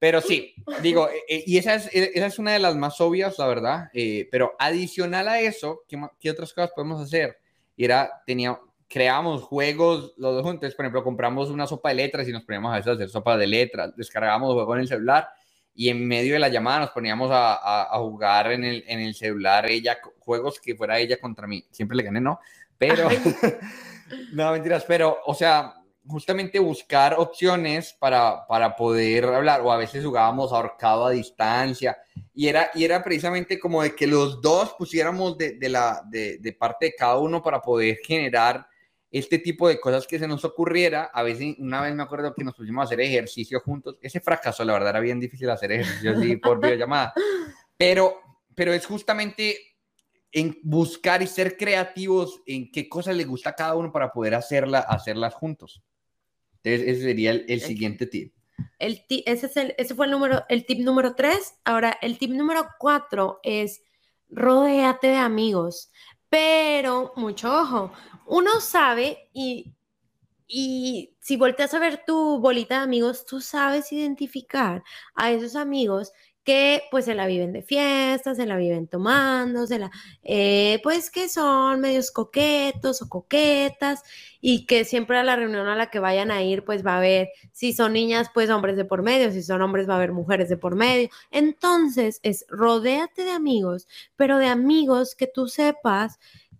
Pero 0.03 0.19
sí, 0.19 0.53
digo, 0.81 1.07
eh, 1.07 1.23
eh, 1.29 1.43
y 1.47 1.57
esa 1.57 1.75
es, 1.75 1.85
eh, 1.95 2.11
esa 2.13 2.25
es 2.25 2.37
una 2.37 2.51
de 2.51 2.59
las 2.59 2.75
más 2.75 2.99
obvias, 2.99 3.39
la 3.39 3.47
verdad. 3.47 3.89
pero 4.29 4.53
adicional 4.59 5.29
a 5.29 5.39
eso, 5.39 5.83
¿qué, 5.87 5.97
¿qué, 6.19 6.29
otras 6.29 6.53
cosas 6.53 6.71
podemos 6.75 7.01
hacer? 7.01 7.37
Y 7.77 7.85
era, 7.85 8.11
tenía, 8.25 8.59
creamos 8.89 9.43
juegos 9.43 10.13
los 10.17 10.35
dos 10.35 10.43
juntos. 10.43 10.75
Por 10.75 10.83
ejemplo, 10.83 11.05
compramos 11.05 11.49
una 11.49 11.67
sopa 11.67 11.87
de 11.87 11.95
letras 11.95 12.27
y 12.27 12.33
nos 12.33 12.43
poníamos 12.43 12.73
a 12.73 12.75
veces 12.75 12.89
a 12.89 12.91
hacer 12.95 13.09
sopa 13.09 13.37
de 13.37 13.47
letras. 13.47 13.95
Descargábamos 13.95 14.53
juegos 14.53 14.75
en 14.75 14.81
el 14.81 14.87
celular 14.89 15.29
y 15.73 15.87
en 15.87 16.05
medio 16.05 16.33
de 16.33 16.39
la 16.39 16.49
llamada 16.49 16.79
nos 16.79 16.89
poníamos 16.89 17.31
a, 17.31 17.95
a, 17.95 17.97
jugar 17.99 18.51
en 18.51 18.65
el, 18.65 18.83
en 18.85 18.99
el 18.99 19.15
celular 19.15 19.71
ella, 19.71 19.99
juegos 20.19 20.59
que 20.59 20.75
fuera 20.75 20.99
ella 20.99 21.15
contra 21.15 21.47
mí. 21.47 21.65
Siempre 21.71 21.95
le 21.95 22.03
gané, 22.03 22.19
¿no? 22.19 22.41
Pero, 22.77 23.07
no, 24.33 24.51
mentiras, 24.51 24.83
pero, 24.85 25.19
o 25.25 25.33
sea, 25.33 25.75
justamente 26.07 26.59
buscar 26.59 27.15
opciones 27.17 27.95
para, 27.97 28.45
para 28.47 28.75
poder 28.75 29.25
hablar, 29.25 29.61
o 29.61 29.71
a 29.71 29.77
veces 29.77 30.03
jugábamos 30.03 30.51
ahorcado 30.51 31.05
a 31.05 31.11
distancia, 31.11 31.97
y 32.33 32.47
era, 32.47 32.71
y 32.73 32.83
era 32.83 33.03
precisamente 33.03 33.59
como 33.59 33.81
de 33.81 33.95
que 33.95 34.07
los 34.07 34.41
dos 34.41 34.73
pusiéramos 34.77 35.37
de, 35.37 35.53
de 35.53 35.69
la, 35.69 36.03
de, 36.09 36.37
de, 36.39 36.53
parte 36.53 36.87
de 36.87 36.95
cada 36.95 37.17
uno 37.17 37.41
para 37.41 37.61
poder 37.61 37.97
generar 38.03 38.67
este 39.11 39.37
tipo 39.37 39.67
de 39.67 39.79
cosas 39.79 40.07
que 40.07 40.19
se 40.19 40.27
nos 40.27 40.43
ocurriera. 40.43 41.11
A 41.13 41.23
veces, 41.23 41.55
una 41.59 41.81
vez 41.81 41.93
me 41.93 42.03
acuerdo 42.03 42.33
que 42.33 42.43
nos 42.43 42.55
pusimos 42.55 42.81
a 42.81 42.85
hacer 42.85 42.99
ejercicio 43.01 43.59
juntos, 43.59 43.97
ese 44.01 44.19
fracaso, 44.19 44.65
la 44.65 44.73
verdad, 44.73 44.89
era 44.89 44.99
bien 44.99 45.19
difícil 45.19 45.49
hacer 45.49 45.71
ejercicio 45.71 46.17
así 46.17 46.35
por 46.37 46.59
videollamada, 46.59 47.13
pero, 47.77 48.19
pero 48.55 48.73
es 48.73 48.85
justamente 48.85 49.57
en 50.33 50.57
buscar 50.63 51.21
y 51.21 51.27
ser 51.27 51.55
creativos 51.57 52.41
en 52.47 52.71
qué 52.71 52.89
cosas 52.89 53.15
le 53.15 53.23
gusta 53.23 53.51
a 53.51 53.55
cada 53.55 53.75
uno 53.75 53.91
para 53.91 54.11
poder 54.11 54.33
hacerla, 54.33 54.79
hacerlas 54.79 55.35
juntos. 55.35 55.83
Entonces, 56.63 56.95
ese 56.95 57.03
sería 57.03 57.31
el, 57.31 57.61
siguiente 57.61 58.05
tip. 58.05 58.33
el 58.79 59.03
ese, 59.09 59.45
es 59.47 59.57
el, 59.57 59.75
ese 59.77 59.95
fue 59.95 60.05
el, 60.05 60.11
número, 60.11 60.43
el 60.49 60.65
tip 60.65 60.79
número 60.79 61.15
tres. 61.15 61.55
Ahora, 61.65 61.97
el 62.01 62.17
tip 62.17 62.31
número 62.31 62.67
cuatro 62.79 63.39
es 63.43 63.83
rodéate 64.29 65.07
de 65.07 65.17
amigos. 65.17 65.91
Pero, 66.29 67.13
mucho 67.15 67.53
ojo, 67.53 67.91
uno 68.25 68.59
sabe 68.59 69.29
y, 69.33 69.73
y 70.47 71.15
si 71.19 71.35
volteas 71.35 71.73
a 71.73 71.79
ver 71.79 72.03
tu 72.07 72.39
bolita 72.39 72.77
de 72.77 72.83
amigos, 72.83 73.25
tú 73.25 73.41
sabes 73.41 73.91
identificar 73.91 74.83
a 75.15 75.31
esos 75.31 75.55
amigos 75.55 76.11
que 76.43 76.83
pues 76.91 77.05
se 77.05 77.15
la 77.15 77.25
viven 77.25 77.53
de 77.53 77.61
fiestas, 77.61 78.37
se 78.37 78.45
la 78.45 78.57
viven 78.57 78.87
tomando, 78.87 79.65
la, 79.77 79.91
eh, 80.23 80.79
pues 80.83 81.09
que 81.09 81.29
son 81.29 81.79
medios 81.81 82.11
coquetos 82.11 83.01
o 83.01 83.09
coquetas 83.09 84.03
y 84.41 84.65
que 84.65 84.85
siempre 84.85 85.17
a 85.17 85.23
la 85.23 85.35
reunión 85.35 85.67
a 85.67 85.75
la 85.75 85.89
que 85.89 85.99
vayan 85.99 86.31
a 86.31 86.43
ir 86.43 86.65
pues 86.65 86.85
va 86.85 86.95
a 86.95 86.97
haber, 86.97 87.29
si 87.51 87.73
son 87.73 87.93
niñas 87.93 88.29
pues 88.33 88.49
hombres 88.49 88.75
de 88.75 88.85
por 88.85 89.03
medio, 89.03 89.31
si 89.31 89.41
son 89.41 89.61
hombres 89.61 89.87
va 89.87 89.93
a 89.93 89.97
haber 89.97 90.11
mujeres 90.11 90.49
de 90.49 90.57
por 90.57 90.75
medio. 90.75 91.09
Entonces 91.31 92.19
es 92.23 92.45
rodéate 92.49 93.23
de 93.23 93.31
amigos, 93.31 93.87
pero 94.15 94.37
de 94.37 94.47
amigos 94.47 95.15
que 95.15 95.27
tú 95.27 95.47
sepas 95.47 96.19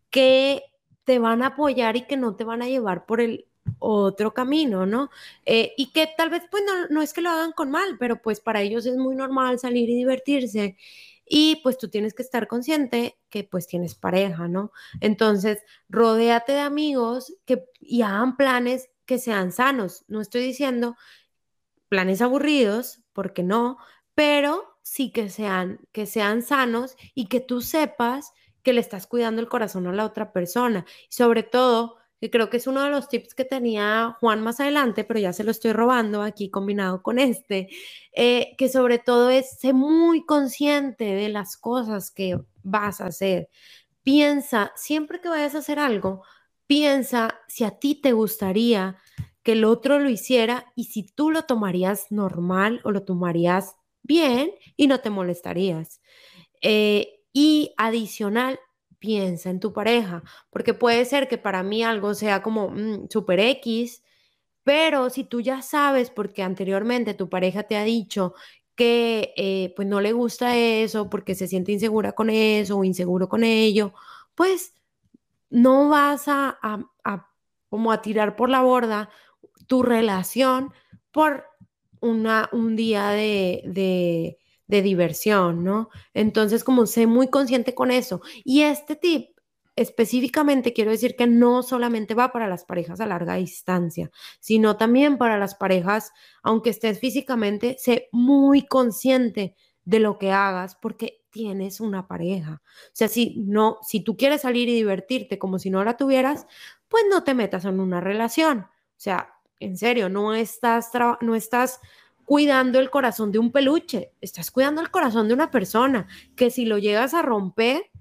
que 0.09 0.63
te 1.03 1.19
van 1.19 1.43
a 1.43 1.47
apoyar 1.47 1.97
y 1.97 2.07
que 2.07 2.17
no 2.17 2.35
te 2.35 2.43
van 2.45 2.61
a 2.61 2.67
llevar 2.67 3.05
por 3.05 3.19
el 3.19 3.47
otro 3.79 4.33
camino, 4.33 4.85
¿no? 4.85 5.09
Eh, 5.45 5.73
y 5.77 5.91
que 5.91 6.09
tal 6.17 6.29
vez, 6.29 6.43
pues 6.51 6.63
no, 6.65 6.87
no 6.89 7.01
es 7.01 7.13
que 7.13 7.21
lo 7.21 7.29
hagan 7.29 7.51
con 7.51 7.71
mal, 7.71 7.97
pero 7.99 8.21
pues 8.21 8.39
para 8.39 8.61
ellos 8.61 8.85
es 8.85 8.97
muy 8.97 9.15
normal 9.15 9.59
salir 9.59 9.89
y 9.89 9.95
divertirse. 9.95 10.77
Y 11.25 11.61
pues 11.63 11.77
tú 11.77 11.89
tienes 11.89 12.13
que 12.13 12.23
estar 12.23 12.47
consciente 12.47 13.17
que 13.29 13.43
pues 13.43 13.67
tienes 13.67 13.95
pareja, 13.95 14.47
¿no? 14.47 14.71
Entonces, 15.01 15.59
rodéate 15.89 16.51
de 16.53 16.59
amigos 16.59 17.33
que, 17.45 17.65
y 17.79 18.01
hagan 18.01 18.35
planes 18.37 18.89
que 19.05 19.17
sean 19.19 19.51
sanos. 19.51 20.03
No 20.07 20.21
estoy 20.21 20.41
diciendo 20.41 20.95
planes 21.89 22.21
aburridos, 22.21 23.03
porque 23.13 23.43
no, 23.43 23.77
pero 24.15 24.77
sí 24.81 25.11
que 25.11 25.29
sean, 25.29 25.79
que 25.91 26.05
sean 26.05 26.41
sanos 26.41 26.95
y 27.15 27.27
que 27.27 27.39
tú 27.39 27.61
sepas 27.61 28.33
que 28.63 28.73
le 28.73 28.81
estás 28.81 29.07
cuidando 29.07 29.41
el 29.41 29.49
corazón 29.49 29.87
a 29.87 29.93
la 29.93 30.05
otra 30.05 30.33
persona. 30.33 30.85
Y 31.09 31.13
sobre 31.13 31.43
todo, 31.43 31.97
que 32.23 32.29
creo 32.29 32.49
que 32.49 32.55
es 32.55 32.67
uno 32.67 32.81
de 32.81 32.89
los 32.89 33.09
tips 33.09 33.35
que 33.35 33.43
tenía 33.43 34.15
Juan 34.21 34.41
más 34.41 34.61
adelante, 34.61 35.03
pero 35.03 35.19
ya 35.19 35.33
se 35.33 35.43
lo 35.43 35.51
estoy 35.51 35.73
robando 35.73 36.21
aquí 36.21 36.49
combinado 36.49 37.03
con 37.03 37.19
este, 37.19 37.67
eh, 38.13 38.55
que 38.57 38.69
sobre 38.69 38.97
todo 38.97 39.29
es 39.29 39.59
ser 39.59 39.73
muy 39.73 40.25
consciente 40.25 41.03
de 41.03 41.27
las 41.27 41.57
cosas 41.57 42.11
que 42.11 42.39
vas 42.63 43.01
a 43.01 43.07
hacer. 43.07 43.49
Piensa, 44.03 44.71
siempre 44.77 45.19
que 45.19 45.27
vayas 45.27 45.53
a 45.53 45.57
hacer 45.57 45.79
algo, 45.79 46.23
piensa 46.65 47.41
si 47.49 47.65
a 47.65 47.71
ti 47.71 47.95
te 47.95 48.13
gustaría 48.13 48.95
que 49.43 49.51
el 49.51 49.65
otro 49.65 49.99
lo 49.99 50.09
hiciera 50.09 50.71
y 50.77 50.85
si 50.85 51.03
tú 51.03 51.29
lo 51.29 51.43
tomarías 51.43 52.09
normal 52.09 52.79
o 52.85 52.91
lo 52.91 53.03
tomarías 53.03 53.75
bien 54.01 54.49
y 54.77 54.87
no 54.87 55.01
te 55.01 55.09
molestarías. 55.09 55.99
Eh, 56.61 57.19
y 57.33 57.73
adicional, 57.75 58.61
piensa 59.03 59.49
en 59.49 59.59
tu 59.59 59.73
pareja, 59.73 60.23
porque 60.49 60.73
puede 60.73 61.03
ser 61.03 61.27
que 61.27 61.37
para 61.37 61.61
mí 61.61 61.83
algo 61.83 62.13
sea 62.13 62.41
como 62.41 62.69
mm, 62.69 63.09
super 63.09 63.37
X, 63.37 64.01
pero 64.63 65.09
si 65.09 65.25
tú 65.25 65.41
ya 65.41 65.61
sabes, 65.61 66.09
porque 66.09 66.41
anteriormente 66.41 67.13
tu 67.13 67.27
pareja 67.27 67.63
te 67.63 67.75
ha 67.75 67.83
dicho 67.83 68.33
que 68.75 69.33
eh, 69.35 69.73
pues 69.75 69.89
no 69.89 69.99
le 69.99 70.13
gusta 70.13 70.55
eso, 70.57 71.09
porque 71.09 71.35
se 71.35 71.49
siente 71.49 71.73
insegura 71.73 72.13
con 72.13 72.29
eso 72.29 72.77
o 72.77 72.85
inseguro 72.85 73.27
con 73.27 73.43
ello, 73.43 73.93
pues 74.35 74.73
no 75.49 75.89
vas 75.89 76.29
a, 76.29 76.57
como 77.69 77.91
a 77.91 78.01
tirar 78.01 78.37
por 78.37 78.49
la 78.49 78.61
borda 78.61 79.09
tu 79.67 79.83
relación 79.83 80.71
por 81.11 81.45
una, 81.99 82.47
un 82.53 82.77
día 82.77 83.09
de 83.09 83.63
de 83.65 84.37
diversión, 84.67 85.63
¿no? 85.63 85.89
Entonces, 86.13 86.63
como 86.63 86.85
sé 86.85 87.07
muy 87.07 87.29
consciente 87.29 87.75
con 87.75 87.91
eso. 87.91 88.21
Y 88.43 88.61
este 88.61 88.95
tip 88.95 89.33
específicamente 89.75 90.73
quiero 90.73 90.91
decir 90.91 91.15
que 91.15 91.27
no 91.27 91.63
solamente 91.63 92.13
va 92.13 92.31
para 92.31 92.47
las 92.47 92.63
parejas 92.63 92.99
a 92.99 93.07
larga 93.07 93.35
distancia, 93.35 94.11
sino 94.39 94.77
también 94.77 95.17
para 95.17 95.37
las 95.37 95.55
parejas, 95.55 96.11
aunque 96.43 96.69
estés 96.69 96.99
físicamente, 96.99 97.75
sé 97.79 98.09
muy 98.11 98.65
consciente 98.67 99.55
de 99.85 99.99
lo 99.99 100.17
que 100.17 100.31
hagas 100.31 100.75
porque 100.75 101.23
tienes 101.31 101.79
una 101.79 102.07
pareja. 102.07 102.61
O 102.63 102.91
sea, 102.93 103.07
si 103.07 103.35
no, 103.39 103.79
si 103.81 104.01
tú 104.01 104.15
quieres 104.15 104.41
salir 104.41 104.69
y 104.69 104.75
divertirte 104.75 105.39
como 105.39 105.57
si 105.59 105.69
no 105.69 105.83
la 105.83 105.97
tuvieras, 105.97 106.45
pues 106.87 107.03
no 107.09 107.23
te 107.23 107.33
metas 107.33 107.65
en 107.65 107.79
una 107.79 107.99
relación. 107.99 108.59
O 108.59 108.99
sea, 109.03 109.33
en 109.59 109.77
serio, 109.77 110.09
no 110.09 110.35
estás, 110.35 110.91
no 111.21 111.35
estás 111.35 111.79
cuidando 112.25 112.79
el 112.79 112.89
corazón 112.89 113.31
de 113.31 113.39
un 113.39 113.51
peluche, 113.51 114.11
estás 114.21 114.51
cuidando 114.51 114.81
el 114.81 114.91
corazón 114.91 115.27
de 115.27 115.33
una 115.33 115.51
persona 115.51 116.07
que 116.35 116.49
si 116.49 116.65
lo 116.65 116.77
llegas 116.77 117.13
a 117.13 117.21
romper, 117.21 117.91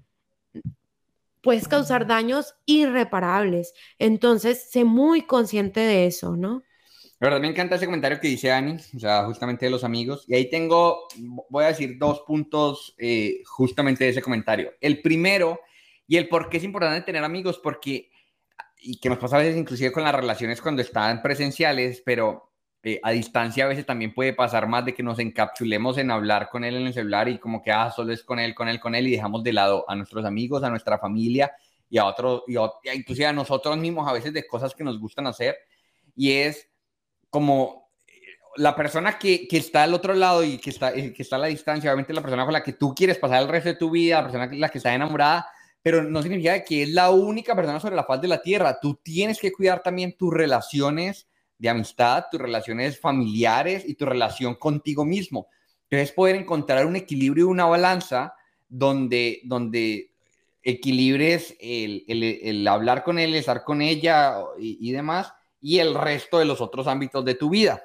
puedes 1.41 1.67
causar 1.67 2.07
daños 2.07 2.55
irreparables. 2.65 3.73
Entonces, 3.99 4.69
sé 4.71 4.85
muy 4.85 5.23
consciente 5.23 5.81
de 5.81 6.07
eso, 6.07 6.35
¿no? 6.37 6.63
La 7.19 7.29
verdad, 7.29 7.41
me 7.41 7.47
encanta 7.47 7.75
ese 7.75 7.85
comentario 7.85 8.19
que 8.19 8.27
dice 8.27 8.51
Ani, 8.51 8.75
o 8.95 8.99
sea, 8.99 9.25
justamente 9.25 9.65
de 9.65 9.71
los 9.71 9.83
amigos. 9.83 10.25
Y 10.27 10.35
ahí 10.35 10.49
tengo, 10.49 11.07
voy 11.49 11.65
a 11.65 11.67
decir 11.67 11.97
dos 11.97 12.21
puntos 12.27 12.95
eh, 12.97 13.41
justamente 13.45 14.03
de 14.03 14.09
ese 14.09 14.21
comentario. 14.21 14.73
El 14.81 15.01
primero, 15.01 15.59
y 16.07 16.17
el 16.17 16.27
por 16.27 16.49
qué 16.49 16.57
es 16.57 16.63
importante 16.63 17.05
tener 17.05 17.23
amigos, 17.23 17.59
porque, 17.63 18.09
y 18.81 18.99
que 18.99 19.09
nos 19.09 19.19
pasa 19.19 19.37
a 19.37 19.39
veces 19.39 19.57
inclusive 19.57 19.91
con 19.91 20.03
las 20.03 20.15
relaciones 20.15 20.61
cuando 20.61 20.81
están 20.81 21.21
presenciales, 21.21 22.01
pero 22.05 22.52
eh, 22.85 22.99
a 23.01 23.11
distancia 23.11 23.63
a 23.63 23.69
veces 23.69 23.85
también 23.85 24.13
puede 24.13 24.33
pasar 24.33 24.67
más 24.67 24.83
de 24.83 24.93
que 24.93 25.03
nos 25.03 25.17
encapsulemos 25.17 25.97
en 25.97 26.11
hablar 26.11 26.49
con 26.49 26.65
él 26.65 26.75
en 26.75 26.87
el 26.87 26.93
celular 26.93 27.29
y 27.29 27.37
como 27.37 27.61
que, 27.61 27.71
ah, 27.71 27.89
solo 27.89 28.11
es 28.11 28.23
con 28.23 28.39
él, 28.39 28.53
con 28.53 28.67
él, 28.67 28.77
con 28.81 28.93
él 28.93 29.07
y 29.07 29.11
dejamos 29.11 29.41
de 29.41 29.53
lado 29.53 29.85
a 29.87 29.95
nuestros 29.95 30.25
amigos, 30.25 30.63
a 30.63 30.69
nuestra 30.69 30.99
familia 30.99 31.53
y 31.89 31.97
a 31.97 32.05
otros, 32.05 32.43
y 32.45 32.57
inclusive 32.93 33.27
a 33.27 33.31
nosotros 33.31 33.77
mismos 33.77 34.05
a 34.05 34.11
veces 34.11 34.33
de 34.33 34.45
cosas 34.45 34.75
que 34.75 34.83
nos 34.83 34.99
gustan 34.99 35.27
hacer. 35.27 35.55
Y 36.13 36.33
es 36.33 36.67
como 37.29 37.89
eh, 38.05 38.11
la 38.57 38.75
persona 38.75 39.17
que, 39.17 39.47
que 39.47 39.57
está 39.57 39.83
al 39.83 39.93
otro 39.93 40.13
lado 40.13 40.43
y 40.43 40.57
que 40.57 40.71
está, 40.71 40.93
eh, 40.93 41.13
que 41.13 41.23
está 41.23 41.37
a 41.37 41.39
la 41.39 41.47
distancia, 41.47 41.89
obviamente 41.89 42.11
la 42.11 42.21
persona 42.21 42.43
con 42.43 42.51
la 42.51 42.63
que 42.63 42.73
tú 42.73 42.93
quieres 42.93 43.17
pasar 43.17 43.43
el 43.43 43.47
resto 43.47 43.69
de 43.69 43.75
tu 43.75 43.91
vida, 43.91 44.17
la 44.17 44.23
persona 44.23 44.49
con 44.49 44.59
la 44.59 44.67
que 44.67 44.79
está 44.79 44.93
enamorada, 44.93 45.47
pero 45.81 46.03
no 46.03 46.21
significa 46.21 46.61
que 46.65 46.83
es 46.83 46.89
la 46.89 47.11
única 47.11 47.55
persona 47.55 47.79
sobre 47.79 47.95
la 47.95 48.03
faz 48.03 48.19
de 48.19 48.27
la 48.27 48.41
tierra. 48.41 48.77
Tú 48.81 48.99
tienes 49.01 49.39
que 49.39 49.53
cuidar 49.53 49.81
también 49.81 50.17
tus 50.17 50.33
relaciones 50.33 51.29
de 51.57 51.69
amistad, 51.69 52.25
tus 52.31 52.41
relaciones 52.41 52.99
familiares 52.99 53.83
y 53.87 53.95
tu 53.95 54.05
relación 54.05 54.55
contigo 54.55 55.05
mismo. 55.05 55.47
Entonces, 55.89 56.11
poder 56.13 56.35
encontrar 56.35 56.85
un 56.85 56.95
equilibrio 56.95 57.45
y 57.45 57.49
una 57.49 57.65
balanza 57.65 58.33
donde, 58.67 59.41
donde 59.43 60.13
equilibres 60.63 61.55
el, 61.59 62.03
el, 62.07 62.67
hablar 62.67 63.03
con 63.03 63.19
él, 63.19 63.35
estar 63.35 63.63
con 63.63 63.81
ella 63.81 64.37
y, 64.57 64.91
demás, 64.91 65.33
y 65.61 65.79
el 65.79 65.93
resto 65.93 66.39
de 66.39 66.45
los 66.45 66.61
otros 66.61 66.87
ámbitos 66.87 67.23
de 67.25 67.35
tu 67.35 67.49
vida. 67.49 67.83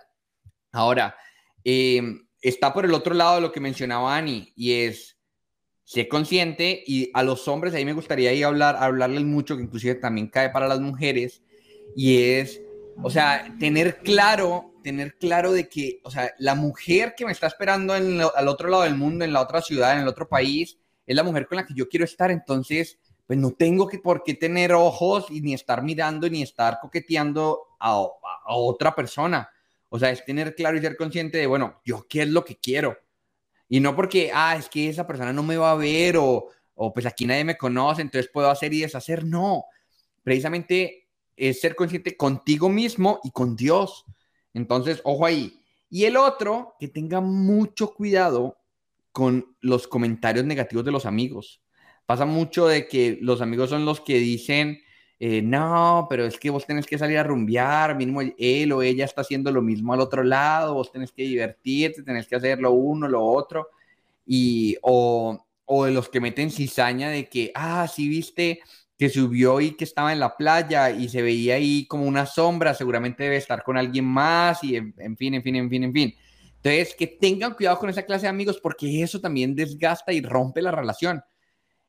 Ahora, 0.72 1.16
em, 1.64 2.26
está 2.40 2.72
por 2.72 2.84
el 2.84 2.94
otro 2.94 3.14
lado 3.14 3.36
de 3.36 3.40
lo 3.42 3.52
que 3.52 3.60
mencionaba 3.60 4.16
Ani, 4.16 4.52
y 4.56 4.72
es, 4.72 5.18
sé 5.84 6.08
consciente, 6.08 6.82
y 6.86 7.10
a 7.14 7.22
los 7.22 7.48
hombres 7.48 7.74
ahí 7.74 7.84
me 7.84 7.92
gustaría 7.92 8.32
ir 8.32 8.44
hablar, 8.44 8.76
hablarles 8.76 9.24
mucho, 9.24 9.56
que 9.56 9.64
inclusive 9.64 9.96
también 9.96 10.28
cae 10.28 10.50
para 10.50 10.68
las 10.68 10.80
mujeres, 10.80 11.42
y 11.96 12.22
es 12.22 12.62
o 13.02 13.10
sea, 13.10 13.54
tener 13.58 13.98
claro, 13.98 14.74
tener 14.82 15.16
claro 15.18 15.52
de 15.52 15.68
que, 15.68 16.00
o 16.04 16.10
sea, 16.10 16.32
la 16.38 16.54
mujer 16.54 17.14
que 17.16 17.24
me 17.24 17.32
está 17.32 17.46
esperando 17.46 17.94
en 17.94 18.20
al 18.20 18.48
otro 18.48 18.68
lado 18.68 18.82
del 18.82 18.96
mundo, 18.96 19.24
en 19.24 19.32
la 19.32 19.40
otra 19.40 19.62
ciudad, 19.62 19.94
en 19.94 20.00
el 20.00 20.08
otro 20.08 20.28
país, 20.28 20.78
es 21.06 21.16
la 21.16 21.22
mujer 21.22 21.46
con 21.46 21.56
la 21.56 21.66
que 21.66 21.74
yo 21.74 21.88
quiero 21.88 22.04
estar. 22.04 22.30
Entonces, 22.30 22.98
pues 23.26 23.38
no 23.38 23.52
tengo 23.52 23.86
que 23.86 23.98
por 23.98 24.22
qué 24.24 24.34
tener 24.34 24.72
ojos 24.72 25.26
y 25.30 25.40
ni 25.40 25.54
estar 25.54 25.82
mirando 25.82 26.28
ni 26.28 26.42
estar 26.42 26.78
coqueteando 26.80 27.76
a, 27.78 27.92
a, 27.92 28.54
otra 28.54 28.94
persona. 28.94 29.48
O 29.88 29.98
sea, 29.98 30.10
es 30.10 30.24
tener 30.24 30.54
claro 30.54 30.76
y 30.76 30.80
ser 30.80 30.96
consciente 30.96 31.38
de, 31.38 31.46
bueno, 31.46 31.80
yo 31.84 32.06
qué 32.08 32.22
es 32.22 32.28
lo 32.28 32.44
que 32.44 32.56
quiero. 32.56 32.98
Y 33.68 33.80
no 33.80 33.94
porque, 33.94 34.30
ah, 34.34 34.56
es 34.56 34.68
que 34.68 34.88
esa 34.88 35.06
persona 35.06 35.32
no 35.32 35.42
me 35.42 35.56
va 35.56 35.72
a 35.72 35.76
ver 35.76 36.16
o, 36.16 36.48
o 36.74 36.92
pues 36.92 37.06
aquí 37.06 37.26
nadie 37.26 37.44
me 37.44 37.56
conoce, 37.56 38.02
entonces 38.02 38.30
puedo 38.32 38.50
hacer 38.50 38.72
y 38.72 38.80
deshacer. 38.80 39.24
No, 39.24 39.64
precisamente 40.22 41.07
es 41.38 41.60
ser 41.60 41.74
consciente 41.74 42.16
contigo 42.16 42.68
mismo 42.68 43.20
y 43.24 43.30
con 43.30 43.56
Dios. 43.56 44.04
Entonces, 44.54 45.00
ojo 45.04 45.26
ahí. 45.26 45.60
Y 45.90 46.04
el 46.04 46.16
otro, 46.16 46.74
que 46.78 46.88
tenga 46.88 47.20
mucho 47.20 47.94
cuidado 47.94 48.58
con 49.12 49.56
los 49.60 49.88
comentarios 49.88 50.44
negativos 50.44 50.84
de 50.84 50.92
los 50.92 51.06
amigos. 51.06 51.60
Pasa 52.06 52.24
mucho 52.24 52.66
de 52.66 52.88
que 52.88 53.18
los 53.20 53.40
amigos 53.40 53.70
son 53.70 53.84
los 53.84 54.00
que 54.00 54.18
dicen, 54.18 54.80
eh, 55.20 55.42
no, 55.42 56.06
pero 56.08 56.24
es 56.24 56.38
que 56.38 56.50
vos 56.50 56.66
tenés 56.66 56.86
que 56.86 56.98
salir 56.98 57.18
a 57.18 57.24
rumbear, 57.24 57.96
mínimo 57.96 58.20
él 58.20 58.72
o 58.72 58.82
ella 58.82 59.04
está 59.04 59.22
haciendo 59.22 59.50
lo 59.50 59.62
mismo 59.62 59.92
al 59.92 60.00
otro 60.00 60.22
lado, 60.22 60.74
vos 60.74 60.92
tenés 60.92 61.10
que 61.10 61.24
divertirte, 61.24 62.02
tenés 62.02 62.28
que 62.28 62.36
hacer 62.36 62.60
lo 62.60 62.72
uno, 62.72 63.08
lo 63.08 63.24
otro. 63.24 63.68
Y, 64.26 64.76
o, 64.82 65.44
o 65.64 65.84
de 65.84 65.90
los 65.90 66.08
que 66.08 66.20
meten 66.20 66.50
cizaña 66.50 67.10
de 67.10 67.28
que, 67.28 67.50
ah, 67.54 67.88
sí, 67.88 68.08
viste, 68.08 68.60
que 68.98 69.08
subió 69.08 69.60
y 69.60 69.76
que 69.76 69.84
estaba 69.84 70.12
en 70.12 70.18
la 70.18 70.36
playa 70.36 70.90
y 70.90 71.08
se 71.08 71.22
veía 71.22 71.54
ahí 71.54 71.86
como 71.86 72.04
una 72.04 72.26
sombra, 72.26 72.74
seguramente 72.74 73.22
debe 73.22 73.36
estar 73.36 73.62
con 73.62 73.76
alguien 73.76 74.04
más 74.04 74.64
y 74.64 74.74
en, 74.74 75.16
fin, 75.16 75.34
en 75.34 75.42
fin, 75.42 75.54
en 75.54 75.70
fin, 75.70 75.84
en 75.84 75.92
fin. 75.92 76.14
Entonces, 76.56 76.96
que 76.96 77.06
tengan 77.06 77.54
cuidado 77.54 77.78
con 77.78 77.88
esa 77.88 78.02
clase 78.02 78.22
de 78.22 78.30
amigos 78.30 78.58
porque 78.60 79.00
eso 79.00 79.20
también 79.20 79.54
desgasta 79.54 80.12
y 80.12 80.20
rompe 80.20 80.60
la 80.60 80.72
relación. 80.72 81.22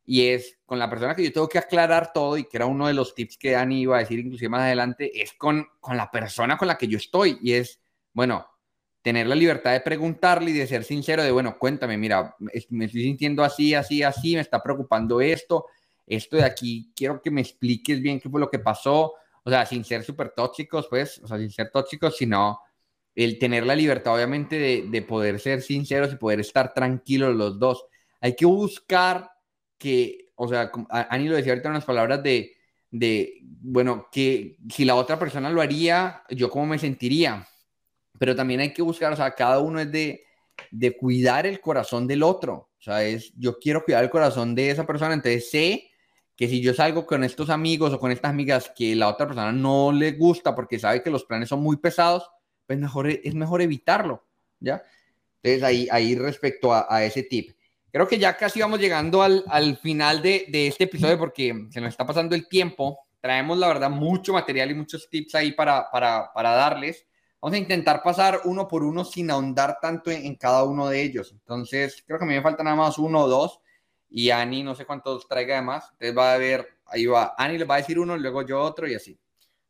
Y 0.06 0.28
es 0.28 0.60
con 0.66 0.78
la 0.78 0.88
persona 0.88 1.16
que 1.16 1.24
yo 1.24 1.34
tengo 1.34 1.50
que 1.50 1.58
aclarar 1.58 2.14
todo 2.14 2.38
y 2.38 2.44
que 2.44 2.58
era 2.58 2.68
uno 2.68 2.86
de 2.86 2.94
los 2.94 3.16
tips 3.16 3.38
que 3.38 3.52
Dani 3.52 3.82
iba 3.82 3.98
a 3.98 4.02
decir 4.02 4.20
inclusive 4.20 4.50
más 4.50 4.62
adelante, 4.62 5.12
es 5.20 5.34
con, 5.34 5.66
con 5.80 5.98
la 5.98 6.12
persona 6.12 6.58
con 6.58 6.68
la 6.68 6.78
que 6.78 6.88
yo 6.88 6.98
estoy. 6.98 7.40
Y 7.42 7.54
es, 7.54 7.82
bueno, 8.14 8.46
tener 9.02 9.26
la 9.26 9.36
libertad 9.36 9.72
de 9.72 9.82
preguntarle 9.82 10.52
y 10.52 10.54
de 10.54 10.68
ser 10.68 10.84
sincero 10.84 11.24
de, 11.24 11.32
bueno, 11.32 11.58
cuéntame, 11.58 11.98
mira, 11.98 12.36
me 12.70 12.86
estoy 12.86 13.02
sintiendo 13.02 13.44
así, 13.44 13.74
así, 13.74 14.04
así, 14.04 14.36
me 14.36 14.42
está 14.42 14.62
preocupando 14.62 15.22
esto, 15.22 15.66
esto 16.10 16.38
de 16.38 16.44
aquí, 16.44 16.92
quiero 16.96 17.22
que 17.22 17.32
me 17.32 17.42
expliques 17.42 18.02
bien 18.02 18.20
qué 18.20 18.30
fue 18.30 18.42
lo 18.42 18.50
que 18.50 18.60
pasó, 18.60 19.14
o 19.44 19.50
sea, 19.50 19.66
sin 19.66 19.86
ser 19.86 20.04
súper 20.04 20.32
tóxicos, 20.32 20.88
pues, 20.90 21.20
o 21.24 21.28
sea, 21.28 21.38
sin 21.38 21.52
ser 21.52 21.70
tóxicos, 21.72 22.18
sino 22.18 22.60
el 23.16 23.38
tener 23.38 23.66
la 23.66 23.76
libertad, 23.76 24.16
obviamente, 24.16 24.58
de, 24.58 24.86
de, 24.90 25.02
poder 25.04 25.40
ser 25.40 25.62
sinceros 25.62 26.12
y 26.12 26.18
poder 26.18 26.40
estar 26.40 26.74
tranquilos 26.74 27.36
los 27.36 27.60
dos. 27.60 27.86
Hay 28.22 28.36
que 28.36 28.46
buscar 28.46 29.30
que, 29.78 30.32
o 30.36 30.48
sea, 30.48 30.72
Ani 30.90 31.28
lo 31.28 31.36
decía 31.36 31.54
ahorita 31.54 31.70
en 31.70 31.74
unas 31.74 31.86
palabras 31.86 32.24
de, 32.24 32.56
de, 32.92 33.40
bueno, 33.44 34.08
que 34.12 34.58
si 34.74 34.86
la 34.86 34.96
otra 34.96 35.20
persona 35.20 35.50
lo 35.50 35.62
haría, 35.62 36.24
yo 36.30 36.50
cómo 36.50 36.66
me 36.66 36.80
sentiría. 36.80 37.48
Pero 38.18 38.36
también 38.36 38.62
hay 38.62 38.74
que 38.74 38.82
buscar, 38.82 39.14
o 39.14 39.16
sea, 39.16 39.36
cada 39.36 39.60
uno 39.60 39.80
es 39.80 39.92
de, 39.92 40.24
de 40.72 40.98
cuidar 40.98 41.46
el 41.46 41.62
corazón 41.62 42.08
del 42.08 42.24
otro. 42.24 42.72
O 42.80 42.82
sea, 42.82 43.04
es, 43.04 43.34
yo 43.38 43.60
quiero 43.60 43.84
cuidar 43.84 44.04
el 44.04 44.10
corazón 44.10 44.56
de 44.56 44.72
esa 44.72 44.86
persona, 44.86 45.14
entonces 45.14 45.50
sé 45.50 45.89
que 46.40 46.48
si 46.48 46.62
yo 46.62 46.74
salgo 46.74 47.06
con 47.06 47.26
estos 47.26 47.50
amigos 47.50 47.92
o 47.92 48.00
con 48.00 48.14
estas 48.14 48.30
amigas 48.30 48.72
que 48.74 48.96
la 48.96 49.10
otra 49.10 49.28
persona 49.28 49.52
no 49.52 49.92
le 49.92 50.14
gusta 50.14 50.56
porque 50.56 50.80
sabe 50.80 51.04
que 51.04 51.10
los 51.10 51.26
planes 51.26 51.50
son 51.50 51.60
muy 51.62 51.76
pesados, 51.76 52.32
pues 52.66 52.80
mejor, 52.80 53.10
es 53.10 53.36
mejor 53.36 53.62
evitarlo, 53.62 54.26
¿ya? 54.62 54.82
Entonces 55.44 55.64
ahí, 55.64 55.90
ahí 55.92 56.16
respecto 56.16 56.74
a, 56.74 56.88
a 56.90 57.04
ese 57.04 57.24
tip. 57.24 57.58
Creo 57.92 58.08
que 58.08 58.18
ya 58.18 58.38
casi 58.38 58.62
vamos 58.62 58.80
llegando 58.80 59.22
al, 59.22 59.44
al 59.50 59.76
final 59.80 60.22
de, 60.22 60.46
de, 60.48 60.68
este 60.68 60.86
episodio 60.86 61.20
porque 61.20 61.68
se 61.72 61.82
nos 61.82 61.90
está 61.90 62.06
pasando 62.06 62.36
el 62.36 62.48
tiempo. 62.48 63.00
Traemos, 63.20 63.58
la 63.58 63.68
verdad, 63.68 63.90
mucho 63.90 64.32
material 64.32 64.72
y 64.72 64.76
muchos 64.76 65.10
tips 65.10 65.36
ahí 65.36 65.52
para, 65.52 65.92
para, 65.92 66.32
para 66.34 66.52
darles. 66.52 67.06
Vamos 67.42 67.56
a 67.56 67.60
intentar 67.60 68.02
pasar 68.02 68.40
uno 68.46 68.66
por 68.66 68.84
uno 68.84 69.04
sin 69.04 69.30
ahondar 69.30 69.80
tanto 69.82 70.10
en, 70.10 70.26
en, 70.26 70.36
cada 70.36 70.64
uno 70.64 70.88
de 70.88 71.02
ellos. 71.02 71.34
Entonces, 71.34 72.02
creo 72.08 72.18
que 72.18 72.24
a 72.24 72.28
mí 72.30 72.34
me 72.34 72.42
falta 72.42 72.64
nada 72.64 72.78
más 72.78 72.98
uno 72.98 73.24
o 73.24 73.28
dos. 73.28 73.60
Y 74.10 74.32
Ani, 74.32 74.64
no 74.64 74.76
sé 74.76 74.86
cuántos 74.86 75.28
traiga 75.28 75.56
además. 75.56 75.90
Entonces 75.94 76.18
va 76.18 76.34
a 76.34 76.38
ver, 76.38 76.68
ahí 76.86 77.06
va. 77.06 77.36
Ani 77.38 77.58
le 77.58 77.66
va 77.66 77.76
a 77.76 77.80
decir 77.80 78.00
uno, 78.00 78.18
luego 78.18 78.42
yo 78.42 78.60
otro 78.60 78.88
y 78.88 78.96
así. 78.96 79.18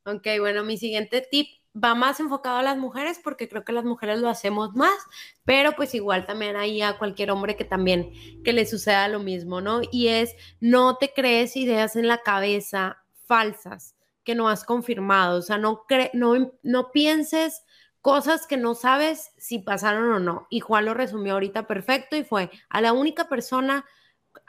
Ok, 0.05 0.27
bueno, 0.39 0.63
mi 0.63 0.77
siguiente 0.77 1.25
tip 1.29 1.47
va 1.75 1.93
más 1.95 2.19
enfocado 2.19 2.57
a 2.57 2.63
las 2.63 2.77
mujeres 2.77 3.19
porque 3.23 3.47
creo 3.47 3.63
que 3.63 3.73
las 3.73 3.85
mujeres 3.85 4.19
lo 4.19 4.29
hacemos 4.29 4.73
más, 4.75 4.97
pero 5.45 5.73
pues 5.73 5.93
igual 5.93 6.25
también 6.25 6.55
hay 6.55 6.81
a 6.81 6.97
cualquier 6.97 7.31
hombre 7.31 7.55
que 7.55 7.65
también 7.65 8.11
que 8.43 8.53
le 8.53 8.65
suceda 8.65 9.07
lo 9.07 9.19
mismo, 9.19 9.61
¿no? 9.61 9.81
Y 9.91 10.07
es 10.07 10.35
no 10.59 10.97
te 10.97 11.13
crees 11.13 11.55
ideas 11.55 11.95
en 11.95 12.07
la 12.07 12.19
cabeza 12.19 13.03
falsas 13.25 13.95
que 14.23 14.35
no 14.35 14.49
has 14.49 14.63
confirmado, 14.63 15.39
o 15.39 15.41
sea, 15.41 15.57
no 15.57 15.85
no 16.13 16.53
no 16.63 16.91
pienses 16.91 17.63
cosas 18.01 18.47
que 18.47 18.57
no 18.57 18.75
sabes 18.75 19.31
si 19.37 19.59
pasaron 19.59 20.11
o 20.11 20.19
no. 20.19 20.47
Y 20.49 20.61
Juan 20.61 20.85
lo 20.85 20.93
resumió 20.93 21.33
ahorita 21.33 21.67
perfecto 21.67 22.15
y 22.15 22.23
fue 22.23 22.49
a 22.69 22.81
la 22.81 22.93
única 22.93 23.29
persona 23.29 23.85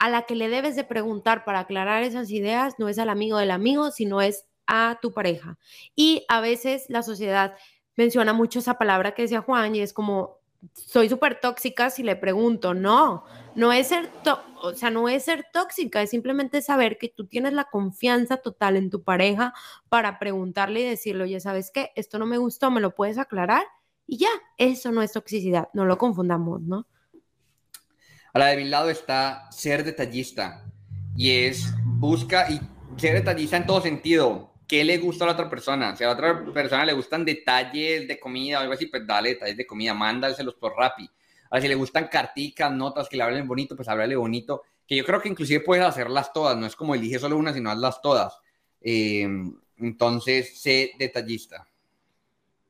a 0.01 0.09
la 0.09 0.23
que 0.23 0.33
le 0.33 0.49
debes 0.49 0.75
de 0.75 0.83
preguntar 0.83 1.45
para 1.45 1.59
aclarar 1.59 2.01
esas 2.01 2.31
ideas 2.31 2.79
no 2.79 2.89
es 2.89 2.97
al 2.97 3.07
amigo 3.07 3.37
del 3.37 3.51
amigo, 3.51 3.91
sino 3.91 4.19
es 4.19 4.47
a 4.65 4.97
tu 4.99 5.13
pareja. 5.13 5.59
Y 5.95 6.25
a 6.27 6.41
veces 6.41 6.85
la 6.89 7.03
sociedad 7.03 7.55
menciona 7.95 8.33
mucho 8.33 8.57
esa 8.57 8.79
palabra 8.79 9.13
que 9.13 9.21
decía 9.21 9.41
Juan 9.41 9.75
y 9.75 9.81
es 9.81 9.93
como, 9.93 10.39
soy 10.73 11.07
súper 11.07 11.39
tóxica 11.39 11.91
si 11.91 12.01
le 12.01 12.15
pregunto, 12.15 12.73
no, 12.73 13.25
no 13.53 13.71
es 13.71 13.89
ser, 13.89 14.09
o 14.63 14.73
sea, 14.73 14.89
no 14.89 15.07
es 15.07 15.25
ser 15.25 15.45
tóxica, 15.53 16.01
es 16.01 16.09
simplemente 16.09 16.63
saber 16.63 16.97
que 16.97 17.09
tú 17.09 17.27
tienes 17.27 17.53
la 17.53 17.65
confianza 17.65 18.37
total 18.37 18.77
en 18.77 18.89
tu 18.89 19.03
pareja 19.03 19.53
para 19.87 20.17
preguntarle 20.17 20.81
y 20.81 20.85
decirle, 20.85 21.25
oye, 21.25 21.39
¿sabes 21.39 21.69
qué? 21.69 21.91
Esto 21.95 22.17
no 22.17 22.25
me 22.25 22.39
gustó, 22.39 22.71
¿me 22.71 22.81
lo 22.81 22.95
puedes 22.95 23.19
aclarar? 23.19 23.65
Y 24.07 24.17
ya, 24.17 24.29
eso 24.57 24.91
no 24.91 25.03
es 25.03 25.11
toxicidad, 25.11 25.69
no 25.75 25.85
lo 25.85 25.99
confundamos, 25.99 26.63
¿no? 26.63 26.87
A 28.33 28.39
la 28.39 28.47
de 28.47 28.57
mi 28.57 28.63
lado 28.65 28.89
está 28.89 29.51
ser 29.51 29.83
detallista 29.83 30.63
y 31.17 31.31
es 31.31 31.73
busca 31.83 32.49
y 32.49 32.61
ser 32.97 33.15
detallista 33.15 33.57
en 33.57 33.65
todo 33.65 33.81
sentido 33.81 34.53
qué 34.67 34.85
le 34.85 34.99
gusta 34.99 35.25
a 35.25 35.27
la 35.27 35.33
otra 35.33 35.49
persona. 35.49 35.97
Si 35.97 36.05
a 36.05 36.07
la 36.07 36.13
otra 36.13 36.45
persona 36.53 36.85
le 36.85 36.93
gustan 36.93 37.25
detalles 37.25 38.07
de 38.07 38.19
comida 38.19 38.57
o 38.57 38.61
algo 38.61 38.73
así, 38.73 38.85
pues 38.85 39.05
dale 39.05 39.29
detalles 39.29 39.57
de 39.57 39.67
comida, 39.67 39.93
mándaselos 39.93 40.55
por 40.55 40.77
Rappi. 40.77 41.09
Ahora, 41.49 41.61
si 41.61 41.67
le 41.67 41.75
gustan 41.75 42.07
carticas, 42.07 42.71
notas, 42.71 43.09
que 43.09 43.17
le 43.17 43.23
hablen 43.23 43.45
bonito, 43.45 43.75
pues 43.75 43.89
háblale 43.89 44.15
bonito. 44.15 44.63
Que 44.87 44.95
yo 44.95 45.03
creo 45.03 45.21
que 45.21 45.27
inclusive 45.27 45.59
puedes 45.59 45.83
hacerlas 45.83 46.31
todas, 46.31 46.55
no 46.55 46.65
es 46.65 46.77
como 46.77 46.95
elige 46.95 47.19
solo 47.19 47.35
una, 47.35 47.53
sino 47.53 47.69
hazlas 47.69 48.01
todas. 48.01 48.37
Eh, 48.79 49.27
entonces, 49.77 50.61
sé 50.61 50.93
detallista. 50.97 51.67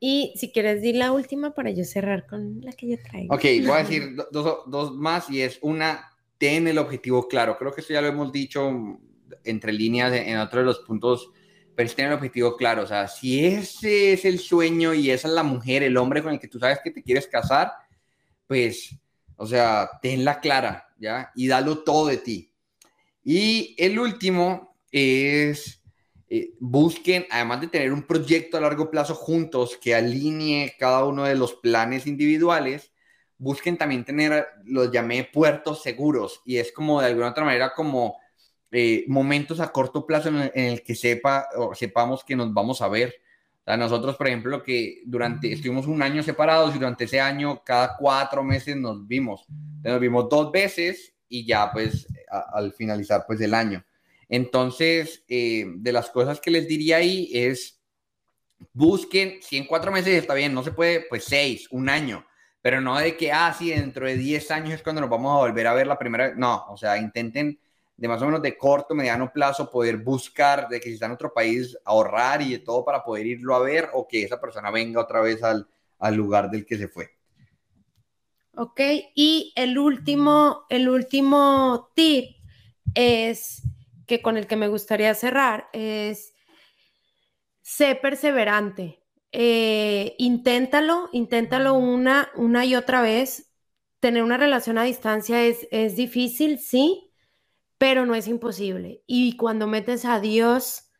Y 0.04 0.32
si 0.34 0.50
quieres, 0.50 0.82
di 0.82 0.92
la 0.92 1.12
última 1.12 1.54
para 1.54 1.70
yo 1.70 1.84
cerrar 1.84 2.26
con 2.26 2.60
la 2.60 2.72
que 2.72 2.88
yo 2.88 2.96
traigo. 3.00 3.32
Ok, 3.32 3.42
voy 3.42 3.70
a 3.70 3.84
decir 3.84 4.16
dos, 4.32 4.64
dos 4.66 4.92
más 4.94 5.30
y 5.30 5.42
es 5.42 5.60
una, 5.62 6.10
ten 6.38 6.66
el 6.66 6.78
objetivo 6.78 7.28
claro. 7.28 7.56
Creo 7.56 7.72
que 7.72 7.82
esto 7.82 7.92
ya 7.92 8.00
lo 8.00 8.08
hemos 8.08 8.32
dicho 8.32 8.98
entre 9.44 9.72
líneas 9.72 10.12
en 10.12 10.38
otro 10.38 10.58
de 10.58 10.66
los 10.66 10.80
puntos 10.80 11.30
pero 11.74 11.86
es 11.86 11.94
tener 11.94 12.10
el 12.10 12.16
objetivo 12.16 12.56
claro. 12.56 12.82
O 12.82 12.86
sea, 12.86 13.08
si 13.08 13.44
ese 13.44 14.12
es 14.12 14.24
el 14.24 14.38
sueño 14.38 14.94
y 14.94 15.10
esa 15.10 15.28
es 15.28 15.34
la 15.34 15.42
mujer, 15.42 15.82
el 15.82 15.96
hombre 15.96 16.22
con 16.22 16.32
el 16.32 16.40
que 16.40 16.48
tú 16.48 16.58
sabes 16.58 16.80
que 16.82 16.90
te 16.90 17.02
quieres 17.02 17.26
casar, 17.26 17.72
pues, 18.46 18.94
o 19.36 19.46
sea, 19.46 19.90
tenla 20.00 20.40
clara, 20.40 20.88
¿ya? 20.98 21.30
Y 21.34 21.46
dalo 21.46 21.78
todo 21.82 22.06
de 22.06 22.18
ti. 22.18 22.52
Y 23.24 23.74
el 23.78 23.98
último 23.98 24.76
es, 24.90 25.81
eh, 26.34 26.54
busquen, 26.60 27.26
además 27.28 27.60
de 27.60 27.68
tener 27.68 27.92
un 27.92 28.04
proyecto 28.04 28.56
a 28.56 28.60
largo 28.62 28.90
plazo 28.90 29.14
juntos 29.14 29.76
que 29.76 29.94
alinee 29.94 30.74
cada 30.78 31.04
uno 31.04 31.24
de 31.24 31.34
los 31.34 31.52
planes 31.52 32.06
individuales, 32.06 32.90
busquen 33.36 33.76
también 33.76 34.02
tener, 34.02 34.46
los 34.64 34.90
llamé 34.90 35.28
puertos 35.30 35.82
seguros. 35.82 36.40
Y 36.46 36.56
es 36.56 36.72
como 36.72 37.02
de 37.02 37.08
alguna 37.08 37.32
otra 37.32 37.44
manera 37.44 37.74
como 37.74 38.16
eh, 38.70 39.04
momentos 39.08 39.60
a 39.60 39.72
corto 39.72 40.06
plazo 40.06 40.30
en 40.30 40.50
el, 40.54 40.82
que 40.82 40.94
sepa 40.94 41.48
o 41.54 41.74
sepamos 41.74 42.24
que 42.24 42.34
nos 42.34 42.54
vamos 42.54 42.80
a 42.80 42.88
ver. 42.88 43.12
O 43.60 43.64
sea, 43.66 43.76
nosotros, 43.76 44.16
por 44.16 44.28
ejemplo, 44.28 44.62
que 44.62 45.02
durante, 45.04 45.52
estuvimos 45.52 45.86
un 45.86 46.00
año 46.00 46.22
separados 46.22 46.74
y 46.74 46.78
durante 46.78 47.04
ese 47.04 47.20
año, 47.20 47.62
cada 47.62 47.94
cuatro 47.98 48.42
meses 48.42 48.74
nos 48.74 49.06
vimos. 49.06 49.44
Nos 49.82 50.00
vimos 50.00 50.30
dos 50.30 50.50
veces 50.50 51.12
y 51.28 51.44
ya, 51.44 51.70
pues, 51.70 52.06
al 52.54 52.72
finalizar, 52.72 53.24
pues, 53.26 53.38
el 53.42 53.52
año. 53.52 53.84
Entonces, 54.32 55.22
eh, 55.28 55.66
de 55.76 55.92
las 55.92 56.08
cosas 56.08 56.40
que 56.40 56.50
les 56.50 56.66
diría 56.66 56.96
ahí 56.96 57.28
es, 57.34 57.78
busquen, 58.72 59.42
si 59.42 59.58
en 59.58 59.66
cuatro 59.66 59.92
meses 59.92 60.14
está 60.14 60.32
bien, 60.32 60.54
no 60.54 60.62
se 60.62 60.72
puede, 60.72 61.04
pues, 61.06 61.24
seis, 61.24 61.68
un 61.70 61.90
año, 61.90 62.24
pero 62.62 62.80
no 62.80 62.98
de 62.98 63.14
que, 63.14 63.30
ah, 63.30 63.54
dentro 63.60 64.06
de 64.06 64.16
diez 64.16 64.50
años 64.50 64.72
es 64.72 64.82
cuando 64.82 65.02
nos 65.02 65.10
vamos 65.10 65.36
a 65.36 65.40
volver 65.40 65.66
a 65.66 65.74
ver 65.74 65.86
la 65.86 65.98
primera, 65.98 66.34
no, 66.34 66.64
o 66.70 66.78
sea, 66.78 66.96
intenten 66.96 67.60
de 67.94 68.08
más 68.08 68.22
o 68.22 68.24
menos 68.24 68.40
de 68.40 68.56
corto, 68.56 68.94
mediano 68.94 69.30
plazo, 69.30 69.70
poder 69.70 69.98
buscar 69.98 70.66
de 70.66 70.80
que 70.80 70.88
si 70.88 70.94
está 70.94 71.04
en 71.04 71.12
otro 71.12 71.34
país, 71.34 71.76
ahorrar 71.84 72.40
y 72.40 72.52
de 72.52 72.60
todo 72.60 72.86
para 72.86 73.04
poder 73.04 73.26
irlo 73.26 73.54
a 73.54 73.58
ver 73.58 73.90
o 73.92 74.08
que 74.08 74.22
esa 74.22 74.40
persona 74.40 74.70
venga 74.70 75.02
otra 75.02 75.20
vez 75.20 75.42
al, 75.42 75.68
al 75.98 76.14
lugar 76.14 76.50
del 76.50 76.64
que 76.64 76.78
se 76.78 76.88
fue. 76.88 77.10
Ok, 78.56 78.80
y 79.14 79.52
el 79.56 79.76
último, 79.76 80.64
el 80.70 80.88
último 80.88 81.90
tip 81.94 82.30
es 82.94 83.62
que 84.06 84.22
con 84.22 84.36
el 84.36 84.46
que 84.46 84.56
me 84.56 84.68
gustaría 84.68 85.14
cerrar 85.14 85.68
es 85.72 86.34
sé 87.62 87.94
perseverante. 87.94 89.02
Eh, 89.32 90.14
inténtalo, 90.18 91.08
inténtalo 91.12 91.74
una, 91.74 92.30
una 92.36 92.64
y 92.64 92.74
otra 92.74 93.02
vez. 93.02 93.50
Tener 94.00 94.22
una 94.22 94.36
relación 94.36 94.78
a 94.78 94.82
distancia 94.82 95.42
es, 95.44 95.68
es 95.70 95.96
difícil, 95.96 96.58
sí, 96.58 97.12
pero 97.78 98.04
no 98.04 98.14
es 98.14 98.28
imposible. 98.28 99.02
Y 99.06 99.36
cuando 99.36 99.66
metes 99.66 100.04
a 100.04 100.20
Dios 100.20 100.90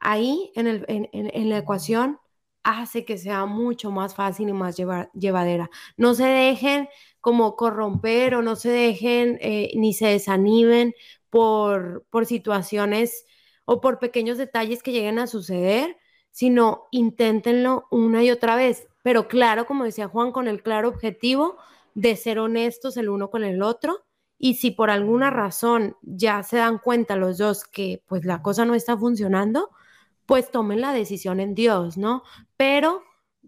ahí 0.00 0.52
en, 0.54 0.66
el, 0.66 0.84
en, 0.88 1.08
en, 1.12 1.50
la 1.50 1.58
ecuación, 1.58 2.18
hace 2.62 3.04
que 3.04 3.18
sea 3.18 3.46
mucho 3.46 3.90
más 3.90 4.14
fácil 4.14 4.48
y 4.48 4.52
más 4.52 4.76
llevadera. 5.12 5.70
No 5.96 6.14
se 6.14 6.24
dejen 6.26 6.88
como 7.20 7.56
corromper 7.56 8.34
o 8.36 8.42
no 8.42 8.56
se 8.56 8.70
dejen 8.70 9.38
eh, 9.40 9.72
ni 9.76 9.92
se 9.94 10.06
desanimen 10.06 10.94
por, 11.32 12.04
por 12.10 12.26
situaciones 12.26 13.24
o 13.64 13.80
por 13.80 13.98
pequeños 13.98 14.36
detalles 14.36 14.82
que 14.82 14.92
lleguen 14.92 15.18
a 15.18 15.26
suceder, 15.26 15.96
sino 16.30 16.88
inténtenlo 16.90 17.86
una 17.90 18.22
y 18.22 18.30
otra 18.30 18.54
vez. 18.54 18.86
Pero 19.02 19.28
claro, 19.28 19.64
como 19.64 19.84
decía 19.84 20.08
Juan, 20.08 20.30
con 20.30 20.46
el 20.46 20.62
claro 20.62 20.90
objetivo 20.90 21.56
de 21.94 22.16
ser 22.16 22.38
honestos 22.38 22.98
el 22.98 23.08
uno 23.08 23.30
con 23.30 23.44
el 23.44 23.62
otro 23.62 24.04
y 24.36 24.56
si 24.56 24.72
por 24.72 24.90
alguna 24.90 25.30
razón 25.30 25.96
ya 26.02 26.42
se 26.42 26.58
dan 26.58 26.78
cuenta 26.78 27.16
los 27.16 27.38
dos 27.38 27.64
que 27.64 28.02
pues 28.06 28.26
la 28.26 28.42
cosa 28.42 28.66
no 28.66 28.74
está 28.74 28.98
funcionando, 28.98 29.70
pues 30.26 30.50
tomen 30.50 30.82
la 30.82 30.92
decisión 30.92 31.40
en 31.40 31.54
Dios, 31.54 31.96
¿no? 31.96 32.24
Pero 32.58 33.02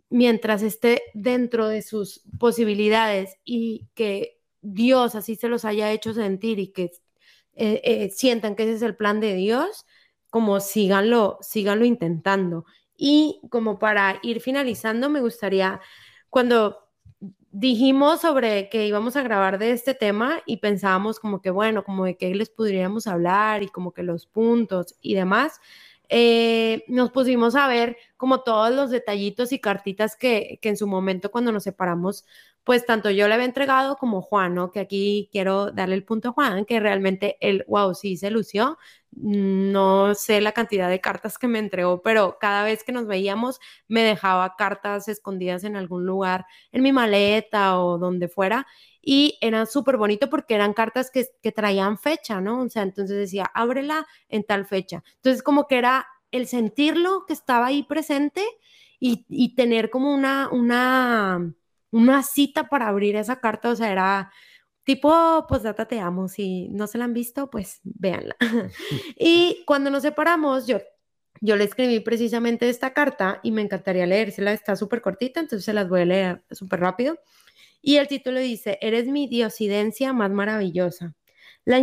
mientras 0.09 0.63
esté 0.63 1.03
dentro 1.13 1.69
de 1.69 1.83
sus 1.83 2.23
posibilidades 2.39 3.37
y 3.45 3.89
que 3.95 4.41
Dios 4.63 5.15
así 5.17 5.37
se 5.37 5.49
los 5.49 5.67
haya 5.67 5.93
hecho 5.93 6.15
sentir 6.15 6.59
y 6.59 6.69
que 6.69 6.91
eh, 7.57 7.81
eh, 7.85 8.11
sientan 8.11 8.57
que 8.57 8.65
ese 8.65 8.75
es 8.75 8.83
el 8.83 8.97
plan 8.97 9.21
de 9.21 9.35
Dios, 9.35 9.87
como 10.31 10.61
síganlo, 10.61 11.39
síganlo 11.41 11.85
intentando. 11.85 12.65
Y 12.97 13.41
como 13.51 13.79
para 13.79 14.19
ir 14.23 14.41
finalizando, 14.41 15.11
me 15.11 15.21
gustaría, 15.21 15.81
cuando 16.31 16.85
dijimos 17.57 18.21
sobre 18.21 18.69
que 18.69 18.87
íbamos 18.87 19.15
a 19.15 19.23
grabar 19.23 19.59
de 19.59 19.71
este 19.71 19.95
tema 19.95 20.43
y 20.45 20.57
pensábamos 20.57 21.21
como 21.21 21.41
que, 21.41 21.51
bueno, 21.51 21.85
como 21.85 22.05
de 22.05 22.17
qué 22.17 22.35
les 22.35 22.51
podríamos 22.51 23.07
hablar 23.07 23.63
y 23.63 23.69
como 23.69 23.93
que 23.93 24.03
los 24.03 24.27
puntos 24.27 24.97
y 25.01 25.15
demás, 25.15 25.61
eh, 26.09 26.85
nos 26.89 27.11
pusimos 27.13 27.55
a 27.55 27.69
ver 27.69 27.97
como 28.17 28.43
todos 28.43 28.75
los 28.75 28.91
detallitos 28.91 29.53
y 29.53 29.61
cartitas 29.61 30.17
que, 30.17 30.59
que 30.61 30.69
en 30.69 30.77
su 30.77 30.87
momento 30.87 31.31
cuando 31.31 31.53
nos 31.53 31.63
separamos 31.63 32.25
pues 32.65 32.87
tanto 32.87 33.11
yo 33.11 33.29
le 33.29 33.35
había 33.35 33.47
entregado 33.47 33.97
como 33.97 34.23
Juan, 34.23 34.55
¿no? 34.55 34.73
Que 34.73 34.81
aquí 34.81 35.29
quiero 35.31 35.71
darle 35.71 35.97
el 35.97 36.05
punto 36.05 36.31
a 36.31 36.33
Juan, 36.33 36.65
que 36.65 36.81
realmente 36.81 37.37
él, 37.41 37.65
wow, 37.69 37.95
sí 37.95 38.17
se 38.17 38.31
lució. 38.31 38.79
No 39.13 40.15
sé 40.15 40.41
la 40.41 40.53
cantidad 40.53 40.89
de 40.89 41.01
cartas 41.01 41.39
que 41.39 41.47
me 41.47 41.59
entregó, 41.59 42.03
pero 42.03 42.39
cada 42.41 42.65
vez 42.65 42.83
que 42.83 42.93
nos 42.93 43.07
veíamos 43.07 43.61
me 43.87 44.03
dejaba 44.03 44.57
cartas 44.57 45.09
escondidas 45.09 45.65
en 45.65 45.77
algún 45.77 46.07
lugar, 46.07 46.47
en 46.73 46.83
mi 46.83 46.91
maleta 46.93 47.79
o 47.79 47.99
donde 47.99 48.29
fuera. 48.29 48.67
Y 49.03 49.39
era 49.43 49.67
súper 49.67 49.99
bonito 49.99 50.31
porque 50.31 50.55
eran 50.55 50.73
cartas 50.73 51.11
que, 51.11 51.53
traían 51.53 51.99
fecha, 51.99 52.41
¿no? 52.41 52.63
O 52.63 52.69
sea, 52.71 52.83
entonces 52.83 53.17
decía, 53.19 53.51
ábrela 53.55 54.07
en 54.29 54.45
tal 54.45 54.67
fecha. 54.67 55.05
Entonces 55.17 55.43
como 55.43 55.67
que 55.69 55.77
era 55.79 56.07
el 56.31 56.47
sentirlo 56.47 57.25
que 57.27 57.35
estaba 57.35 57.67
ahí 57.67 57.83
presente 57.83 58.43
y, 58.99 59.27
y 59.29 59.55
tener 59.55 59.91
como 59.91 60.15
una, 60.15 60.49
una, 60.51 61.55
una 61.95 62.25
cita 62.25 62.69
para 62.69 62.89
abrir 62.89 63.15
esa 63.15 63.41
carta, 63.41 63.71
o 63.71 63.77
sea, 63.77 63.93
era 63.93 64.33
tipo, 64.83 65.47
pues 65.49 65.63
data 65.63 65.87
te 65.87 66.01
amo, 66.01 66.29
si 66.29 66.69
no 66.71 66.89
se 66.89 66.99
la 66.99 67.05
han 67.05 67.15
visto, 67.15 67.51
pues 67.51 67.81
véanla. 67.85 68.37
y 69.17 69.63
cuando 69.65 69.91
nos 69.91 70.03
separamos, 70.03 70.67
yo, 70.67 70.79
yo 71.41 71.55
le 71.57 71.65
escribí 71.65 72.01
precisamente 72.01 72.69
esta 72.69 72.93
carta 72.93 73.39
y 73.45 73.53
me 73.53 73.63
encantaría 73.63 74.07
leérsela, 74.07 74.53
está 74.53 74.75
súper 74.75 75.03
cortita, 75.03 75.39
entonces 75.39 75.65
se 75.65 75.73
las 75.73 75.89
voy 75.89 76.01
a 76.01 76.07
leer 76.07 76.45
súper 76.51 76.81
rápido. 76.81 77.17
Y 77.81 77.97
el 77.97 78.09
título 78.09 78.41
dice, 78.41 78.77
eres 78.81 79.07
mi 79.07 79.29
diosidencia 79.29 80.13
más 80.13 80.31
maravillosa. 80.33 81.15
La, 81.67 81.79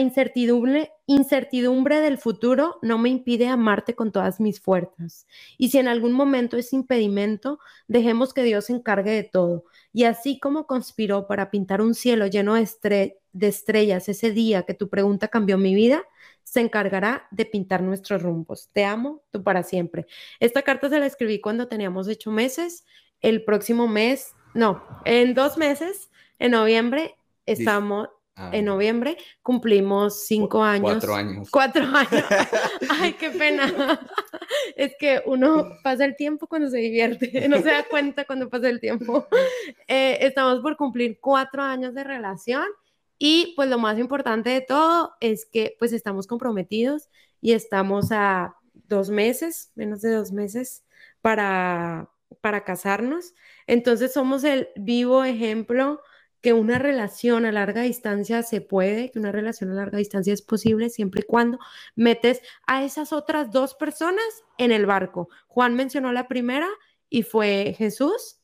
incertidumbre, 0.00 0.90
incertidumbre 1.06 2.00
del 2.00 2.18
futuro 2.18 2.78
no 2.82 2.98
me 2.98 3.08
impide 3.08 3.46
amarte 3.46 3.94
con 3.94 4.10
todas 4.10 4.40
mis 4.40 4.60
fuerzas. 4.60 5.28
Y 5.56 5.68
si 5.68 5.78
en 5.78 5.86
algún 5.86 6.12
momento 6.12 6.56
es 6.56 6.72
impedimento, 6.72 7.60
dejemos 7.86 8.34
que 8.34 8.42
Dios 8.42 8.66
se 8.66 8.72
encargue 8.72 9.12
de 9.12 9.22
todo. 9.22 9.64
Y 9.92 10.04
así 10.04 10.40
como 10.40 10.66
conspiró 10.66 11.28
para 11.28 11.50
pintar 11.50 11.80
un 11.82 11.94
cielo 11.94 12.26
lleno 12.26 12.54
de, 12.54 13.16
de 13.32 13.46
estrellas 13.46 14.08
ese 14.08 14.32
día 14.32 14.64
que 14.64 14.74
tu 14.74 14.88
pregunta 14.88 15.28
cambió 15.28 15.56
mi 15.56 15.74
vida, 15.74 16.04
se 16.42 16.60
encargará 16.60 17.28
de 17.30 17.46
pintar 17.46 17.82
nuestros 17.82 18.22
rumbos. 18.22 18.70
Te 18.72 18.84
amo, 18.84 19.22
tú 19.30 19.44
para 19.44 19.62
siempre. 19.62 20.06
Esta 20.40 20.62
carta 20.62 20.88
se 20.88 20.98
la 20.98 21.06
escribí 21.06 21.40
cuando 21.40 21.68
teníamos 21.68 22.08
ocho 22.08 22.32
meses. 22.32 22.84
El 23.20 23.44
próximo 23.44 23.86
mes, 23.86 24.34
no, 24.52 24.82
en 25.04 25.34
dos 25.34 25.56
meses, 25.56 26.10
en 26.40 26.50
noviembre, 26.50 27.14
estamos, 27.46 28.08
Ah, 28.34 28.50
en 28.54 28.64
noviembre 28.64 29.18
cumplimos 29.42 30.24
cinco 30.24 30.62
años. 30.64 30.90
Cuatro 30.90 31.14
años. 31.14 31.50
Cuatro 31.50 31.84
años. 31.94 32.24
Ay, 32.88 33.12
qué 33.14 33.30
pena. 33.30 34.00
Es 34.76 34.94
que 34.98 35.22
uno 35.26 35.78
pasa 35.82 36.04
el 36.04 36.14
tiempo 36.14 36.46
cuando 36.46 36.68
se 36.68 36.78
divierte, 36.78 37.48
no 37.48 37.58
se 37.58 37.70
da 37.70 37.84
cuenta 37.84 38.24
cuando 38.24 38.50
pasa 38.50 38.68
el 38.68 38.80
tiempo. 38.80 39.26
Eh, 39.88 40.18
estamos 40.20 40.60
por 40.60 40.76
cumplir 40.76 41.18
cuatro 41.20 41.62
años 41.62 41.94
de 41.94 42.04
relación 42.04 42.64
y 43.18 43.54
pues 43.56 43.68
lo 43.70 43.78
más 43.78 43.98
importante 43.98 44.50
de 44.50 44.60
todo 44.60 45.14
es 45.20 45.46
que 45.46 45.76
pues 45.78 45.92
estamos 45.92 46.26
comprometidos 46.26 47.08
y 47.40 47.52
estamos 47.52 48.12
a 48.12 48.56
dos 48.88 49.10
meses, 49.10 49.70
menos 49.74 50.02
de 50.02 50.12
dos 50.12 50.32
meses 50.32 50.84
para, 51.22 52.10
para 52.40 52.64
casarnos. 52.64 53.34
Entonces 53.66 54.12
somos 54.12 54.44
el 54.44 54.68
vivo 54.76 55.24
ejemplo 55.24 56.00
que 56.42 56.52
una 56.52 56.78
relación 56.78 57.46
a 57.46 57.52
larga 57.52 57.82
distancia 57.82 58.42
se 58.42 58.60
puede, 58.60 59.10
que 59.10 59.18
una 59.20 59.32
relación 59.32 59.70
a 59.70 59.74
larga 59.74 59.98
distancia 59.98 60.34
es 60.34 60.42
posible 60.42 60.90
siempre 60.90 61.22
y 61.22 61.26
cuando 61.26 61.58
metes 61.94 62.42
a 62.66 62.84
esas 62.84 63.12
otras 63.12 63.52
dos 63.52 63.74
personas 63.74 64.24
en 64.58 64.72
el 64.72 64.84
barco. 64.84 65.28
Juan 65.46 65.74
mencionó 65.74 66.12
la 66.12 66.28
primera 66.28 66.68
y 67.08 67.22
fue 67.22 67.74
Jesús, 67.78 68.40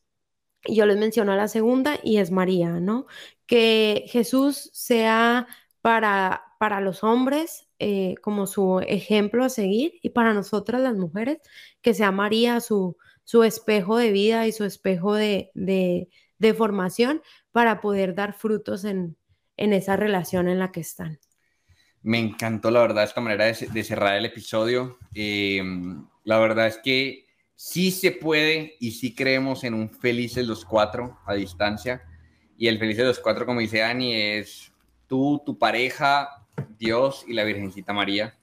y 0.65 0.75
yo 0.75 0.85
les 0.85 0.97
menciono 0.97 1.35
la 1.35 1.47
segunda 1.47 1.99
y 2.03 2.17
es 2.17 2.31
María, 2.31 2.79
¿no? 2.79 3.05
Que 3.45 4.05
Jesús 4.07 4.69
sea 4.73 5.47
para, 5.81 6.43
para 6.59 6.81
los 6.81 7.03
hombres 7.03 7.67
eh, 7.79 8.15
como 8.21 8.47
su 8.47 8.79
ejemplo 8.87 9.43
a 9.45 9.49
seguir 9.49 9.93
y 10.01 10.09
para 10.09 10.33
nosotras 10.33 10.81
las 10.81 10.95
mujeres, 10.95 11.39
que 11.81 11.93
sea 11.93 12.11
María 12.11 12.59
su, 12.61 12.97
su 13.23 13.43
espejo 13.43 13.97
de 13.97 14.11
vida 14.11 14.47
y 14.47 14.51
su 14.51 14.65
espejo 14.65 15.15
de, 15.15 15.51
de 15.53 16.53
formación 16.53 17.21
para 17.59 17.81
poder 17.81 18.15
dar 18.15 18.31
frutos 18.31 18.85
en, 18.85 19.17
esa 19.57 19.97
relación 19.97 20.47
en 20.47 20.59
la 20.59 20.71
que 20.71 20.79
están. 20.79 21.19
Me 22.01 22.17
encantó, 22.17 22.71
la 22.71 22.79
verdad, 22.79 23.03
esta 23.03 23.19
manera 23.19 23.43
de, 23.43 23.83
cerrar 23.83 24.15
el 24.15 24.23
episodio. 24.23 24.97
Eh, 25.13 25.61
la 26.23 26.39
verdad 26.39 26.67
es 26.67 26.77
que 26.77 27.25
sí 27.55 27.91
se 27.91 28.13
puede 28.13 28.77
y 28.79 28.91
sí 28.91 29.13
creemos 29.13 29.65
en 29.65 29.73
un 29.73 29.89
felices 29.89 30.47
los 30.47 30.63
cuatro 30.63 31.19
a 31.25 31.33
distancia. 31.33 32.01
Y 32.57 32.67
el 32.69 32.79
felices 32.79 33.03
los 33.03 33.19
cuatro, 33.19 33.45
como 33.45 33.59
dice 33.59 33.83
Ani, 33.83 34.15
es 34.15 34.71
tú, 35.05 35.43
tu 35.45 35.57
pareja, 35.57 36.47
Dios 36.77 37.25
y 37.27 37.33
la 37.33 37.43
Virgencita 37.43 37.91
María. 37.91 38.39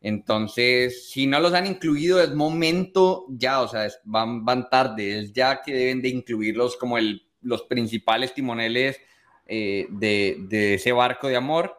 Entonces, 0.00 1.10
si 1.10 1.26
no 1.26 1.40
los 1.40 1.52
han 1.52 1.66
incluido, 1.66 2.22
es 2.22 2.32
momento 2.32 3.26
ya, 3.28 3.60
o 3.60 3.66
sea, 3.66 3.88
van, 4.04 4.44
van 4.44 4.70
tarde, 4.70 5.18
es 5.18 5.32
ya 5.32 5.62
que 5.62 5.74
deben 5.74 6.00
de 6.00 6.10
incluirlos 6.10 6.76
como 6.76 6.96
el 6.96 7.26
los 7.42 7.62
principales 7.62 8.34
timoneles 8.34 9.00
eh, 9.46 9.86
de, 9.90 10.74
ese 10.74 10.92
barco 10.92 11.28
de 11.28 11.36
amor. 11.36 11.76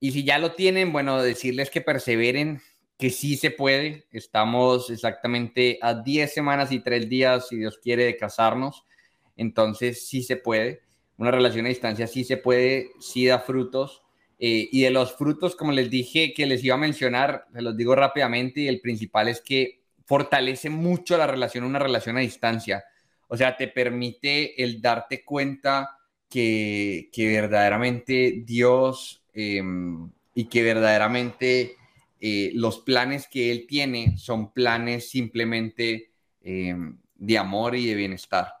Y 0.00 0.12
si 0.12 0.24
ya 0.24 0.38
lo 0.38 0.52
tienen, 0.52 0.92
bueno, 0.92 1.22
decirles 1.22 1.70
que 1.70 1.80
perseveren, 1.80 2.60
que 2.98 3.10
sí 3.10 3.36
se 3.36 3.50
puede. 3.50 4.06
Estamos 4.12 4.90
exactamente 4.90 5.78
a 5.82 5.94
10 5.94 6.32
semanas 6.32 6.72
y 6.72 6.80
3 6.80 7.08
días, 7.08 7.48
si 7.48 7.56
Dios 7.56 7.78
quiere, 7.78 8.04
de 8.04 8.16
casarnos. 8.16 8.84
Entonces 9.36 10.06
sí 10.06 10.22
se 10.22 10.36
puede. 10.36 10.82
Una 11.16 11.30
relación 11.30 11.66
a 11.66 11.70
distancia 11.70 12.06
sí 12.06 12.24
se 12.24 12.36
puede, 12.36 12.90
sí 13.00 13.26
da 13.26 13.38
frutos. 13.38 14.02
Eh, 14.38 14.68
y 14.70 14.82
de 14.82 14.90
los 14.90 15.14
frutos, 15.16 15.56
como 15.56 15.72
les 15.72 15.90
dije 15.90 16.32
que 16.32 16.46
les 16.46 16.62
iba 16.62 16.76
a 16.76 16.78
mencionar, 16.78 17.46
se 17.52 17.60
los 17.60 17.76
digo 17.76 17.94
rápidamente, 17.94 18.60
y 18.60 18.68
el 18.68 18.80
principal 18.80 19.28
es 19.28 19.40
que 19.40 19.80
fortalece 20.04 20.70
mucho 20.70 21.18
la 21.18 21.26
relación, 21.26 21.64
una 21.64 21.80
relación 21.80 22.16
a 22.16 22.20
distancia. 22.20 22.84
O 23.28 23.36
sea, 23.36 23.56
te 23.56 23.68
permite 23.68 24.62
el 24.62 24.80
darte 24.80 25.24
cuenta 25.24 25.98
que, 26.28 27.10
verdaderamente 27.16 28.42
Dios 28.44 29.22
em, 29.32 30.10
y 30.34 30.44
que 30.46 30.62
verdaderamente 30.62 31.76
eh, 32.20 32.50
los 32.54 32.80
planes 32.80 33.28
que 33.28 33.50
Él 33.50 33.66
tiene 33.66 34.18
son 34.18 34.52
planes 34.52 35.10
simplemente 35.10 36.10
em, 36.42 36.98
de 37.14 37.38
amor 37.38 37.76
y 37.76 37.86
de 37.86 37.94
bienestar. 37.94 38.52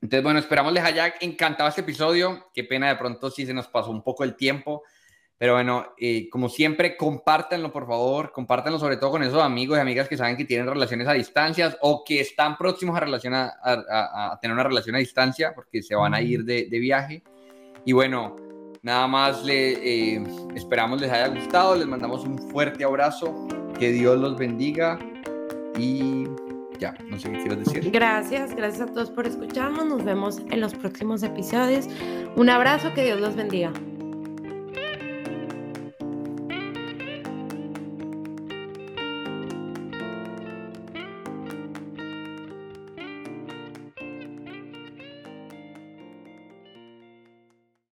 Entonces, 0.00 0.22
bueno, 0.22 0.38
esperamos 0.38 0.72
les 0.72 0.84
haya 0.84 1.14
encantado 1.20 1.68
este 1.68 1.80
episodio. 1.80 2.50
Qué 2.52 2.62
pena 2.62 2.88
de 2.88 2.96
pronto 2.96 3.30
si 3.30 3.46
se 3.46 3.54
nos 3.54 3.68
pasó 3.68 3.90
un 3.90 4.02
poco 4.02 4.22
el 4.22 4.36
tiempo. 4.36 4.82
Pero 5.36 5.54
bueno, 5.54 5.86
eh, 5.98 6.28
como 6.30 6.48
siempre, 6.48 6.96
compártanlo, 6.96 7.72
por 7.72 7.86
favor, 7.86 8.30
compártanlo 8.32 8.78
sobre 8.78 8.96
todo 8.96 9.10
con 9.10 9.22
esos 9.22 9.42
amigos 9.42 9.76
y 9.76 9.80
amigas 9.80 10.08
que 10.08 10.16
saben 10.16 10.36
que 10.36 10.44
tienen 10.44 10.66
relaciones 10.66 11.08
a 11.08 11.12
distancias 11.12 11.76
o 11.80 12.04
que 12.04 12.20
están 12.20 12.56
próximos 12.56 12.96
a, 12.96 13.00
relación 13.00 13.34
a, 13.34 14.38
tener 14.40 14.54
una 14.54 14.62
relación 14.62 14.94
a 14.94 15.00
distancia 15.00 15.52
porque 15.54 15.82
se 15.82 15.96
van 15.96 16.14
a 16.14 16.20
ir 16.20 16.44
de, 16.44 16.68
viaje. 16.78 17.22
Y 17.84 17.92
bueno, 17.92 18.36
nada 18.82 19.08
más 19.08 19.44
le, 19.44 20.14
eh, 20.14 20.24
esperamos 20.54 21.00
les 21.00 21.10
haya 21.10 21.28
gustado, 21.28 21.74
les 21.74 21.86
mandamos 21.86 22.24
un 22.24 22.38
fuerte 22.50 22.84
abrazo, 22.84 23.48
que 23.78 23.90
Dios 23.90 24.18
los 24.18 24.38
bendiga 24.38 25.00
y 25.76 26.24
ya, 26.78 26.94
no 27.08 27.18
sé 27.18 27.32
qué 27.32 27.38
quiero 27.38 27.56
decir. 27.56 27.90
Gracias, 27.90 28.54
gracias 28.54 28.88
a 28.88 28.92
todos 28.92 29.10
por 29.10 29.26
escucharnos, 29.26 29.84
nos 29.84 30.04
vemos 30.04 30.38
en 30.50 30.60
los 30.60 30.74
próximos 30.74 31.24
episodios. 31.24 31.88
Un 32.36 32.50
abrazo, 32.50 32.92
que 32.94 33.04
Dios 33.04 33.20
los 33.20 33.34
bendiga. 33.34 33.72